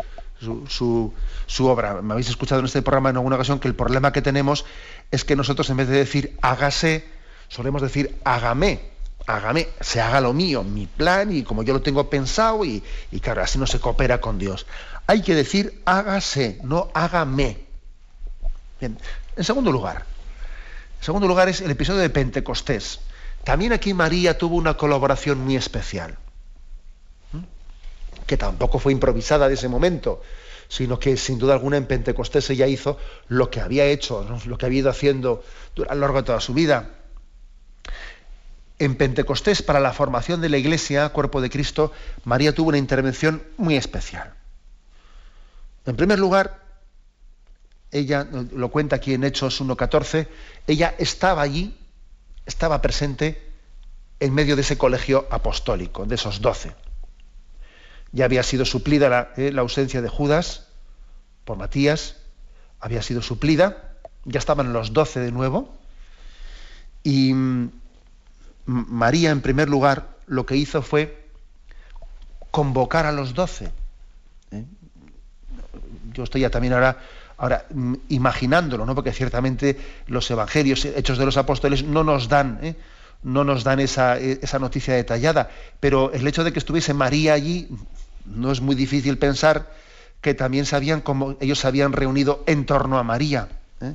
su, 0.68 1.66
obra. 1.66 2.02
Me 2.02 2.14
habéis 2.14 2.28
escuchado 2.28 2.60
en 2.60 2.66
este 2.66 2.82
programa 2.82 3.10
en 3.10 3.16
alguna 3.16 3.36
ocasión 3.36 3.60
que 3.60 3.68
el 3.68 3.74
problema 3.74 4.12
que 4.12 4.22
tenemos 4.22 4.64
es 5.10 5.24
que 5.24 5.36
nosotros 5.36 5.70
en 5.70 5.76
vez 5.76 5.88
de 5.88 5.96
decir 5.96 6.36
hágase, 6.42 7.04
solemos 7.48 7.82
decir 7.82 8.16
hágame. 8.24 8.80
Hágame, 9.26 9.68
se 9.80 10.00
haga 10.00 10.20
lo 10.20 10.32
mío, 10.32 10.64
mi 10.64 10.86
plan 10.86 11.32
y 11.32 11.42
como 11.42 11.62
yo 11.62 11.72
lo 11.72 11.82
tengo 11.82 12.08
pensado 12.10 12.64
y, 12.64 12.82
y 13.12 13.20
claro, 13.20 13.42
así 13.42 13.58
no 13.58 13.66
se 13.66 13.78
coopera 13.78 14.20
con 14.20 14.38
Dios. 14.38 14.66
Hay 15.06 15.22
que 15.22 15.34
decir 15.34 15.82
hágase, 15.84 16.58
no 16.62 16.90
hágame. 16.94 17.58
Bien. 18.80 18.98
En 19.36 19.44
segundo 19.44 19.70
lugar, 19.70 20.04
en 20.98 21.04
segundo 21.04 21.28
lugar 21.28 21.48
es 21.48 21.60
el 21.60 21.70
episodio 21.70 22.00
de 22.00 22.10
Pentecostés. 22.10 23.00
También 23.44 23.72
aquí 23.72 23.94
María 23.94 24.36
tuvo 24.36 24.56
una 24.56 24.76
colaboración 24.76 25.38
muy 25.38 25.56
especial 25.56 26.18
que 28.30 28.36
tampoco 28.36 28.78
fue 28.78 28.92
improvisada 28.92 29.48
de 29.48 29.54
ese 29.54 29.66
momento, 29.66 30.22
sino 30.68 31.00
que 31.00 31.16
sin 31.16 31.40
duda 31.40 31.54
alguna 31.54 31.78
en 31.78 31.86
Pentecostés 31.86 32.48
ella 32.50 32.68
hizo 32.68 32.96
lo 33.26 33.50
que 33.50 33.60
había 33.60 33.86
hecho, 33.86 34.24
lo 34.46 34.56
que 34.56 34.66
había 34.66 34.78
ido 34.78 34.90
haciendo 34.90 35.42
a 35.88 35.94
lo 35.96 36.00
largo 36.02 36.18
de 36.18 36.22
toda 36.22 36.38
su 36.38 36.54
vida. 36.54 36.90
En 38.80 38.96
Pentecostés, 38.96 39.60
para 39.60 39.78
la 39.78 39.92
formación 39.92 40.40
de 40.40 40.48
la 40.48 40.56
Iglesia, 40.56 41.10
cuerpo 41.10 41.42
de 41.42 41.50
Cristo, 41.50 41.92
María 42.24 42.54
tuvo 42.54 42.70
una 42.70 42.78
intervención 42.78 43.42
muy 43.58 43.76
especial. 43.76 44.32
En 45.84 45.96
primer 45.96 46.18
lugar, 46.18 46.64
ella 47.90 48.26
lo 48.52 48.70
cuenta 48.70 48.96
aquí 48.96 49.12
en 49.12 49.24
Hechos 49.24 49.60
1.14, 49.60 50.28
ella 50.66 50.94
estaba 50.96 51.42
allí, 51.42 51.76
estaba 52.46 52.80
presente 52.80 53.52
en 54.18 54.32
medio 54.32 54.56
de 54.56 54.62
ese 54.62 54.78
colegio 54.78 55.28
apostólico, 55.30 56.06
de 56.06 56.14
esos 56.14 56.40
doce. 56.40 56.74
Ya 58.12 58.24
había 58.24 58.42
sido 58.42 58.64
suplida 58.64 59.34
eh, 59.36 59.52
la, 59.52 59.60
ausencia 59.60 60.00
de 60.00 60.08
Judas 60.08 60.68
por 61.44 61.58
Matías, 61.58 62.16
había 62.80 63.02
sido 63.02 63.20
suplida, 63.20 63.98
ya 64.24 64.38
estaban 64.38 64.72
los 64.72 64.94
doce 64.94 65.20
de 65.20 65.32
nuevo, 65.32 65.76
y 67.02 67.34
mm, 67.34 67.79
María, 68.66 69.30
en 69.30 69.40
primer 69.40 69.68
lugar, 69.68 70.16
lo 70.26 70.46
que 70.46 70.56
hizo 70.56 70.82
fue 70.82 71.28
convocar 72.50 73.06
a 73.06 73.12
los 73.12 73.34
doce. 73.34 73.72
¿eh? 74.50 74.64
Yo 76.12 76.24
estoy 76.24 76.42
ya 76.42 76.50
también 76.50 76.72
ahora, 76.72 76.98
ahora 77.36 77.66
mm, 77.72 77.94
imaginándolo, 78.08 78.86
¿no? 78.86 78.94
porque 78.94 79.12
ciertamente 79.12 79.78
los 80.06 80.30
evangelios, 80.30 80.84
hechos 80.84 81.18
de 81.18 81.26
los 81.26 81.36
apóstoles, 81.36 81.84
no 81.84 82.04
nos 82.04 82.28
dan, 82.28 82.58
¿eh? 82.62 82.76
no 83.22 83.44
nos 83.44 83.64
dan 83.64 83.80
esa, 83.80 84.18
esa, 84.18 84.58
noticia 84.58 84.94
detallada, 84.94 85.50
pero 85.78 86.12
el 86.12 86.26
hecho 86.26 86.44
de 86.44 86.52
que 86.52 86.58
estuviese 86.58 86.94
María 86.94 87.34
allí 87.34 87.68
no 88.24 88.50
es 88.50 88.60
muy 88.60 88.74
difícil 88.74 89.18
pensar 89.18 89.70
que 90.20 90.34
también 90.34 90.66
sabían 90.66 91.00
cómo 91.00 91.36
ellos 91.40 91.58
se 91.60 91.66
habían 91.68 91.92
reunido 91.92 92.42
en 92.46 92.66
torno 92.66 92.98
a 92.98 93.02
María, 93.02 93.48
¿eh? 93.80 93.94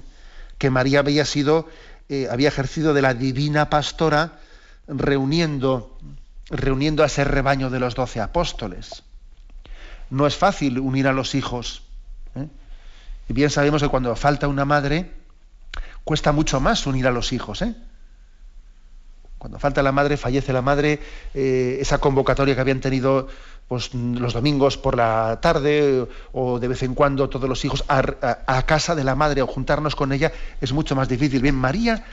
que 0.58 0.70
María 0.70 1.00
había 1.00 1.26
sido, 1.26 1.68
eh, 2.10 2.28
había 2.32 2.48
ejercido 2.48 2.94
de 2.94 3.02
la 3.02 3.14
divina 3.14 3.70
pastora 3.70 4.40
reuniendo, 4.88 5.98
reuniendo 6.50 7.04
a 7.04 7.08
ese 7.08 7.24
rebaño 7.24 7.70
de 7.70 7.80
los 7.80 7.96
doce 7.96 8.22
apóstoles. 8.22 9.04
No 10.10 10.28
es 10.28 10.36
fácil 10.36 10.80
unir 10.80 11.08
a 11.08 11.14
los 11.14 11.36
hijos. 11.36 11.84
¿eh? 12.36 12.48
Y 13.30 13.34
bien 13.34 13.50
sabemos 13.50 13.82
que 13.82 13.90
cuando 13.90 14.16
falta 14.16 14.48
una 14.48 14.66
madre, 14.66 15.12
cuesta 16.04 16.32
mucho 16.32 16.60
más 16.60 16.86
unir 16.86 17.08
a 17.08 17.12
los 17.12 17.34
hijos. 17.34 17.64
Cuando 19.38 19.60
falta 19.60 19.84
la 19.84 19.92
madre, 19.92 20.18
fallece 20.18 20.54
la 20.54 20.62
madre, 20.62 21.00
esa 21.34 21.98
convocatoria 21.98 22.56
que 22.56 22.62
habían 22.62 22.80
tenido 22.80 23.28
pues, 23.68 23.94
los 23.94 24.34
domingos 24.34 24.78
por 24.78 24.96
la 24.96 25.40
tarde 25.42 26.08
o 26.34 26.60
de 26.60 26.68
vez 26.68 26.84
en 26.84 26.94
cuando 26.94 27.30
todos 27.30 27.50
los 27.50 27.66
hijos 27.66 27.84
a, 27.88 28.62
casa 28.64 28.96
de 28.96 29.04
la 29.04 29.16
madre 29.16 29.42
o 29.42 29.48
juntarnos 29.48 29.96
con 29.96 30.14
ella 30.14 30.32
es 30.62 30.72
mucho 30.72 30.96
más 30.96 31.10
difícil. 31.10 31.42
Bien, 31.42 31.56
María 31.56 32.06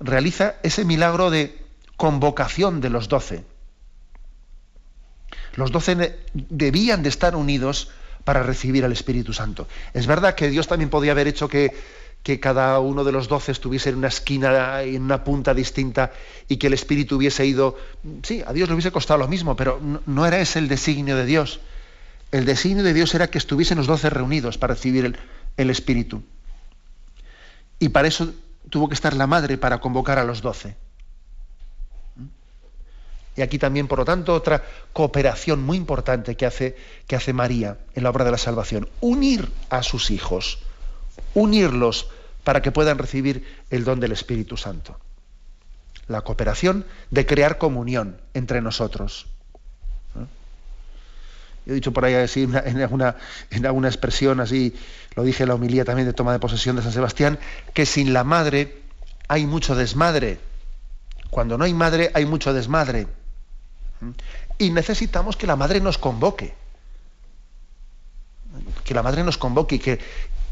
realiza 0.00 0.54
ese 0.62 0.84
milagro 0.84 1.30
de 1.30 1.63
convocación 1.96 2.80
de 2.80 2.90
los 2.90 3.08
doce. 3.08 3.44
Los 5.54 5.70
doce 5.70 6.18
debían 6.32 7.02
de 7.02 7.08
estar 7.08 7.36
unidos 7.36 7.90
para 8.24 8.42
recibir 8.42 8.84
al 8.84 8.92
Espíritu 8.92 9.32
Santo. 9.32 9.68
Es 9.92 10.06
verdad 10.06 10.34
que 10.34 10.48
Dios 10.48 10.66
también 10.66 10.90
podía 10.90 11.12
haber 11.12 11.28
hecho 11.28 11.48
que 11.48 11.72
que 12.24 12.40
cada 12.40 12.80
uno 12.80 13.04
de 13.04 13.12
los 13.12 13.28
doce 13.28 13.52
estuviese 13.52 13.90
en 13.90 13.96
una 13.96 14.08
esquina, 14.08 14.82
en 14.82 15.02
una 15.02 15.22
punta 15.22 15.52
distinta 15.52 16.10
y 16.48 16.56
que 16.56 16.68
el 16.68 16.72
Espíritu 16.72 17.16
hubiese 17.16 17.44
ido... 17.44 17.76
Sí, 18.22 18.42
a 18.44 18.54
Dios 18.54 18.70
le 18.70 18.74
hubiese 18.74 18.90
costado 18.90 19.18
lo 19.18 19.28
mismo, 19.28 19.54
pero 19.56 19.78
no, 20.06 20.26
era 20.26 20.40
ese 20.40 20.58
el 20.58 20.66
designio 20.66 21.18
de 21.18 21.26
Dios. 21.26 21.60
El 22.32 22.46
designio 22.46 22.82
de 22.82 22.94
Dios 22.94 23.14
era 23.14 23.28
que 23.28 23.36
estuviesen 23.36 23.76
los 23.76 23.86
doce 23.86 24.08
reunidos 24.08 24.56
para 24.56 24.72
recibir 24.72 25.04
el, 25.04 25.18
el 25.58 25.68
Espíritu. 25.68 26.22
Y 27.78 27.90
para 27.90 28.08
eso 28.08 28.32
tuvo 28.70 28.88
que 28.88 28.94
estar 28.94 29.14
la 29.14 29.26
madre 29.26 29.58
para 29.58 29.80
convocar 29.80 30.18
a 30.18 30.24
los 30.24 30.40
doce. 30.40 30.76
Y 33.36 33.42
aquí 33.42 33.58
también, 33.58 33.88
por 33.88 33.98
lo 33.98 34.04
tanto, 34.04 34.32
otra 34.34 34.62
cooperación 34.92 35.62
muy 35.62 35.76
importante 35.76 36.36
que 36.36 36.46
hace, 36.46 36.76
que 37.06 37.16
hace 37.16 37.32
María 37.32 37.78
en 37.94 38.04
la 38.04 38.10
obra 38.10 38.24
de 38.24 38.30
la 38.30 38.38
salvación. 38.38 38.88
Unir 39.00 39.50
a 39.70 39.82
sus 39.82 40.10
hijos 40.10 40.58
unirlos 41.34 42.08
para 42.44 42.62
que 42.62 42.72
puedan 42.72 42.98
recibir 42.98 43.46
el 43.70 43.84
don 43.84 44.00
del 44.00 44.12
Espíritu 44.12 44.56
Santo. 44.56 44.98
La 46.06 46.20
cooperación 46.20 46.84
de 47.10 47.26
crear 47.26 47.58
comunión 47.58 48.20
entre 48.34 48.60
nosotros. 48.60 49.26
He 51.66 51.72
dicho 51.72 51.92
por 51.92 52.04
ahí 52.04 52.14
así, 52.14 52.42
en, 52.42 52.82
alguna, 52.82 53.16
en 53.50 53.64
alguna 53.64 53.88
expresión 53.88 54.38
así, 54.40 54.76
lo 55.16 55.22
dije 55.22 55.44
en 55.44 55.48
la 55.48 55.54
homilía 55.54 55.86
también 55.86 56.06
de 56.06 56.12
toma 56.12 56.32
de 56.32 56.38
posesión 56.38 56.76
de 56.76 56.82
San 56.82 56.92
Sebastián, 56.92 57.38
que 57.72 57.86
sin 57.86 58.12
la 58.12 58.22
madre 58.22 58.82
hay 59.28 59.46
mucho 59.46 59.74
desmadre. 59.74 60.38
Cuando 61.30 61.56
no 61.56 61.64
hay 61.64 61.72
madre 61.72 62.10
hay 62.12 62.26
mucho 62.26 62.52
desmadre. 62.52 63.06
Y 64.58 64.70
necesitamos 64.70 65.36
que 65.36 65.46
la 65.46 65.56
madre 65.56 65.80
nos 65.80 65.98
convoque. 65.98 66.54
Que 68.84 68.94
la 68.94 69.02
madre 69.02 69.24
nos 69.24 69.38
convoque 69.38 69.76
y 69.76 69.78
que, 69.78 69.98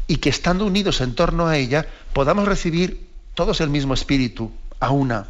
y 0.07 0.17
que 0.17 0.29
estando 0.29 0.65
unidos 0.65 1.01
en 1.01 1.15
torno 1.15 1.47
a 1.47 1.57
ella 1.57 1.87
podamos 2.13 2.47
recibir 2.47 3.07
todos 3.33 3.61
el 3.61 3.69
mismo 3.69 3.93
espíritu, 3.93 4.51
a 4.79 4.91
una. 4.91 5.27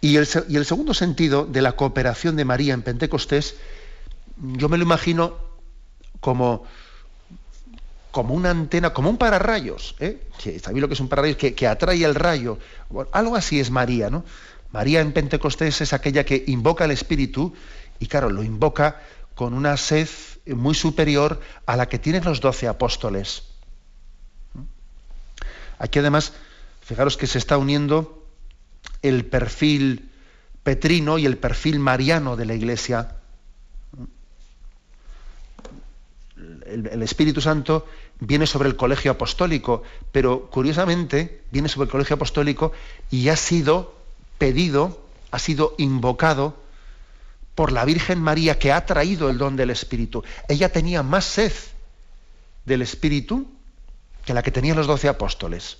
Y 0.00 0.16
el, 0.16 0.28
y 0.48 0.56
el, 0.56 0.66
segundo 0.66 0.92
sentido 0.94 1.46
de 1.46 1.62
la 1.62 1.72
cooperación 1.72 2.36
de 2.36 2.44
María 2.44 2.74
en 2.74 2.82
Pentecostés, 2.82 3.56
yo 4.36 4.68
me 4.68 4.76
lo 4.76 4.84
imagino 4.84 5.36
como, 6.20 6.64
como 8.10 8.34
una 8.34 8.50
antena, 8.50 8.92
como 8.92 9.10
un 9.10 9.16
pararrayos. 9.16 9.94
¿eh? 10.00 10.28
¿Sabéis 10.62 10.82
lo 10.82 10.88
que 10.88 10.94
es 10.94 11.00
un 11.00 11.08
pararrayos? 11.08 11.36
Que, 11.36 11.54
que 11.54 11.66
atrae 11.66 12.04
el 12.04 12.14
rayo. 12.14 12.58
algo 13.12 13.36
así 13.36 13.60
es 13.60 13.70
María, 13.70 14.10
¿no? 14.10 14.24
María 14.74 15.00
en 15.02 15.12
Pentecostés 15.12 15.82
es 15.82 15.92
aquella 15.92 16.24
que 16.24 16.42
invoca 16.48 16.82
al 16.82 16.90
Espíritu 16.90 17.54
y 18.00 18.08
claro, 18.08 18.28
lo 18.28 18.42
invoca 18.42 19.00
con 19.36 19.54
una 19.54 19.76
sed 19.76 20.08
muy 20.46 20.74
superior 20.74 21.40
a 21.64 21.76
la 21.76 21.88
que 21.88 22.00
tienen 22.00 22.24
los 22.24 22.40
doce 22.40 22.66
apóstoles. 22.66 23.44
Aquí 25.78 26.00
además, 26.00 26.32
fijaros 26.82 27.16
que 27.16 27.28
se 27.28 27.38
está 27.38 27.56
uniendo 27.56 28.26
el 29.00 29.24
perfil 29.26 30.10
petrino 30.64 31.18
y 31.18 31.26
el 31.26 31.38
perfil 31.38 31.78
mariano 31.78 32.34
de 32.34 32.44
la 32.46 32.54
Iglesia. 32.54 33.14
El, 36.66 37.00
Espíritu 37.00 37.40
Santo 37.40 37.86
viene 38.18 38.48
sobre 38.48 38.70
el 38.70 38.74
colegio 38.74 39.12
apostólico, 39.12 39.84
pero 40.10 40.50
curiosamente 40.50 41.44
viene 41.52 41.68
sobre 41.68 41.84
el 41.84 41.92
colegio 41.92 42.16
apostólico 42.16 42.72
y 43.12 43.28
ha 43.28 43.36
sido 43.36 44.02
pedido, 44.38 45.06
ha 45.30 45.38
sido 45.38 45.74
invocado 45.78 46.56
por 47.54 47.72
la 47.72 47.84
Virgen 47.84 48.20
María 48.20 48.58
que 48.58 48.72
ha 48.72 48.84
traído 48.86 49.30
el 49.30 49.38
don 49.38 49.56
del 49.56 49.70
Espíritu. 49.70 50.24
Ella 50.48 50.70
tenía 50.70 51.02
más 51.02 51.24
sed 51.24 51.52
del 52.64 52.82
Espíritu 52.82 53.46
que 54.24 54.34
la 54.34 54.42
que 54.42 54.50
tenían 54.50 54.76
los 54.76 54.86
doce 54.86 55.08
apóstoles. 55.08 55.78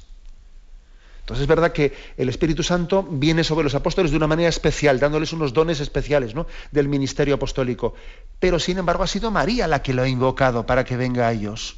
Entonces 1.21 1.43
es 1.43 1.49
verdad 1.49 1.73
que 1.73 1.97
el 2.19 2.29
Espíritu 2.29 2.63
Santo 2.63 3.03
viene 3.03 3.45
sobre 3.45 3.65
los 3.65 3.75
apóstoles 3.75 4.11
de 4.11 4.17
una 4.19 4.27
manera 4.27 4.51
especial, 4.51 5.01
dándoles 5.01 5.33
unos 5.33 5.55
dones 5.55 5.81
especiales 5.81 6.35
¿no? 6.35 6.47
del 6.71 6.87
ministerio 6.87 7.37
apostólico. 7.37 7.95
Pero 8.39 8.59
sin 8.59 8.77
embargo 8.77 9.05
ha 9.05 9.07
sido 9.07 9.31
María 9.31 9.67
la 9.67 9.81
que 9.83 9.95
lo 9.95 10.03
ha 10.03 10.09
invocado 10.09 10.67
para 10.67 10.85
que 10.85 10.99
venga 10.99 11.27
a 11.27 11.33
ellos. 11.33 11.77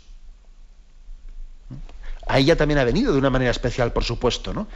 A 2.26 2.40
ella 2.40 2.56
también 2.56 2.78
ha 2.78 2.84
venido 2.84 3.12
de 3.12 3.18
una 3.18 3.30
manera 3.30 3.52
especial, 3.52 3.92
por 3.92 4.02
supuesto, 4.02 4.52
¿no? 4.52 4.66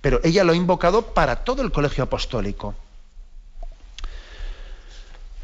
Pero 0.00 0.20
ella 0.24 0.44
lo 0.44 0.52
ha 0.52 0.56
invocado 0.56 1.02
para 1.02 1.44
todo 1.44 1.62
el 1.62 1.72
colegio 1.72 2.04
apostólico. 2.04 2.74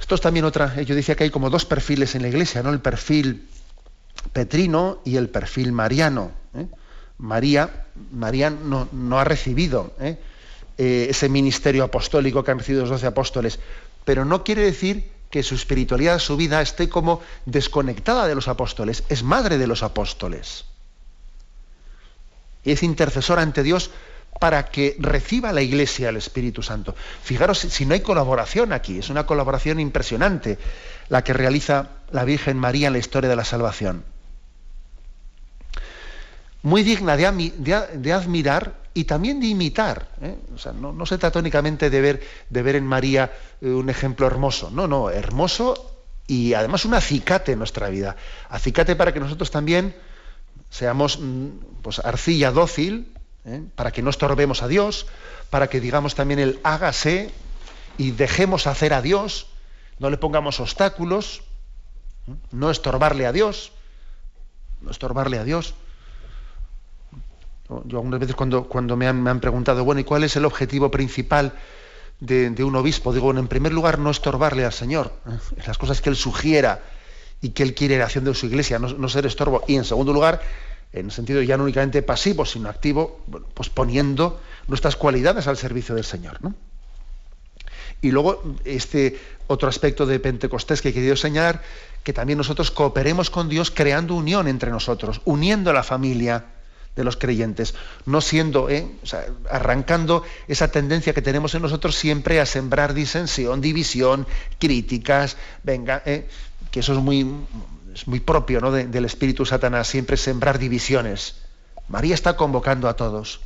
Esto 0.01 0.15
es 0.15 0.21
también 0.21 0.45
otra, 0.45 0.81
yo 0.83 0.95
decía 0.95 1.17
que 1.17 1.25
hay 1.25 1.31
como 1.31 1.51
dos 1.51 1.65
perfiles 1.65 2.15
en 2.15 2.23
la 2.23 2.29
iglesia, 2.29 2.63
¿no? 2.63 2.71
El 2.71 2.81
perfil 2.81 3.49
petrino 4.33 5.01
y 5.05 5.17
el 5.17 5.29
perfil 5.29 5.73
mariano. 5.73 6.31
¿eh? 6.55 6.67
María, 7.19 7.87
María 8.13 8.51
no, 8.51 9.19
ha 9.19 9.25
recibido 9.25 9.95
¿eh? 9.99 10.19
Eh, 10.79 11.07
ese 11.11 11.29
ministerio 11.29 11.85
apostólico 11.85 12.45
que 12.45 12.51
han 12.51 12.59
recibido 12.59 12.83
los 12.83 12.91
doce 12.91 13.07
apóstoles, 13.07 13.59
pero 14.05 14.25
no 14.25 14.45
quiere 14.45 14.63
decir 14.63 15.11
que 15.31 15.43
su 15.43 15.55
espiritualidad, 15.55 16.19
su 16.19 16.37
vida 16.37 16.63
esté 16.63 16.89
como 16.89 17.21
desconectada 17.47 18.27
de 18.27 18.35
los 18.35 18.49
apóstoles, 18.49 19.03
es 19.09 19.23
madre 19.23 19.59
de 19.59 19.67
los 19.67 19.83
apóstoles. 19.83 20.67
Y 22.63 22.73
es 22.73 22.83
intercesora 22.83 23.43
ante 23.43 23.63
Dios 23.63 23.91
para 24.39 24.66
que 24.66 24.97
reciba 24.99 25.53
la 25.53 25.62
Iglesia 25.62 26.09
el 26.09 26.16
Espíritu 26.16 26.62
Santo. 26.62 26.95
Fijaros 27.22 27.59
si 27.59 27.87
no 27.87 27.95
hay 27.95 28.01
colaboración 28.01 28.72
aquí, 28.72 28.99
es 28.99 29.11
una 29.11 29.26
colaboración 29.26 29.80
impresionante 29.80 30.59
la 31.09 31.24
que 31.24 31.32
realiza 31.32 31.91
la 32.11 32.24
Virgen 32.24 32.59
María 32.59 32.89
en 32.89 32.93
la 32.95 32.99
historia 32.99 33.30
de 33.30 33.37
la 33.37 33.45
salvación 33.45 34.05
muy 36.66 36.82
digna 36.82 37.16
de, 37.16 38.12
admirar 38.12 38.74
y 38.93 39.05
también 39.05 39.39
de 39.39 39.47
imitar. 39.47 40.09
¿eh? 40.20 40.37
no, 40.74 41.07
se 41.07 41.16
trata 41.16 41.39
únicamente 41.39 41.91
de 41.91 42.01
ver, 42.01 42.20
de 42.51 42.62
ver 42.62 42.74
en 42.74 42.84
María 42.84 43.30
eh, 43.61 43.68
un 43.68 43.89
ejemplo 43.89 44.26
hermoso, 44.26 44.68
no, 44.72 44.89
no, 44.89 45.09
hermoso 45.09 45.93
y 46.26 46.55
además 46.55 46.84
un 46.84 46.95
acicate 46.95 47.53
en 47.53 47.59
nuestra 47.59 47.89
vida. 47.89 48.16
Acicate 48.49 48.97
para 48.97 49.14
que 49.14 49.20
nosotros 49.20 49.53
también 49.53 49.95
seamos 50.68 51.20
mm, 51.20 51.47
pues, 51.82 52.01
arcilla 52.01 52.51
dócil, 52.51 53.12
¿eh? 53.47 53.63
para 53.75 53.93
que 53.93 54.03
no 54.03 54.11
estorbemos 54.11 54.63
a 54.63 54.69
Dios, 54.69 55.07
para 55.51 55.69
que 55.69 55.81
digamos 55.81 56.15
también 56.15 56.41
el 56.41 56.61
hágase 56.63 57.31
y 57.97 58.11
dejemos 58.11 58.67
hacer 58.67 58.93
a 58.93 59.01
Dios, 59.01 59.47
no 59.99 60.11
le 60.11 60.19
pongamos 60.19 60.61
obstáculos, 60.61 61.43
no 62.51 62.71
estorbarle 62.71 63.27
a 63.27 63.33
Dios, 63.33 63.73
no 64.81 64.91
estorbarle 64.91 65.39
a 65.39 65.45
Dios. 65.45 65.75
Yo 67.69 67.99
algunas 67.99 68.21
veces 68.21 68.37
cuando, 68.37 68.69
cuando 68.69 68.97
me, 68.97 69.09
han, 69.09 69.41
preguntado, 69.41 69.85
bueno, 69.85 70.01
¿y 70.01 70.05
cuál 70.05 70.25
es 70.25 70.37
el 70.37 70.45
objetivo 70.45 70.91
principal 70.91 71.53
de, 72.21 72.63
un 72.63 72.77
obispo? 72.77 73.13
Digo, 73.13 73.27
bueno, 73.27 73.41
en 73.41 73.49
primer 73.49 73.73
lugar, 73.73 73.99
no 73.99 74.11
estorbarle 74.11 74.65
al 74.65 74.73
Señor, 74.73 75.13
¿eh? 75.27 75.39
las 75.67 75.79
cosas 75.79 76.01
que 76.01 76.11
Él 76.11 76.17
sugiera 76.17 76.83
y 77.41 77.51
que 77.51 77.63
Él 77.63 77.75
quiere 77.75 78.01
haciendo 78.03 78.31
en 78.31 78.37
su 78.37 78.47
iglesia, 78.47 78.79
no, 78.79 79.09
ser 79.09 79.27
estorbo. 79.27 79.65
Y 79.67 79.77
en 79.77 79.85
segundo 79.85 80.13
lugar, 80.13 80.41
en 80.93 81.11
sentido 81.11 81.43
ya 81.43 81.57
no 81.57 81.64
únicamente 81.64 82.03
pasivo, 82.03 82.45
sino 82.45 82.68
activo, 82.68 83.20
pues 83.55 83.68
poniendo 83.68 84.41
nuestras 84.68 84.97
cualidades 84.97 85.47
al 85.47 85.57
servicio 85.57 85.95
del 85.95 86.05
Señor. 86.05 86.39
Y 88.03 88.11
luego, 88.11 88.43
este 88.64 89.18
otro 89.47 89.68
aspecto 89.68 90.07
de 90.07 90.20
Pentecostés 90.20 90.82
que 90.82 90.91
he 90.91 90.93
querido 90.93 91.16
señalar, 91.16 91.62
que 92.03 92.12
también 92.12 92.39
nosotros 92.39 92.70
cooperemos 92.70 93.30
con 93.30 93.49
Dios 93.49 93.70
creando 93.70 94.14
unión 94.14 94.49
entre 94.49 94.70
nosotros, 94.70 95.20
uniendo 95.24 95.70
a 95.70 95.74
la 95.74 95.82
familia 95.82 96.45
de 96.95 97.05
los 97.05 97.16
creyentes, 97.16 97.74
no 98.07 98.20
siendo, 98.20 98.70
eh, 98.70 98.87
arrancando 99.51 100.22
esa 100.49 100.68
tendencia 100.68 101.12
que 101.12 101.20
tenemos 101.20 101.55
en 101.55 101.62
nosotros 101.62 101.95
siempre 101.95 102.41
a 102.41 102.47
sembrar 102.47 102.95
disensión, 102.95 103.61
división, 103.61 104.26
críticas, 104.59 105.37
venga, 105.62 106.03
eh, 106.07 106.26
que 106.70 106.80
eso 106.80 106.95
es 106.95 106.99
muy, 106.99 107.26
es 107.97 108.07
muy 108.07 108.21
propio 108.21 108.61
¿no? 108.61 108.71
del 108.73 109.05
espíritu 109.07 109.47
Satanás, 109.47 109.89
siempre 109.89 110.19
sembrar 110.19 110.59
divisiones. 110.59 111.37
María 111.89 112.15
está 112.15 112.37
convocando 112.37 112.91
a 112.91 112.95
todos. 112.97 113.41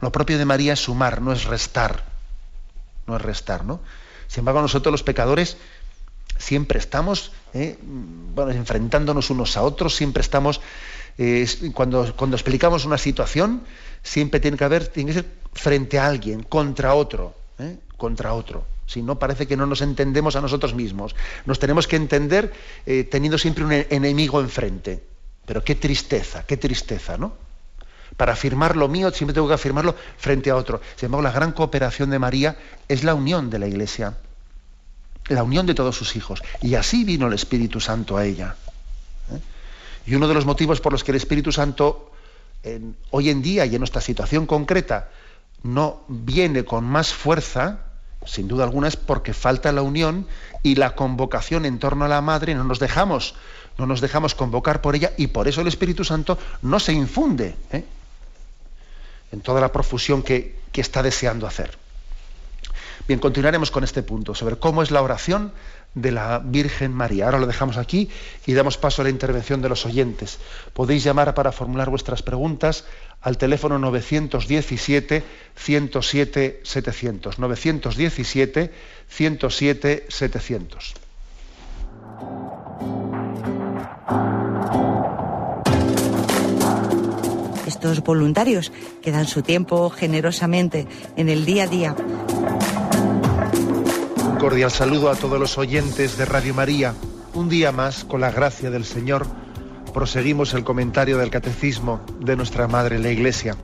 Lo 0.00 0.10
propio 0.10 0.38
de 0.38 0.44
María 0.44 0.72
es 0.72 0.80
sumar, 0.80 1.22
no 1.22 1.32
es 1.32 1.44
restar. 1.44 2.02
No 3.06 3.14
es 3.14 3.22
restar, 3.22 3.64
¿no? 3.64 3.80
Sin 4.26 4.40
embargo, 4.40 4.60
nosotros 4.60 4.90
los 4.90 5.04
pecadores 5.04 5.56
siempre 6.36 6.80
estamos 6.80 7.30
eh, 7.54 7.78
bueno, 7.80 8.50
enfrentándonos 8.50 9.30
unos 9.30 9.56
a 9.56 9.62
otros, 9.62 9.94
siempre 9.94 10.22
estamos 10.22 10.60
cuando, 11.74 12.16
cuando 12.16 12.36
explicamos 12.36 12.86
una 12.86 12.98
situación, 12.98 13.62
siempre 14.02 14.40
tiene 14.40 14.56
que 14.56 14.64
haber, 14.64 14.90
que 14.90 15.12
ser 15.12 15.26
frente 15.52 15.98
a 15.98 16.06
alguien, 16.06 16.42
contra 16.42 16.94
otro, 16.94 17.34
¿eh? 17.58 17.78
contra 17.96 18.32
otro. 18.32 18.64
Si 18.90 19.02
no, 19.02 19.20
parece 19.20 19.46
que 19.46 19.56
no 19.56 19.66
nos 19.66 19.82
entendemos 19.82 20.34
a 20.34 20.40
nosotros 20.40 20.74
mismos. 20.74 21.14
Nos 21.46 21.60
tenemos 21.60 21.86
que 21.86 21.94
entender 21.94 22.52
eh, 22.86 23.04
teniendo 23.04 23.38
siempre 23.38 23.62
un 23.62 23.70
enemigo 23.70 24.40
enfrente. 24.40 25.00
Pero 25.46 25.62
qué 25.62 25.76
tristeza, 25.76 26.44
qué 26.44 26.56
tristeza, 26.56 27.16
¿no? 27.16 27.34
Para 28.16 28.32
afirmar 28.32 28.74
lo 28.74 28.88
mío, 28.88 29.12
siempre 29.12 29.32
tengo 29.32 29.46
que 29.46 29.54
afirmarlo 29.54 29.94
frente 30.18 30.50
a 30.50 30.56
otro. 30.56 30.80
Sin 30.96 31.06
embargo, 31.06 31.22
la 31.22 31.30
gran 31.30 31.52
cooperación 31.52 32.10
de 32.10 32.18
María 32.18 32.58
es 32.88 33.04
la 33.04 33.14
unión 33.14 33.48
de 33.48 33.60
la 33.60 33.68
Iglesia, 33.68 34.18
la 35.28 35.44
unión 35.44 35.66
de 35.66 35.74
todos 35.74 35.94
sus 35.94 36.16
hijos. 36.16 36.42
Y 36.60 36.74
así 36.74 37.04
vino 37.04 37.28
el 37.28 37.34
Espíritu 37.34 37.78
Santo 37.78 38.16
a 38.16 38.24
ella. 38.24 38.56
Y 40.04 40.16
uno 40.16 40.26
de 40.26 40.34
los 40.34 40.46
motivos 40.46 40.80
por 40.80 40.90
los 40.90 41.04
que 41.04 41.12
el 41.12 41.16
Espíritu 41.16 41.52
Santo 41.52 42.10
hoy 43.12 43.30
en 43.30 43.40
día 43.40 43.66
y 43.66 43.74
en 43.76 43.78
nuestra 43.78 44.00
situación 44.00 44.46
concreta 44.46 45.10
no 45.62 46.02
viene 46.08 46.64
con 46.64 46.82
más 46.84 47.14
fuerza, 47.14 47.89
sin 48.24 48.48
duda 48.48 48.64
alguna, 48.64 48.88
es 48.88 48.96
porque 48.96 49.32
falta 49.32 49.72
la 49.72 49.82
unión 49.82 50.26
y 50.62 50.74
la 50.74 50.94
convocación 50.94 51.64
en 51.64 51.78
torno 51.78 52.04
a 52.04 52.08
la 52.08 52.20
madre, 52.20 52.54
no 52.54 52.64
nos 52.64 52.78
dejamos, 52.78 53.34
no 53.78 53.86
nos 53.86 54.00
dejamos 54.00 54.34
convocar 54.34 54.80
por 54.82 54.94
ella 54.94 55.12
y 55.16 55.28
por 55.28 55.48
eso 55.48 55.60
el 55.60 55.68
Espíritu 55.68 56.04
Santo 56.04 56.38
no 56.62 56.80
se 56.80 56.92
infunde 56.92 57.56
¿eh? 57.72 57.84
en 59.32 59.40
toda 59.40 59.60
la 59.60 59.72
profusión 59.72 60.22
que 60.22 60.54
está 60.74 61.02
deseando 61.02 61.46
hacer. 61.46 61.78
Bien, 63.08 63.18
continuaremos 63.18 63.70
con 63.70 63.82
este 63.82 64.02
punto 64.02 64.34
sobre 64.34 64.56
cómo 64.56 64.82
es 64.82 64.90
la 64.90 65.02
oración 65.02 65.52
de 65.94 66.12
la 66.12 66.38
Virgen 66.38 66.92
María. 66.92 67.26
Ahora 67.26 67.38
lo 67.38 67.46
dejamos 67.46 67.76
aquí 67.76 68.08
y 68.46 68.52
damos 68.52 68.78
paso 68.78 69.02
a 69.02 69.04
la 69.04 69.10
intervención 69.10 69.60
de 69.62 69.68
los 69.68 69.86
oyentes. 69.86 70.38
Podéis 70.72 71.04
llamar 71.04 71.34
para 71.34 71.52
formular 71.52 71.90
vuestras 71.90 72.22
preguntas 72.22 72.84
al 73.20 73.38
teléfono 73.38 73.78
917 73.78 75.22
107 75.56 76.60
700. 76.62 77.38
917 77.38 78.72
107 79.08 80.06
700. 80.08 80.94
Estos 87.66 88.02
voluntarios 88.02 88.72
que 89.00 89.10
dan 89.10 89.26
su 89.26 89.42
tiempo 89.42 89.90
generosamente 89.90 90.86
en 91.16 91.28
el 91.28 91.46
día 91.46 91.64
a 91.64 91.66
día 91.66 91.96
cordial 94.40 94.70
saludo 94.70 95.10
a 95.10 95.16
todos 95.16 95.38
los 95.38 95.58
oyentes 95.58 96.16
de 96.16 96.24
Radio 96.24 96.54
María. 96.54 96.94
Un 97.34 97.50
día 97.50 97.72
más, 97.72 98.04
con 98.04 98.22
la 98.22 98.30
gracia 98.30 98.70
del 98.70 98.86
Señor, 98.86 99.26
proseguimos 99.92 100.54
el 100.54 100.64
comentario 100.64 101.18
del 101.18 101.28
Catecismo 101.28 102.00
de 102.20 102.36
nuestra 102.36 102.66
Madre 102.66 102.98
la 102.98 103.10
Iglesia. 103.10 103.54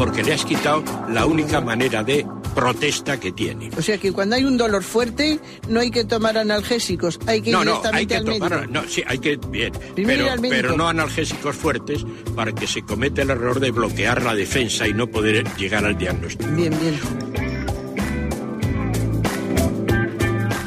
Porque 0.00 0.22
le 0.22 0.32
has 0.32 0.46
quitado 0.46 0.82
la 1.10 1.26
única 1.26 1.60
manera 1.60 2.02
de 2.02 2.26
protesta 2.54 3.20
que 3.20 3.32
tiene. 3.32 3.68
O 3.76 3.82
sea 3.82 3.98
que 3.98 4.12
cuando 4.12 4.34
hay 4.34 4.44
un 4.44 4.56
dolor 4.56 4.82
fuerte 4.82 5.38
no 5.68 5.80
hay 5.80 5.90
que 5.90 6.06
tomar 6.06 6.38
analgésicos, 6.38 7.20
hay 7.26 7.42
que 7.42 7.50
ir 7.50 7.58
directamente 7.58 8.16
al 8.16 8.24
médico. 8.24 8.48
No, 8.70 8.88
sí, 8.88 9.02
hay 9.06 9.18
que 9.18 9.36
bien, 9.36 9.74
pero, 9.94 10.24
pero 10.40 10.74
no 10.74 10.88
analgésicos 10.88 11.54
fuertes 11.54 12.06
para 12.34 12.52
que 12.52 12.66
se 12.66 12.80
cometa 12.80 13.20
el 13.20 13.28
error 13.28 13.60
de 13.60 13.72
bloquear 13.72 14.22
la 14.22 14.34
defensa 14.34 14.88
y 14.88 14.94
no 14.94 15.06
poder 15.06 15.44
llegar 15.58 15.84
al 15.84 15.98
diagnóstico. 15.98 16.50
Bien, 16.52 16.74
bien. 16.80 16.98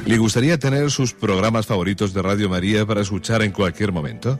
¿Le 0.05 0.17
gustaría 0.19 0.59
tener 0.59 0.91
sus 0.91 1.13
programas 1.13 1.65
favoritos 1.65 2.13
de 2.13 2.21
Radio 2.21 2.49
María 2.49 2.85
para 2.85 3.01
escuchar 3.01 3.41
en 3.41 3.51
cualquier 3.51 3.91
momento? 3.91 4.39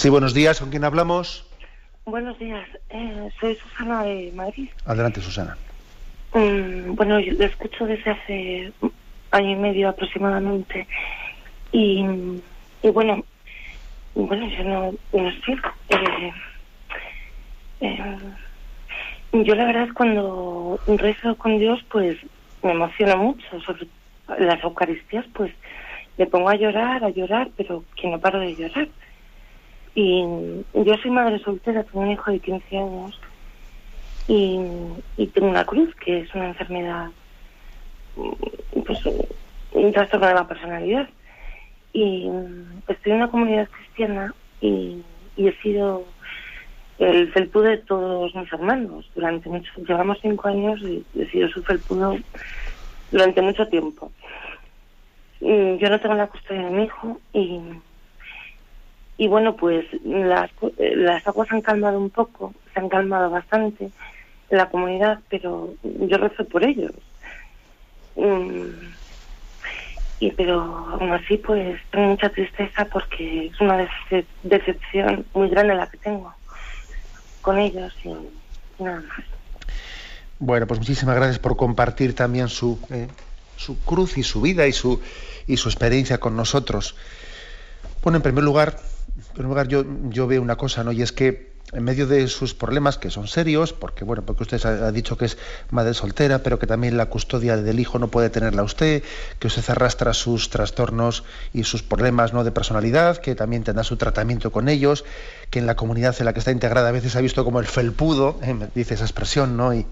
Sí, 0.00 0.08
buenos 0.08 0.32
días. 0.32 0.58
¿Con 0.58 0.70
quién 0.70 0.84
hablamos? 0.84 1.44
Buenos 2.06 2.38
días. 2.38 2.66
Eh, 2.88 3.28
soy 3.38 3.54
Susana 3.56 4.02
de 4.02 4.32
Madrid. 4.32 4.70
Adelante, 4.86 5.20
Susana. 5.20 5.58
Mm, 6.32 6.94
bueno, 6.94 7.20
yo 7.20 7.34
lo 7.34 7.44
escucho 7.44 7.84
desde 7.84 8.10
hace 8.10 8.72
año 9.30 9.50
y 9.50 9.56
medio 9.56 9.90
aproximadamente. 9.90 10.88
Y, 11.70 12.02
bueno, 12.82 13.26
bueno, 14.14 14.48
yo 14.48 14.64
no, 14.64 14.92
no 15.12 15.30
sé. 15.44 15.52
Eh, 15.90 16.32
eh, 17.80 18.34
yo 19.32 19.54
la 19.54 19.66
verdad 19.66 19.84
es 19.84 19.92
cuando 19.92 20.80
rezo 20.86 21.36
con 21.36 21.58
Dios, 21.58 21.78
pues 21.90 22.16
me 22.62 22.72
emociona 22.72 23.16
mucho. 23.16 23.60
Sobre 23.60 23.86
las 24.38 24.64
Eucaristías, 24.64 25.26
pues 25.34 25.52
me 26.16 26.26
pongo 26.26 26.48
a 26.48 26.56
llorar, 26.56 27.04
a 27.04 27.10
llorar, 27.10 27.50
pero 27.54 27.84
que 27.96 28.08
no 28.08 28.18
paro 28.18 28.40
de 28.40 28.56
llorar. 28.56 28.88
Y 29.94 30.22
yo 30.74 30.94
soy 31.02 31.10
madre 31.10 31.38
soltera, 31.40 31.82
tengo 31.82 32.00
un 32.00 32.12
hijo 32.12 32.30
de 32.30 32.38
15 32.38 32.78
años 32.78 33.20
y, 34.28 35.26
tengo 35.34 35.48
una 35.48 35.64
cruz, 35.64 35.94
que 35.96 36.20
es 36.20 36.34
una 36.34 36.48
enfermedad, 36.48 37.08
pues 38.14 39.00
un 39.72 39.92
trastorno 39.92 40.28
de 40.28 40.34
la 40.34 40.46
personalidad. 40.46 41.08
Y 41.92 42.30
estoy 42.86 43.12
en 43.12 43.18
una 43.18 43.30
comunidad 43.30 43.68
cristiana 43.68 44.34
y, 44.60 45.02
he 45.36 45.52
sido 45.62 46.04
el 46.98 47.32
felpudo 47.32 47.64
de 47.64 47.78
todos 47.78 48.34
mis 48.34 48.52
hermanos. 48.52 49.10
Durante 49.14 49.48
mucho, 49.48 49.70
llevamos 49.88 50.18
cinco 50.20 50.48
años 50.48 50.80
y 50.82 51.04
he 51.18 51.26
sido 51.30 51.48
su 51.48 51.62
felpudo 51.62 52.16
durante 53.10 53.42
mucho 53.42 53.66
tiempo. 53.68 54.12
yo 55.40 55.90
no 55.90 55.98
tengo 55.98 56.14
la 56.14 56.26
custodia 56.26 56.66
de 56.66 56.70
mi 56.70 56.84
hijo 56.84 57.18
y 57.32 57.58
y 59.20 59.28
bueno, 59.28 59.54
pues 59.54 59.84
las, 60.02 60.50
las 60.78 61.26
aguas 61.26 61.52
han 61.52 61.60
calmado 61.60 61.98
un 61.98 62.08
poco, 62.08 62.54
se 62.72 62.80
han 62.80 62.88
calmado 62.88 63.28
bastante 63.28 63.90
la 64.48 64.70
comunidad, 64.70 65.20
pero 65.28 65.74
yo 65.82 66.16
rezo 66.16 66.46
por 66.46 66.64
ellos. 66.64 66.92
Mm, 68.16 68.94
y 70.20 70.30
pero 70.30 70.62
aún 70.62 71.12
así, 71.12 71.36
pues 71.36 71.78
tengo 71.90 72.08
mucha 72.08 72.30
tristeza 72.30 72.86
porque 72.86 73.48
es 73.48 73.60
una 73.60 73.86
decepción 74.42 75.26
muy 75.34 75.50
grande 75.50 75.74
la 75.74 75.86
que 75.86 75.98
tengo 75.98 76.34
con 77.42 77.58
ellos 77.58 77.92
y 78.02 78.14
nada 78.82 79.02
más. 79.02 79.26
Bueno, 80.38 80.66
pues 80.66 80.80
muchísimas 80.80 81.16
gracias 81.16 81.38
por 81.38 81.58
compartir 81.58 82.14
también 82.14 82.48
su, 82.48 82.80
eh, 82.90 83.08
su 83.54 83.84
cruz 83.84 84.16
y 84.16 84.22
su 84.22 84.40
vida 84.40 84.66
y 84.66 84.72
su, 84.72 84.98
y 85.46 85.58
su 85.58 85.68
experiencia 85.68 86.16
con 86.16 86.36
nosotros. 86.36 86.96
Bueno, 88.02 88.16
en 88.16 88.22
primer 88.22 88.44
lugar, 88.44 88.76
en 89.30 89.34
primer 89.34 89.48
lugar, 89.48 89.68
yo, 89.68 89.84
yo 90.10 90.26
veo 90.26 90.42
una 90.42 90.56
cosa, 90.56 90.84
¿no? 90.84 90.92
Y 90.92 91.02
es 91.02 91.12
que 91.12 91.50
en 91.72 91.84
medio 91.84 92.06
de 92.06 92.26
sus 92.26 92.54
problemas, 92.54 92.98
que 92.98 93.10
son 93.10 93.28
serios, 93.28 93.72
porque 93.72 94.04
bueno, 94.04 94.24
porque 94.24 94.42
usted 94.42 94.64
ha 94.64 94.90
dicho 94.90 95.16
que 95.16 95.26
es 95.26 95.38
madre 95.70 95.94
soltera, 95.94 96.42
pero 96.42 96.58
que 96.58 96.66
también 96.66 96.96
la 96.96 97.06
custodia 97.06 97.56
del 97.56 97.78
hijo 97.78 97.98
no 97.98 98.08
puede 98.08 98.28
tenerla 98.28 98.64
usted, 98.64 99.04
que 99.38 99.46
usted 99.46 99.62
arrastra 99.68 100.12
sus 100.12 100.50
trastornos 100.50 101.22
y 101.52 101.64
sus 101.64 101.82
problemas 101.82 102.32
¿no? 102.32 102.42
de 102.42 102.50
personalidad, 102.50 103.18
que 103.18 103.36
también 103.36 103.62
tendrá 103.62 103.84
su 103.84 103.96
tratamiento 103.96 104.50
con 104.50 104.68
ellos, 104.68 105.04
que 105.50 105.60
en 105.60 105.66
la 105.66 105.76
comunidad 105.76 106.16
en 106.18 106.24
la 106.24 106.32
que 106.32 106.40
está 106.40 106.50
integrada 106.50 106.88
a 106.88 106.92
veces 106.92 107.14
ha 107.14 107.20
visto 107.20 107.44
como 107.44 107.60
el 107.60 107.66
felpudo, 107.66 108.38
¿eh? 108.42 108.56
dice 108.74 108.94
esa 108.94 109.04
expresión, 109.04 109.56
¿no? 109.56 109.72
Y 109.72 109.86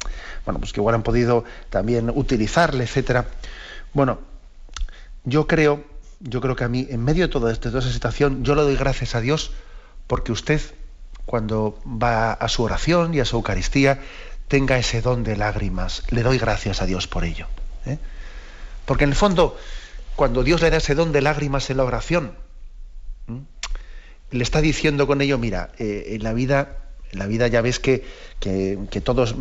bueno, 0.45 0.59
pues 0.59 0.73
que 0.73 0.81
igual 0.81 0.97
han 0.97 1.05
podido 1.05 1.45
también 1.71 2.11
utilizarle, 2.11 2.85
etcétera. 2.85 3.27
Bueno, 3.95 4.19
yo 5.25 5.47
creo 5.47 5.85
yo 6.21 6.41
creo 6.41 6.57
que 6.57 6.65
a 6.65 6.69
mí, 6.69 6.87
en 6.91 7.05
medio 7.05 7.27
de 7.27 7.33
toda, 7.33 7.53
esta, 7.53 7.81
situación, 7.81 8.45
yo 8.45 8.55
le 8.55 8.63
doy 8.63 8.77
gracias 8.77 9.15
a 9.15 9.21
Dios 9.21 9.53
porque 10.07 10.33
usted, 10.33 10.61
cuando 11.27 11.79
va 11.85 12.33
a 12.33 12.49
su 12.49 12.63
oración 12.63 13.15
y 13.15 13.21
a 13.21 13.25
su 13.25 13.37
Eucaristía, 13.37 14.01
tenga 14.49 14.79
ese 14.79 15.03
don 15.03 15.23
de 15.25 15.37
lágrimas. 15.37 16.03
Le 16.11 16.23
doy 16.23 16.39
gracias 16.39 16.83
a 16.83 16.87
Dios 16.87 17.07
por 17.07 17.25
ello. 17.25 17.47
¿eh? 17.87 17.99
Porque 18.87 19.05
en 19.05 19.11
el 19.11 19.17
fondo, 19.17 19.57
cuando 20.17 20.43
Dios 20.43 20.63
le 20.63 20.71
da 20.71 20.79
ese 20.79 20.95
don 20.95 21.13
de 21.13 21.21
lágrimas 21.21 21.71
en 21.71 21.77
la 21.77 21.85
oración, 21.85 22.33
le 24.31 24.43
está 24.43 24.61
diciendo 24.61 25.07
con 25.07 25.21
ello, 25.21 25.39
mira, 25.39 25.71
eh, 25.79 26.09
en 26.11 26.23
la 26.23 26.33
vida 26.33 26.79
en 27.13 27.19
la 27.19 27.27
vida 27.27 27.49
ya 27.49 27.63
ves 27.63 27.79
que, 27.79 28.05
que, 28.39 29.01
todos, 29.03 29.35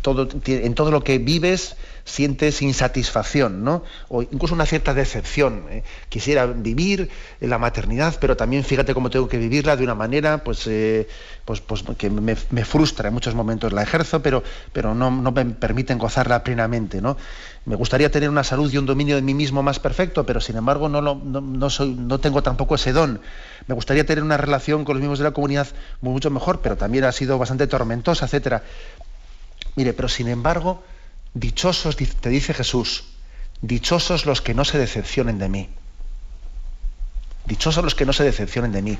todo, 0.00 0.28
en 0.46 0.74
todo 0.74 0.90
lo 0.90 1.04
que 1.04 1.18
vives 1.18 1.76
sientes 2.04 2.62
insatisfacción, 2.62 3.62
¿no? 3.64 3.84
O 4.08 4.22
incluso 4.22 4.54
una 4.54 4.66
cierta 4.66 4.94
decepción. 4.94 5.66
¿eh? 5.70 5.82
Quisiera 6.08 6.46
vivir 6.46 7.10
la 7.40 7.58
maternidad, 7.58 8.16
pero 8.20 8.36
también 8.36 8.64
fíjate 8.64 8.94
cómo 8.94 9.10
tengo 9.10 9.28
que 9.28 9.38
vivirla 9.38 9.76
de 9.76 9.84
una 9.84 9.94
manera 9.94 10.42
pues, 10.44 10.66
eh, 10.66 11.08
pues, 11.44 11.60
pues 11.60 11.84
que 11.96 12.10
me, 12.10 12.34
frustra 12.64 13.08
en 13.08 13.14
muchos 13.14 13.34
momentos. 13.34 13.72
La 13.72 13.82
ejerzo, 13.82 14.22
pero, 14.22 14.42
pero 14.72 14.94
no, 14.94 15.10
no, 15.10 15.32
me 15.32 15.44
permiten 15.44 15.98
gozarla 15.98 16.42
plenamente, 16.42 17.00
¿no? 17.00 17.16
Me 17.64 17.76
gustaría 17.76 18.10
tener 18.10 18.28
una 18.28 18.42
salud 18.42 18.72
y 18.72 18.78
un 18.78 18.86
dominio 18.86 19.14
de 19.14 19.22
mí 19.22 19.34
mismo 19.34 19.62
más 19.62 19.78
perfecto, 19.78 20.26
pero 20.26 20.40
sin 20.40 20.56
embargo 20.56 20.88
no, 20.88 21.00
no, 21.00 21.14
no, 21.14 21.70
soy, 21.70 21.94
no 21.94 22.18
tengo 22.18 22.42
tampoco 22.42 22.74
ese 22.74 22.92
don. 22.92 23.20
Me 23.68 23.74
gustaría 23.74 24.04
tener 24.04 24.24
una 24.24 24.36
relación 24.36 24.84
con 24.84 24.96
los 24.96 25.00
miembros 25.00 25.20
de 25.20 25.24
la 25.24 25.30
comunidad 25.30 25.68
mucho 26.00 26.30
mejor, 26.30 26.60
pero 26.60 26.76
también 26.76 27.04
ha 27.04 27.12
sido 27.12 27.38
bastante 27.38 27.68
tormentosa, 27.68 28.24
etcétera. 28.24 28.64
Mire, 29.76 29.92
pero 29.92 30.08
sin 30.08 30.28
embargo, 30.28 30.82
dichosos, 31.34 31.96
te 31.96 32.28
dice 32.28 32.54
Jesús, 32.54 33.04
dichosos 33.60 34.26
los 34.26 34.40
que 34.40 34.54
no 34.54 34.64
se 34.64 34.78
decepcionen 34.78 35.38
de 35.38 35.48
mí. 35.48 35.68
Dichosos 37.46 37.82
los 37.82 37.94
que 37.94 38.06
no 38.06 38.12
se 38.12 38.22
decepcionen 38.22 38.70
de 38.72 38.82
mí. 38.82 38.98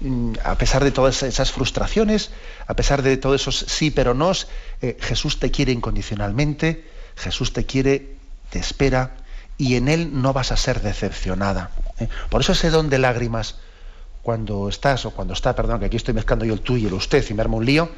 Mm, 0.00 0.34
a 0.44 0.56
pesar 0.56 0.82
de 0.82 0.92
todas 0.92 1.22
esas 1.22 1.52
frustraciones, 1.52 2.30
a 2.66 2.74
pesar 2.74 3.02
de 3.02 3.16
todos 3.16 3.40
esos 3.40 3.58
sí 3.68 3.90
pero 3.90 4.14
no, 4.14 4.32
eh, 4.80 4.96
Jesús 5.00 5.38
te 5.38 5.50
quiere 5.50 5.72
incondicionalmente, 5.72 6.88
Jesús 7.16 7.52
te 7.52 7.66
quiere, 7.66 8.16
te 8.50 8.58
espera 8.58 9.16
y 9.58 9.76
en 9.76 9.88
Él 9.88 10.22
no 10.22 10.32
vas 10.32 10.52
a 10.52 10.56
ser 10.56 10.80
decepcionada. 10.80 11.70
¿eh? 11.98 12.08
Por 12.30 12.40
eso 12.40 12.52
ese 12.52 12.70
don 12.70 12.88
de 12.88 12.98
lágrimas, 12.98 13.56
cuando 14.22 14.68
estás, 14.68 15.04
o 15.04 15.10
cuando 15.10 15.34
está, 15.34 15.54
perdón, 15.54 15.80
que 15.80 15.86
aquí 15.86 15.96
estoy 15.96 16.14
mezclando 16.14 16.44
yo 16.44 16.54
el 16.54 16.60
tú 16.60 16.76
y 16.76 16.86
el 16.86 16.94
usted 16.94 17.24
y 17.28 17.34
me 17.34 17.42
armo 17.42 17.58
un 17.58 17.66
lío, 17.66 17.90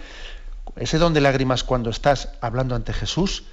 ese 0.76 0.98
don 0.98 1.14
de 1.14 1.20
lágrimas 1.20 1.62
cuando 1.62 1.90
estás 1.90 2.30
hablando 2.40 2.74
ante 2.74 2.92
Jesús, 2.92 3.44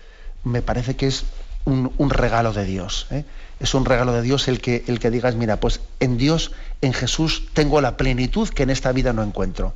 me 0.44 0.62
parece 0.62 0.96
que 0.96 1.08
es 1.08 1.26
un, 1.66 2.10
regalo 2.10 2.54
de 2.54 2.66
Dios. 2.66 3.08
¿eh? 3.12 3.26
Es 3.60 3.74
un 3.74 3.86
regalo 3.86 4.14
de 4.14 4.22
Dios 4.22 4.48
el 4.48 4.60
que, 4.60 4.84
el 4.88 5.00
que 5.00 5.12
digas, 5.12 5.36
mira, 5.36 5.60
pues 5.60 5.82
en 6.00 6.18
Dios, 6.18 6.52
en 6.82 6.94
Jesús, 6.94 7.48
tengo 7.54 7.82
la 7.82 7.98
plenitud 7.98 8.50
que 8.50 8.64
en 8.64 8.70
esta 8.70 8.92
vida 8.92 9.14
no 9.14 9.24
encuentro. 9.24 9.74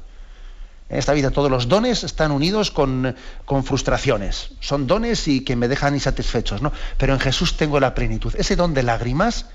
En 0.90 1.00
esta 1.00 1.14
vida 1.14 1.32
todos 1.32 1.50
los 1.50 1.68
dones 1.68 2.04
están 2.04 2.32
unidos 2.32 2.70
con, 2.70 3.16
frustraciones. 3.64 4.52
Son 4.60 4.86
dones 4.86 5.28
y 5.28 5.42
que 5.42 5.56
me 5.56 5.68
dejan 5.68 5.96
insatisfechos, 5.96 6.62
¿no? 6.62 6.72
Pero 6.98 7.14
en 7.14 7.20
Jesús 7.20 7.58
tengo 7.58 7.80
la 7.80 7.96
plenitud. 7.96 8.34
Ese 8.38 8.56
don 8.56 8.74
de 8.74 8.84
lágrimas 8.84 9.48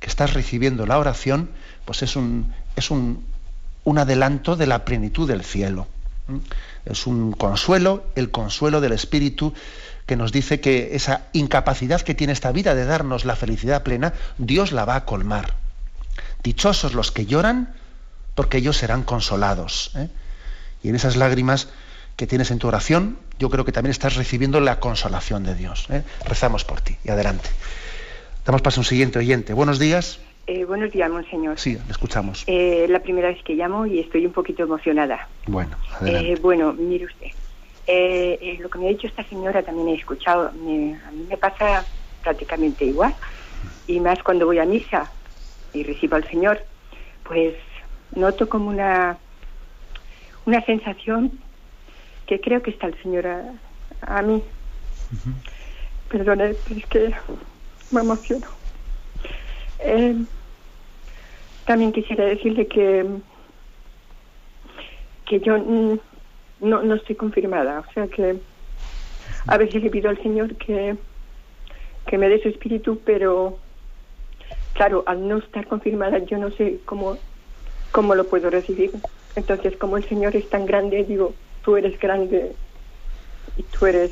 que 0.00 0.08
estás 0.08 0.34
recibiendo 0.34 0.86
la 0.86 0.98
oración, 0.98 1.50
pues 1.84 2.02
es 2.02 2.16
un, 2.16 2.52
es 2.74 2.90
un, 2.90 3.24
un 3.84 3.98
adelanto 3.98 4.56
de 4.56 4.66
la 4.66 4.84
plenitud 4.84 5.28
del 5.28 5.44
cielo. 5.44 5.86
Es 6.84 7.06
un 7.06 7.32
consuelo, 7.32 8.04
el 8.16 8.30
consuelo 8.30 8.80
del 8.80 8.92
Espíritu 8.92 9.54
que 10.12 10.16
nos 10.16 10.30
dice 10.30 10.60
que 10.60 10.94
esa 10.94 11.28
incapacidad 11.32 12.02
que 12.02 12.14
tiene 12.14 12.34
esta 12.34 12.52
vida 12.52 12.74
de 12.74 12.84
darnos 12.84 13.24
la 13.24 13.34
felicidad 13.34 13.82
plena, 13.82 14.12
Dios 14.36 14.70
la 14.70 14.84
va 14.84 14.94
a 14.94 15.04
colmar. 15.06 15.54
Dichosos 16.42 16.92
los 16.92 17.10
que 17.10 17.24
lloran, 17.24 17.72
porque 18.34 18.58
ellos 18.58 18.76
serán 18.76 19.04
consolados. 19.04 19.90
¿eh? 19.96 20.10
Y 20.82 20.90
en 20.90 20.96
esas 20.96 21.16
lágrimas 21.16 21.70
que 22.16 22.26
tienes 22.26 22.50
en 22.50 22.58
tu 22.58 22.68
oración, 22.68 23.16
yo 23.38 23.48
creo 23.48 23.64
que 23.64 23.72
también 23.72 23.92
estás 23.92 24.16
recibiendo 24.16 24.60
la 24.60 24.80
consolación 24.80 25.44
de 25.44 25.54
Dios. 25.54 25.86
¿eh? 25.88 26.02
Rezamos 26.26 26.66
por 26.66 26.82
ti 26.82 26.94
y 27.06 27.08
adelante. 27.08 27.48
Damos 28.44 28.60
paso 28.60 28.80
a 28.80 28.82
un 28.82 28.84
siguiente 28.84 29.18
oyente. 29.18 29.54
Buenos 29.54 29.78
días. 29.78 30.20
Eh, 30.46 30.66
buenos 30.66 30.92
días, 30.92 31.10
monseñor. 31.10 31.58
Sí, 31.58 31.78
le 31.86 31.90
escuchamos. 31.90 32.44
Eh, 32.48 32.84
la 32.90 33.00
primera 33.00 33.28
vez 33.28 33.42
que 33.44 33.54
llamo 33.54 33.86
y 33.86 34.00
estoy 34.00 34.26
un 34.26 34.32
poquito 34.32 34.62
emocionada. 34.62 35.26
Bueno, 35.46 35.74
adelante. 35.98 36.38
bueno, 36.42 36.74
mire 36.74 37.06
usted. 37.06 37.28
Lo 37.86 38.70
que 38.70 38.78
me 38.78 38.86
ha 38.86 38.90
dicho 38.90 39.06
esta 39.06 39.24
señora 39.28 39.62
también 39.62 39.88
he 39.88 39.94
escuchado. 39.94 40.48
a 40.48 40.52
mí 40.52 40.96
me 41.28 41.36
pasa 41.36 41.84
prácticamente 42.22 42.84
igual. 42.84 43.14
Y 43.86 44.00
más 44.00 44.22
cuando 44.22 44.46
voy 44.46 44.58
a 44.58 44.64
misa 44.64 45.10
y 45.72 45.82
recibo 45.82 46.16
al 46.16 46.28
Señor, 46.28 46.64
pues 47.24 47.54
noto 48.14 48.48
como 48.48 48.68
una 48.68 49.18
una 50.44 50.64
sensación 50.64 51.38
que 52.26 52.40
creo 52.40 52.62
que 52.62 52.70
está 52.70 52.86
el 52.86 53.00
Señor 53.02 53.26
a, 54.00 54.22
mí. 54.22 54.42
Perdone, 56.08 56.54
pero 56.66 56.80
es 56.80 56.86
que 56.86 57.14
me 57.90 58.00
emociono. 58.00 58.46
Eh, 59.80 60.16
también 61.66 61.92
quisiera 61.92 62.24
decirle 62.24 62.66
que 62.66 63.06
que 65.26 65.40
yo 65.40 65.56
no, 66.62 66.82
no 66.82 66.94
estoy 66.94 67.16
confirmada, 67.16 67.80
o 67.80 67.92
sea 67.92 68.08
que 68.08 68.40
a 69.46 69.58
veces 69.58 69.82
le 69.82 69.90
pido 69.90 70.08
al 70.08 70.22
Señor 70.22 70.56
que, 70.56 70.96
que 72.06 72.18
me 72.18 72.28
dé 72.28 72.40
su 72.40 72.48
espíritu, 72.48 73.00
pero 73.04 73.58
claro, 74.72 75.04
al 75.06 75.28
no 75.28 75.38
estar 75.38 75.66
confirmada 75.66 76.18
yo 76.18 76.38
no 76.38 76.50
sé 76.52 76.80
cómo 76.86 77.20
¿cómo 77.92 78.14
lo 78.14 78.28
puedo 78.28 78.50
recibir? 78.50 78.90
Entonces, 79.36 79.76
como 79.78 79.96
el 79.96 80.08
Señor 80.08 80.34
es 80.34 80.48
tan 80.48 80.66
grande, 80.66 81.04
digo, 81.04 81.34
tú 81.62 81.76
eres 81.76 81.98
grande 82.00 82.56
y 83.56 83.62
tú 83.64 83.86
eres, 83.86 84.10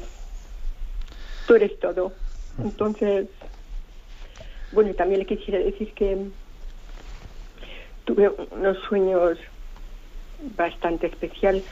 tú 1.47 1.55
eres 1.55 1.79
todo. 1.81 2.13
Entonces, 2.59 3.29
bueno, 4.71 4.95
también 4.95 5.21
le 5.21 5.27
quisiera 5.27 5.59
decir 5.59 5.93
que 5.95 6.31
tuve 8.05 8.31
unos 8.51 8.79
sueños 8.89 9.39
bastante 10.57 11.07
especial. 11.07 11.65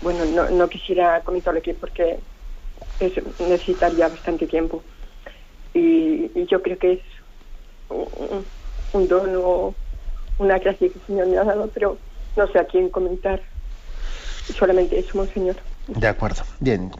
Bueno, 0.00 0.24
no, 0.24 0.50
no 0.50 0.68
quisiera 0.68 1.20
comentarlo 1.22 1.58
aquí 1.58 1.72
porque 1.74 2.18
necesitaría 3.38 4.08
bastante 4.08 4.46
tiempo. 4.46 4.82
Y, 5.74 6.30
yo 6.46 6.62
creo 6.62 6.78
que 6.78 6.92
es 6.94 7.00
un, 7.88 8.46
un 8.92 9.08
don 9.08 9.36
o 9.36 9.74
una 10.38 10.58
gracia 10.58 10.88
que 10.88 10.98
el 10.98 11.06
Señor 11.06 11.26
me 11.28 11.38
ha 11.38 11.44
dado, 11.44 11.68
pero 11.68 11.98
no 12.36 12.46
sé 12.48 12.58
a 12.58 12.64
quién 12.64 12.88
comentar. 12.88 13.40
Solamente 14.58 14.98
eso, 14.98 15.16
Monseñor. 15.16 15.56
De 15.86 16.08
acuerdo. 16.08 16.42
Bien, 16.58 16.90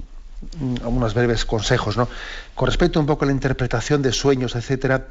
algunos 0.83 1.15
breves 1.15 1.45
consejos, 1.45 1.97
¿no? 1.97 2.09
Con 2.55 2.67
respecto 2.67 3.01
un 3.01 3.07
poco 3.07 3.25
a 3.25 3.27
la 3.27 3.33
interpretación 3.33 4.03
de 4.03 4.13
sueños, 4.13 4.55
etcétera, 4.57 5.09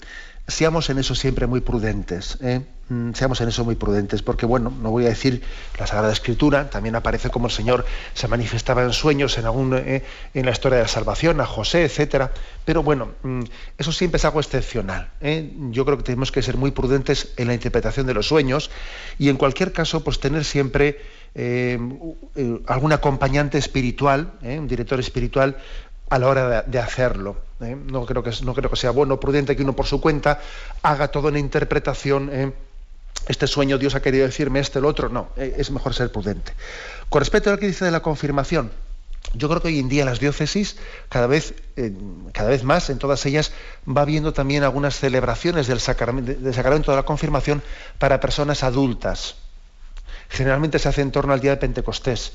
seamos 0.50 0.89
en 0.89 1.00
eso 1.00 1.16
siempre 1.16 1.47
muy 1.47 1.62
prudentes, 1.62 2.38
¿eh? 2.41 2.62
mm, 2.89 3.14
seamos 3.14 3.39
en 3.41 3.50
eso 3.50 3.64
muy 3.64 3.76
prudentes, 3.76 4.22
porque 4.22 4.45
bueno, 4.45 4.74
no 4.82 4.91
voy 4.91 5.06
a 5.06 5.10
decir 5.10 5.41
la 5.80 5.88
Sagrada 5.88 6.12
Escritura, 6.12 6.70
también 6.70 6.95
aparece 6.95 7.30
como 7.30 7.47
el 7.47 7.52
Señor 7.52 7.86
se 8.14 8.28
manifestaba 8.28 8.84
en 8.84 8.93
sueños 8.93 9.38
en 9.38 9.45
algún, 9.45 9.76
¿eh? 9.76 10.04
en 10.34 10.45
la 10.45 10.52
historia 10.52 10.78
de 10.78 10.84
la 10.84 10.89
salvación, 10.89 11.39
a 11.41 11.45
José, 11.45 11.84
etcétera, 11.84 12.32
pero 12.66 12.84
bueno, 12.84 13.10
mm, 13.24 13.43
eso 13.78 13.91
siempre 13.91 14.18
es 14.18 14.26
algo 14.26 14.39
excepcional. 14.39 15.12
¿eh? 15.22 15.52
Yo 15.72 15.86
creo 15.86 15.97
que 15.97 16.04
tenemos 16.04 16.32
que 16.32 16.41
ser 16.41 16.58
muy 16.58 16.72
prudentes 16.72 17.34
en 17.38 17.47
la 17.47 17.54
interpretación 17.54 18.08
de 18.08 18.14
los 18.14 18.28
sueños 18.28 18.72
y 19.18 19.30
en 19.30 19.38
cualquier 19.38 19.72
caso, 19.72 20.04
pues 20.04 20.20
tener 20.20 20.43
siempre 20.43 21.20
algún 22.66 22.91
acompañante 22.91 23.60
espiritual, 23.60 24.34
un 24.41 24.68
director 24.68 25.00
espiritual 25.00 25.58
a 26.10 26.20
la 26.20 26.28
hora 26.28 26.62
de, 26.64 26.80
hacerlo. 26.80 27.38
¿eh? 27.62 27.76
No, 27.76 28.05
creo 28.05 28.24
que, 28.24 28.32
sea 28.76 28.91
bueno, 28.91 29.20
prudente 29.20 29.55
que 29.55 29.64
uno 29.64 29.74
por 29.74 29.86
su 29.86 30.01
cuenta 30.01 30.41
haga 30.82 31.10
toda 31.10 31.30
una 31.30 31.39
interpretación. 31.39 32.30
¿eh? 32.32 32.51
Este 33.28 33.47
sueño 33.47 33.78
Dios 33.78 33.95
ha 33.95 34.01
querido 34.01 34.26
decirme 34.26 34.60
este, 34.60 34.80
el 34.80 34.86
otro. 34.86 35.10
No, 35.10 35.30
¿eh? 35.38 35.55
es 35.57 35.72
mejor 35.72 35.93
ser 35.93 36.12
prudente. 36.12 36.53
Con 37.10 37.20
respecto 37.20 37.49
a 37.49 37.53
lo 37.53 37.60
que 37.60 37.68
dice 37.68 37.86
de 37.86 37.91
la 37.91 38.01
confirmación, 38.01 38.72
yo 39.34 39.47
creo 39.49 39.62
que 39.62 39.68
hoy 39.68 39.80
en 39.80 39.89
día 39.89 40.05
las 40.05 40.20
diócesis, 40.20 40.78
cada 41.10 41.28
vez, 41.28 41.53
cada 42.34 42.49
vez 42.49 42.64
más, 42.64 42.89
en 42.89 42.97
todas 42.97 43.24
ellas, 43.26 43.51
va 43.86 44.01
habiendo 44.01 44.34
también 44.34 44.64
algunas 44.64 44.97
celebraciones 44.97 45.68
del 45.68 45.80
sacramento, 45.80 46.34
del 46.34 46.53
sacramento 46.53 46.91
de 46.91 46.97
la 46.97 47.03
confirmación 47.03 47.62
para 47.99 48.20
personas 48.20 48.64
adultas. 48.64 49.36
Generalmente 50.30 50.80
se 50.80 50.89
hace 50.89 51.01
en 51.01 51.12
torno 51.12 51.34
al 51.34 51.41
día 51.41 51.51
de 51.51 51.57
Pentecostés. 51.57 52.34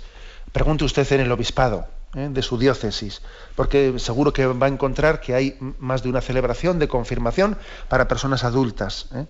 Pregunte 0.52 0.84
usted 0.84 1.10
en 1.12 1.20
el 1.22 1.32
obispado. 1.32 1.88
¿Eh? 2.14 2.28
de 2.30 2.42
su 2.42 2.58
diócesis, 2.58 3.22
porque 3.54 3.94
seguro 3.98 4.32
que 4.32 4.46
va 4.46 4.66
a 4.66 4.68
encontrar 4.68 5.20
que 5.20 5.34
hay 5.34 5.58
más 5.78 6.02
de 6.02 6.08
una 6.08 6.20
celebración 6.20 6.78
de 6.78 6.88
confirmación 6.88 7.56
para 7.88 8.08
personas 8.08 8.44
adultas. 8.44 9.08
¿eh? 9.14 9.26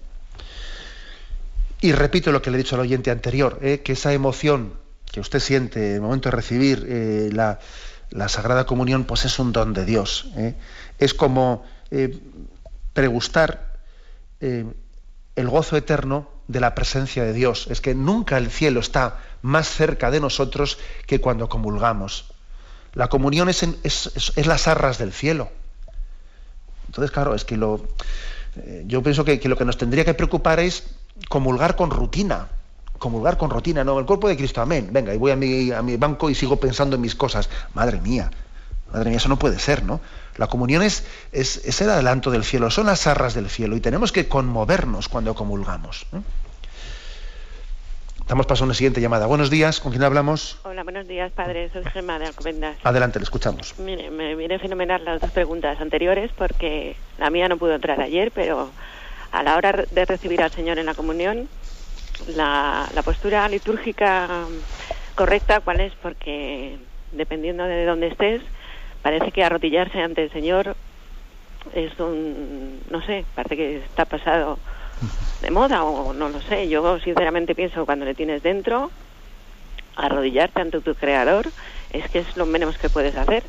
Y 1.80 1.92
repito 1.92 2.32
lo 2.32 2.42
que 2.42 2.50
le 2.50 2.56
he 2.56 2.62
dicho 2.62 2.76
al 2.76 2.82
oyente 2.82 3.10
anterior, 3.10 3.58
¿eh? 3.62 3.80
que 3.84 3.92
esa 3.92 4.12
emoción 4.12 4.74
que 5.10 5.20
usted 5.20 5.40
siente 5.40 5.90
en 5.90 5.94
el 5.96 6.00
momento 6.00 6.28
de 6.28 6.36
recibir 6.36 7.32
la, 7.32 7.60
la, 8.10 8.28
Sagrada 8.28 8.66
Comunión, 8.66 9.04
pues 9.04 9.24
es 9.24 9.38
un 9.38 9.52
don 9.52 9.72
de 9.72 9.84
Dios. 9.84 10.28
Es 10.98 11.14
como 11.14 11.64
pregustar 12.94 13.78
el 14.40 15.48
gozo 15.48 15.76
eterno 15.76 16.28
de 16.48 16.58
la 16.58 16.74
presencia 16.74 17.22
de 17.22 17.32
Dios. 17.32 17.68
Es 17.70 17.80
que 17.80 17.94
nunca 17.94 18.38
el 18.38 18.50
cielo 18.50 18.80
está 18.80 19.20
más 19.42 19.68
cerca 19.68 20.10
de 20.10 20.18
nosotros 20.18 20.78
que 21.06 21.20
cuando 21.20 21.48
comulgamos. 21.48 22.33
La 22.94 23.08
comunión 23.08 23.48
es, 23.48 23.62
es, 23.82 24.46
las 24.46 24.68
arras 24.68 24.98
del 24.98 25.12
cielo. 25.12 25.50
Entonces, 26.86 27.10
claro, 27.10 27.34
es 27.34 27.44
que 27.44 27.56
lo, 27.56 27.88
eh, 28.56 28.84
yo 28.86 29.02
pienso 29.02 29.24
que, 29.24 29.40
lo 29.48 29.56
que 29.56 29.64
nos 29.64 29.76
tendría 29.76 30.04
que 30.04 30.14
preocupar 30.14 30.60
es 30.60 30.84
comulgar 31.28 31.76
con 31.76 31.90
rutina. 31.90 32.48
Comulgar 32.98 33.36
con 33.36 33.50
rutina, 33.50 33.82
no, 33.82 33.98
el 33.98 34.06
cuerpo 34.06 34.28
de 34.28 34.36
Cristo, 34.36 34.62
amén. 34.62 34.88
Venga, 34.92 35.12
y 35.12 35.18
voy 35.18 35.32
a 35.32 35.36
mi, 35.36 35.72
a 35.72 35.82
mi 35.82 35.96
banco 35.96 36.30
y 36.30 36.34
sigo 36.34 36.56
pensando 36.56 36.94
en 36.94 37.02
mis 37.02 37.16
cosas. 37.16 37.50
Madre 37.74 38.00
mía, 38.00 38.30
madre 38.92 39.10
mía, 39.10 39.18
eso 39.18 39.28
no 39.28 39.38
puede 39.38 39.58
ser, 39.58 39.82
¿no? 39.82 40.00
La 40.36 40.46
comunión 40.48 40.82
es, 40.82 41.04
es, 41.32 41.80
el 41.80 41.90
adelanto 41.90 42.30
del 42.30 42.44
cielo, 42.44 42.70
son 42.70 42.86
las 42.86 43.06
arras 43.06 43.34
del 43.34 43.48
cielo 43.48 43.76
y 43.76 43.80
tenemos 43.80 44.10
que 44.10 44.28
conmovernos 44.28 45.08
cuando 45.08 45.34
comulgamos. 45.34 46.06
Estamos 48.24 48.46
pasando 48.46 48.64
a 48.64 48.68
una 48.68 48.74
siguiente 48.74 49.02
llamada. 49.02 49.26
Buenos 49.26 49.50
días, 49.50 49.80
¿con 49.80 49.92
quién 49.92 50.02
hablamos? 50.02 50.58
Hola, 50.64 50.82
buenos 50.82 51.06
días, 51.06 51.30
padre. 51.30 51.68
Soy 51.68 51.84
Gemma 51.84 52.18
de 52.18 52.24
Alcobendas. 52.24 52.78
Adelante, 52.82 53.18
le 53.18 53.24
escuchamos. 53.24 53.78
Mire, 53.78 54.10
me 54.10 54.34
viene 54.34 54.58
fenomenal 54.58 55.04
las 55.04 55.20
dos 55.20 55.30
preguntas 55.30 55.78
anteriores 55.78 56.30
porque 56.34 56.96
la 57.18 57.28
mía 57.28 57.50
no 57.50 57.58
pudo 57.58 57.74
entrar 57.74 58.00
ayer, 58.00 58.32
pero 58.34 58.70
a 59.30 59.42
la 59.42 59.56
hora 59.58 59.84
de 59.90 60.04
recibir 60.06 60.42
al 60.42 60.50
Señor 60.50 60.78
en 60.78 60.86
la 60.86 60.94
comunión, 60.94 61.50
la, 62.34 62.88
postura 63.04 63.46
litúrgica 63.46 64.46
correcta, 65.16 65.60
¿cuál 65.60 65.80
es? 65.80 65.92
Porque 66.00 66.78
dependiendo 67.12 67.64
de 67.64 67.84
dónde 67.84 68.06
estés, 68.06 68.40
parece 69.02 69.32
que 69.32 69.44
arrodillarse 69.44 70.00
ante 70.00 70.22
el 70.22 70.32
Señor 70.32 70.76
es 71.74 72.00
un, 72.00 72.80
no 72.88 73.04
sé, 73.04 73.26
parece 73.34 73.54
que 73.54 73.76
está 73.76 74.06
pasado 74.06 74.58
de 75.42 75.50
moda 75.50 75.84
o 75.84 76.12
no 76.12 76.28
lo 76.28 76.40
sé. 76.42 76.68
Yo 76.68 76.98
sinceramente 77.00 77.54
pienso 77.54 77.84
cuando 77.84 78.04
le 78.04 78.14
tienes 78.14 78.42
dentro, 78.42 78.90
arrodillarte 79.96 80.60
ante 80.60 80.80
tu 80.80 80.94
creador 80.94 81.48
es 81.94 82.10
que 82.10 82.18
es 82.18 82.36
lo 82.36 82.44
menos 82.44 82.76
que 82.76 82.90
puedes 82.90 83.16
hacer. 83.16 83.44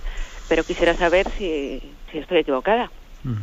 Pero 0.48 0.64
quisiera 0.64 0.96
saber 0.96 1.28
si, 1.38 1.82
estoy 2.14 2.40
equivocada. 2.40 2.92
Mm. 3.24 3.38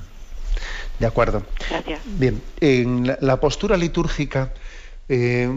De 0.98 1.06
acuerdo. 1.06 1.42
Gracias. 1.68 2.00
Bien, 2.04 2.40
en 2.60 3.16
la, 3.20 3.40
postura 3.40 3.76
litúrgica 3.76 4.52
eh, 5.08 5.50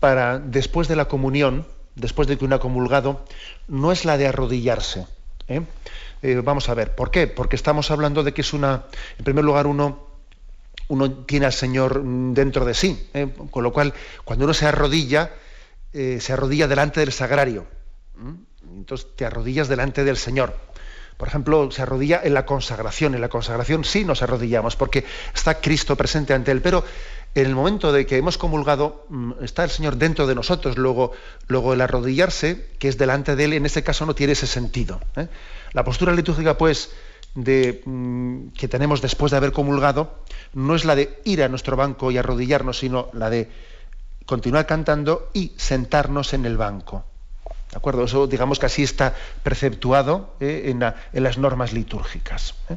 para 0.00 0.40
después 0.40 0.88
de 0.88 0.96
la 0.96 1.06
comunión, 1.06 1.64
después 1.94 2.26
de 2.26 2.36
que 2.36 2.44
uno 2.44 2.56
ha 2.56 2.60
comulgado, 2.60 3.24
no 3.68 3.92
es 3.92 4.04
la 4.04 4.18
de 4.18 4.26
arrodillarse. 4.26 5.06
¿eh? 5.46 5.62
Eh, 6.22 6.40
vamos 6.42 6.68
a 6.68 6.74
ver, 6.74 6.94
¿por 6.94 7.12
qué? 7.12 7.28
Porque 7.28 7.54
estamos 7.54 7.90
hablando 7.92 8.24
de 8.24 8.34
que 8.34 8.40
es 8.40 8.52
una, 8.52 8.82
en 9.18 9.24
primer 9.24 9.44
lugar, 9.44 9.68
uno 9.68 10.09
uno 10.90 11.10
tiene 11.24 11.46
al 11.46 11.52
Señor 11.52 12.02
dentro 12.04 12.64
de 12.64 12.74
sí. 12.74 13.08
¿eh? 13.14 13.28
Con 13.50 13.62
lo 13.62 13.72
cual, 13.72 13.94
cuando 14.24 14.44
uno 14.44 14.54
se 14.54 14.66
arrodilla, 14.66 15.30
eh, 15.92 16.18
se 16.20 16.32
arrodilla 16.32 16.66
delante 16.66 17.00
del 17.00 17.12
sagrario. 17.12 17.66
Entonces 18.76 19.06
te 19.16 19.24
arrodillas 19.24 19.68
delante 19.68 20.04
del 20.04 20.16
Señor. 20.16 20.56
Por 21.16 21.28
ejemplo, 21.28 21.70
se 21.70 21.82
arrodilla 21.82 22.20
en 22.24 22.34
la 22.34 22.44
consagración. 22.44 23.14
En 23.14 23.20
la 23.20 23.28
consagración 23.28 23.84
sí 23.84 24.04
nos 24.04 24.22
arrodillamos 24.22 24.74
porque 24.74 25.04
está 25.32 25.60
Cristo 25.60 25.94
presente 25.94 26.34
ante 26.34 26.50
él. 26.50 26.60
Pero 26.60 26.82
en 27.36 27.46
el 27.46 27.54
momento 27.54 27.92
de 27.92 28.04
que 28.04 28.16
hemos 28.16 28.36
comulgado, 28.36 29.06
mm, 29.10 29.32
está 29.42 29.62
el 29.62 29.70
Señor 29.70 29.96
dentro 29.96 30.26
de 30.26 30.34
nosotros. 30.34 30.76
Luego, 30.76 31.12
luego 31.46 31.72
el 31.72 31.82
arrodillarse, 31.82 32.66
que 32.80 32.88
es 32.88 32.98
delante 32.98 33.36
de 33.36 33.44
él, 33.44 33.52
en 33.52 33.64
este 33.64 33.84
caso 33.84 34.06
no 34.06 34.16
tiene 34.16 34.32
ese 34.32 34.48
sentido. 34.48 35.00
¿eh? 35.16 35.28
La 35.72 35.84
postura 35.84 36.12
litúrgica, 36.12 36.58
pues, 36.58 36.90
de, 37.34 37.82
mm, 37.84 38.48
que 38.58 38.68
tenemos 38.68 39.00
después 39.02 39.30
de 39.30 39.36
haber 39.36 39.52
comulgado 39.52 40.20
no 40.52 40.74
es 40.74 40.84
la 40.84 40.94
de 40.94 41.20
ir 41.24 41.42
a 41.42 41.48
nuestro 41.48 41.76
banco 41.76 42.10
y 42.10 42.18
arrodillarnos, 42.18 42.78
sino 42.78 43.08
la 43.12 43.30
de 43.30 43.48
continuar 44.26 44.66
cantando 44.66 45.30
y 45.32 45.52
sentarnos 45.56 46.32
en 46.34 46.46
el 46.46 46.56
banco. 46.56 47.04
¿De 47.70 47.76
acuerdo? 47.76 48.04
Eso 48.04 48.26
digamos 48.26 48.58
que 48.58 48.66
así 48.66 48.82
está 48.82 49.14
preceptuado 49.42 50.34
eh, 50.40 50.64
en, 50.66 50.82
en, 50.82 51.22
las 51.22 51.38
normas 51.38 51.72
litúrgicas. 51.72 52.54
¿eh? 52.68 52.76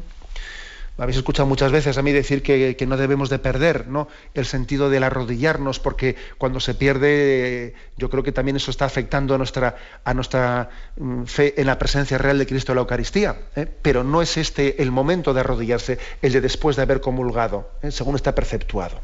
Habéis 0.97 1.17
escuchado 1.17 1.47
muchas 1.47 1.71
veces 1.71 1.97
a 1.97 2.01
mí 2.01 2.11
decir 2.11 2.43
que, 2.43 2.85
no 2.87 2.97
debemos 2.97 3.29
de 3.29 3.39
perder 3.39 3.87
¿no? 3.87 4.07
el 4.33 4.45
sentido 4.45 4.89
del 4.89 5.03
arrodillarnos, 5.03 5.79
porque 5.79 6.15
cuando 6.37 6.59
se 6.59 6.75
pierde, 6.75 7.73
yo 7.97 8.09
creo 8.09 8.23
que 8.23 8.31
también 8.31 8.57
eso 8.57 8.69
está 8.69 8.85
afectando 8.85 9.33
a 9.33 9.37
nuestra, 9.37 9.75
a 10.03 10.13
nuestra 10.13 10.69
mm, 10.97 11.23
fe 11.23 11.59
en 11.59 11.67
la 11.67 11.79
presencia 11.79 12.17
real 12.17 12.37
de 12.37 12.45
Cristo 12.45 12.71
en 12.71 12.75
la 12.77 12.81
Eucaristía. 12.81 13.37
¿eh? 13.55 13.67
Pero 13.81 14.03
no 14.03 14.21
es 14.21 14.37
este 14.37 14.83
el 14.83 14.91
momento 14.91 15.33
de 15.33 15.39
arrodillarse, 15.39 15.97
el 16.21 16.33
de 16.33 16.41
después 16.41 16.75
de 16.75 16.83
haber 16.83 17.01
comulgado, 17.01 17.69
¿eh? 17.81 17.91
según 17.91 18.15
está 18.15 18.35
perceptuado. 18.35 18.99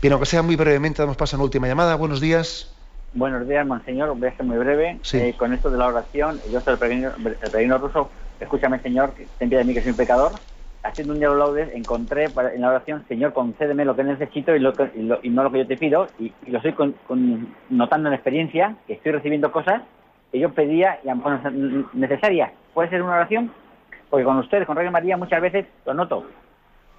Bien, 0.00 0.12
aunque 0.12 0.26
sea 0.26 0.42
muy 0.42 0.56
brevemente, 0.56 1.02
damos 1.02 1.16
paso 1.16 1.36
a 1.36 1.38
una 1.38 1.44
última 1.44 1.66
llamada. 1.66 1.96
Buenos 1.96 2.20
días. 2.20 2.72
Buenos 3.14 3.46
días, 3.46 3.66
monseñor. 3.66 4.16
Voy 4.16 4.28
a 4.28 4.36
ser 4.36 4.46
muy 4.46 4.56
breve. 4.56 4.98
Eh, 5.12 5.34
con 5.36 5.52
esto 5.52 5.70
de 5.70 5.76
la 5.76 5.86
oración, 5.86 6.40
yo 6.50 6.60
soy 6.60 6.74
el 6.74 6.78
peregrino 6.78 7.78
ruso 7.78 8.10
escúchame 8.40 8.80
Señor, 8.80 9.12
ten 9.38 9.48
piedad 9.48 9.62
de 9.62 9.66
mí 9.66 9.74
que 9.74 9.82
soy 9.82 9.90
un 9.90 9.96
pecador, 9.96 10.32
haciendo 10.82 11.12
un 11.12 11.20
diálogo 11.20 11.38
laudes, 11.38 11.74
encontré 11.74 12.24
en 12.24 12.60
la 12.60 12.68
oración, 12.68 13.04
Señor, 13.08 13.32
concédeme 13.32 13.84
lo 13.84 13.94
que 13.94 14.04
necesito 14.04 14.54
y, 14.54 14.58
lo 14.58 14.74
y, 15.22 15.30
no 15.30 15.44
lo 15.44 15.52
que 15.52 15.58
yo 15.58 15.66
te 15.66 15.76
pido, 15.76 16.08
y, 16.18 16.32
lo 16.46 16.58
estoy 16.58 16.74
notando 17.70 18.08
en 18.08 18.14
experiencia, 18.14 18.76
que 18.86 18.94
estoy 18.94 19.12
recibiendo 19.12 19.52
cosas 19.52 19.82
que 20.30 20.38
yo 20.38 20.50
pedía 20.52 20.98
y 21.04 21.08
a 21.08 21.14
lo 21.14 21.18
mejor 21.18 21.52
necesarias. 21.92 22.52
¿Puede 22.74 22.88
ser 22.88 23.02
una 23.02 23.14
oración? 23.14 23.52
Porque 24.10 24.24
con 24.24 24.38
ustedes, 24.38 24.66
con 24.66 24.76
Rey 24.76 24.90
María, 24.90 25.16
muchas 25.16 25.40
veces 25.40 25.66
lo 25.84 25.94
noto. 25.94 26.26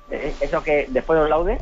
E, 0.10 0.16
e, 0.16 0.46
eso 0.46 0.64
que 0.64 0.88
después 0.90 1.18
de 1.18 1.22
los 1.22 1.30
laudes, 1.30 1.62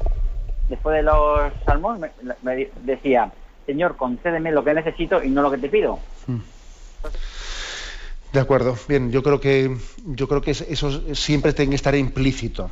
después 0.69 0.95
de 0.95 1.03
los 1.03 1.51
salmos, 1.65 1.99
me, 2.41 2.69
decía, 2.83 3.31
Señor, 3.65 3.95
concédeme 3.95 4.51
lo 4.51 4.63
que 4.63 4.73
necesito 4.73 5.23
y 5.23 5.29
no 5.29 5.41
lo 5.41 5.49
que 5.49 5.57
te 5.57 5.69
pido. 5.69 5.99
Mm. 6.27 6.39
De 8.33 8.39
acuerdo. 8.39 8.77
Bien, 8.87 9.11
yo 9.11 9.23
creo 9.23 9.39
que 9.41 9.75
yo 10.05 10.27
creo 10.27 10.41
que 10.41 10.51
eso 10.51 11.15
siempre 11.15 11.53
tiene 11.53 11.71
que 11.71 11.75
estar 11.75 11.95
implícito 11.95 12.71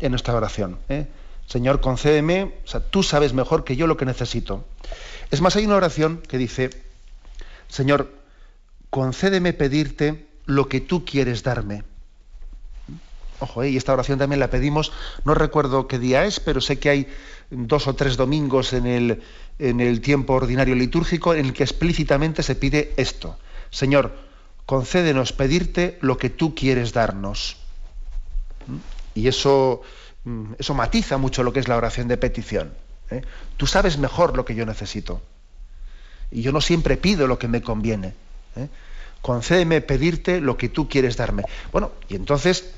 en 0.00 0.12
nuestra 0.12 0.34
oración. 0.34 0.78
¿eh? 0.88 1.06
Señor, 1.46 1.80
concédeme, 1.80 2.54
o 2.64 2.66
sea, 2.66 2.80
tú 2.80 3.02
sabes 3.02 3.32
mejor 3.32 3.64
que 3.64 3.76
yo 3.76 3.86
lo 3.86 3.96
que 3.96 4.06
necesito. 4.06 4.64
Es 5.30 5.40
más, 5.40 5.54
hay 5.56 5.66
una 5.66 5.76
oración 5.76 6.22
que 6.26 6.38
dice, 6.38 6.70
Señor, 7.68 8.10
concédeme 8.90 9.52
pedirte 9.52 10.26
lo 10.46 10.68
que 10.68 10.80
tú 10.80 11.04
quieres 11.04 11.42
darme. 11.42 11.84
Ojo, 13.38 13.62
¿eh? 13.62 13.70
y 13.70 13.76
esta 13.76 13.92
oración 13.92 14.18
también 14.18 14.40
la 14.40 14.48
pedimos, 14.48 14.92
no 15.24 15.34
recuerdo 15.34 15.88
qué 15.88 15.98
día 15.98 16.24
es, 16.24 16.40
pero 16.40 16.62
sé 16.62 16.78
que 16.78 16.88
hay 16.88 17.06
dos 17.50 17.86
o 17.86 17.94
tres 17.94 18.16
domingos 18.16 18.72
en 18.72 18.86
el, 18.86 19.22
en 19.58 19.80
el 19.80 20.00
tiempo 20.00 20.32
ordinario 20.32 20.74
litúrgico 20.74 21.34
en 21.34 21.44
el 21.46 21.52
que 21.52 21.64
explícitamente 21.64 22.42
se 22.42 22.54
pide 22.54 22.94
esto. 22.96 23.36
Señor, 23.70 24.25
concédenos 24.66 25.32
pedirte 25.32 25.96
lo 26.00 26.18
que 26.18 26.28
tú 26.28 26.54
quieres 26.54 26.92
darnos. 26.92 27.56
¿Mm? 28.66 28.76
Y 29.14 29.28
eso, 29.28 29.82
mm, 30.24 30.54
eso 30.58 30.74
matiza 30.74 31.16
mucho 31.16 31.42
lo 31.42 31.52
que 31.52 31.60
es 31.60 31.68
la 31.68 31.76
oración 31.76 32.08
de 32.08 32.16
petición. 32.16 32.74
¿eh? 33.10 33.22
Tú 33.56 33.66
sabes 33.66 33.98
mejor 33.98 34.36
lo 34.36 34.44
que 34.44 34.54
yo 34.54 34.66
necesito. 34.66 35.22
Y 36.30 36.42
yo 36.42 36.52
no 36.52 36.60
siempre 36.60 36.96
pido 36.96 37.26
lo 37.26 37.38
que 37.38 37.48
me 37.48 37.62
conviene. 37.62 38.14
¿eh? 38.56 38.68
Concédeme 39.22 39.80
pedirte 39.80 40.40
lo 40.40 40.56
que 40.56 40.68
tú 40.68 40.88
quieres 40.88 41.16
darme. 41.16 41.44
Bueno, 41.72 41.92
y 42.08 42.16
entonces 42.16 42.74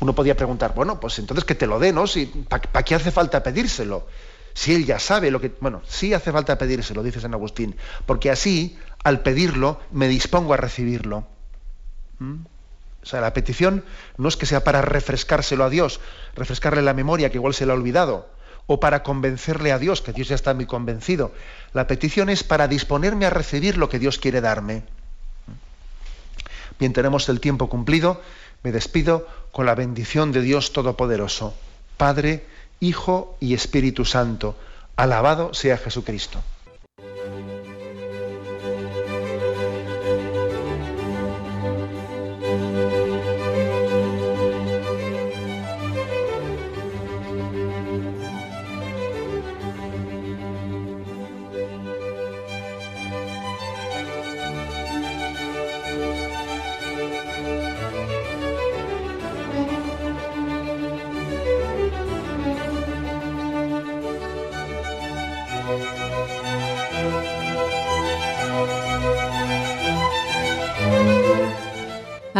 uno 0.00 0.14
podía 0.14 0.36
preguntar, 0.36 0.74
bueno, 0.74 1.00
pues 1.00 1.18
entonces 1.18 1.44
que 1.44 1.56
te 1.56 1.66
lo 1.66 1.78
dé, 1.78 1.92
¿no? 1.92 2.06
Si, 2.06 2.26
¿Para 2.26 2.84
qué 2.84 2.94
hace 2.94 3.10
falta 3.10 3.42
pedírselo? 3.42 4.06
Si 4.54 4.74
él 4.74 4.84
ya 4.84 4.98
sabe 4.98 5.30
lo 5.30 5.40
que... 5.40 5.52
Bueno, 5.60 5.82
sí 5.86 6.14
hace 6.14 6.30
falta 6.30 6.58
pedírselo, 6.58 7.02
dice 7.02 7.20
San 7.20 7.34
Agustín, 7.34 7.74
porque 8.06 8.30
así, 8.30 8.78
al 9.02 9.20
pedirlo, 9.20 9.80
me 9.90 10.08
dispongo 10.08 10.54
a 10.54 10.56
recibirlo. 10.56 11.26
¿Mm? 12.22 12.46
O 13.02 13.06
sea, 13.06 13.20
la 13.20 13.34
petición 13.34 13.84
no 14.16 14.28
es 14.28 14.36
que 14.36 14.46
sea 14.46 14.62
para 14.62 14.80
refrescárselo 14.80 15.64
a 15.64 15.70
Dios, 15.70 16.00
refrescarle 16.36 16.82
la 16.82 16.94
memoria 16.94 17.30
que 17.30 17.38
igual 17.38 17.52
se 17.52 17.66
le 17.66 17.72
ha 17.72 17.74
olvidado, 17.74 18.28
o 18.68 18.78
para 18.78 19.02
convencerle 19.02 19.72
a 19.72 19.78
Dios, 19.80 20.02
que 20.02 20.12
Dios 20.12 20.28
ya 20.28 20.36
está 20.36 20.54
muy 20.54 20.66
convencido. 20.66 21.32
La 21.72 21.88
petición 21.88 22.28
es 22.28 22.44
para 22.44 22.68
disponerme 22.68 23.26
a 23.26 23.30
recibir 23.30 23.76
lo 23.76 23.88
que 23.88 23.98
Dios 23.98 24.18
quiere 24.18 24.40
darme. 24.40 24.84
Bien, 26.78 26.92
tenemos 26.92 27.28
el 27.28 27.40
tiempo 27.40 27.68
cumplido. 27.68 28.22
Me 28.62 28.70
despido 28.70 29.26
con 29.50 29.66
la 29.66 29.74
bendición 29.74 30.30
de 30.30 30.40
Dios 30.40 30.72
Todopoderoso, 30.72 31.54
Padre, 31.96 32.46
Hijo 32.78 33.36
y 33.40 33.54
Espíritu 33.54 34.04
Santo. 34.04 34.56
Alabado 34.94 35.54
sea 35.54 35.76
Jesucristo. 35.76 36.40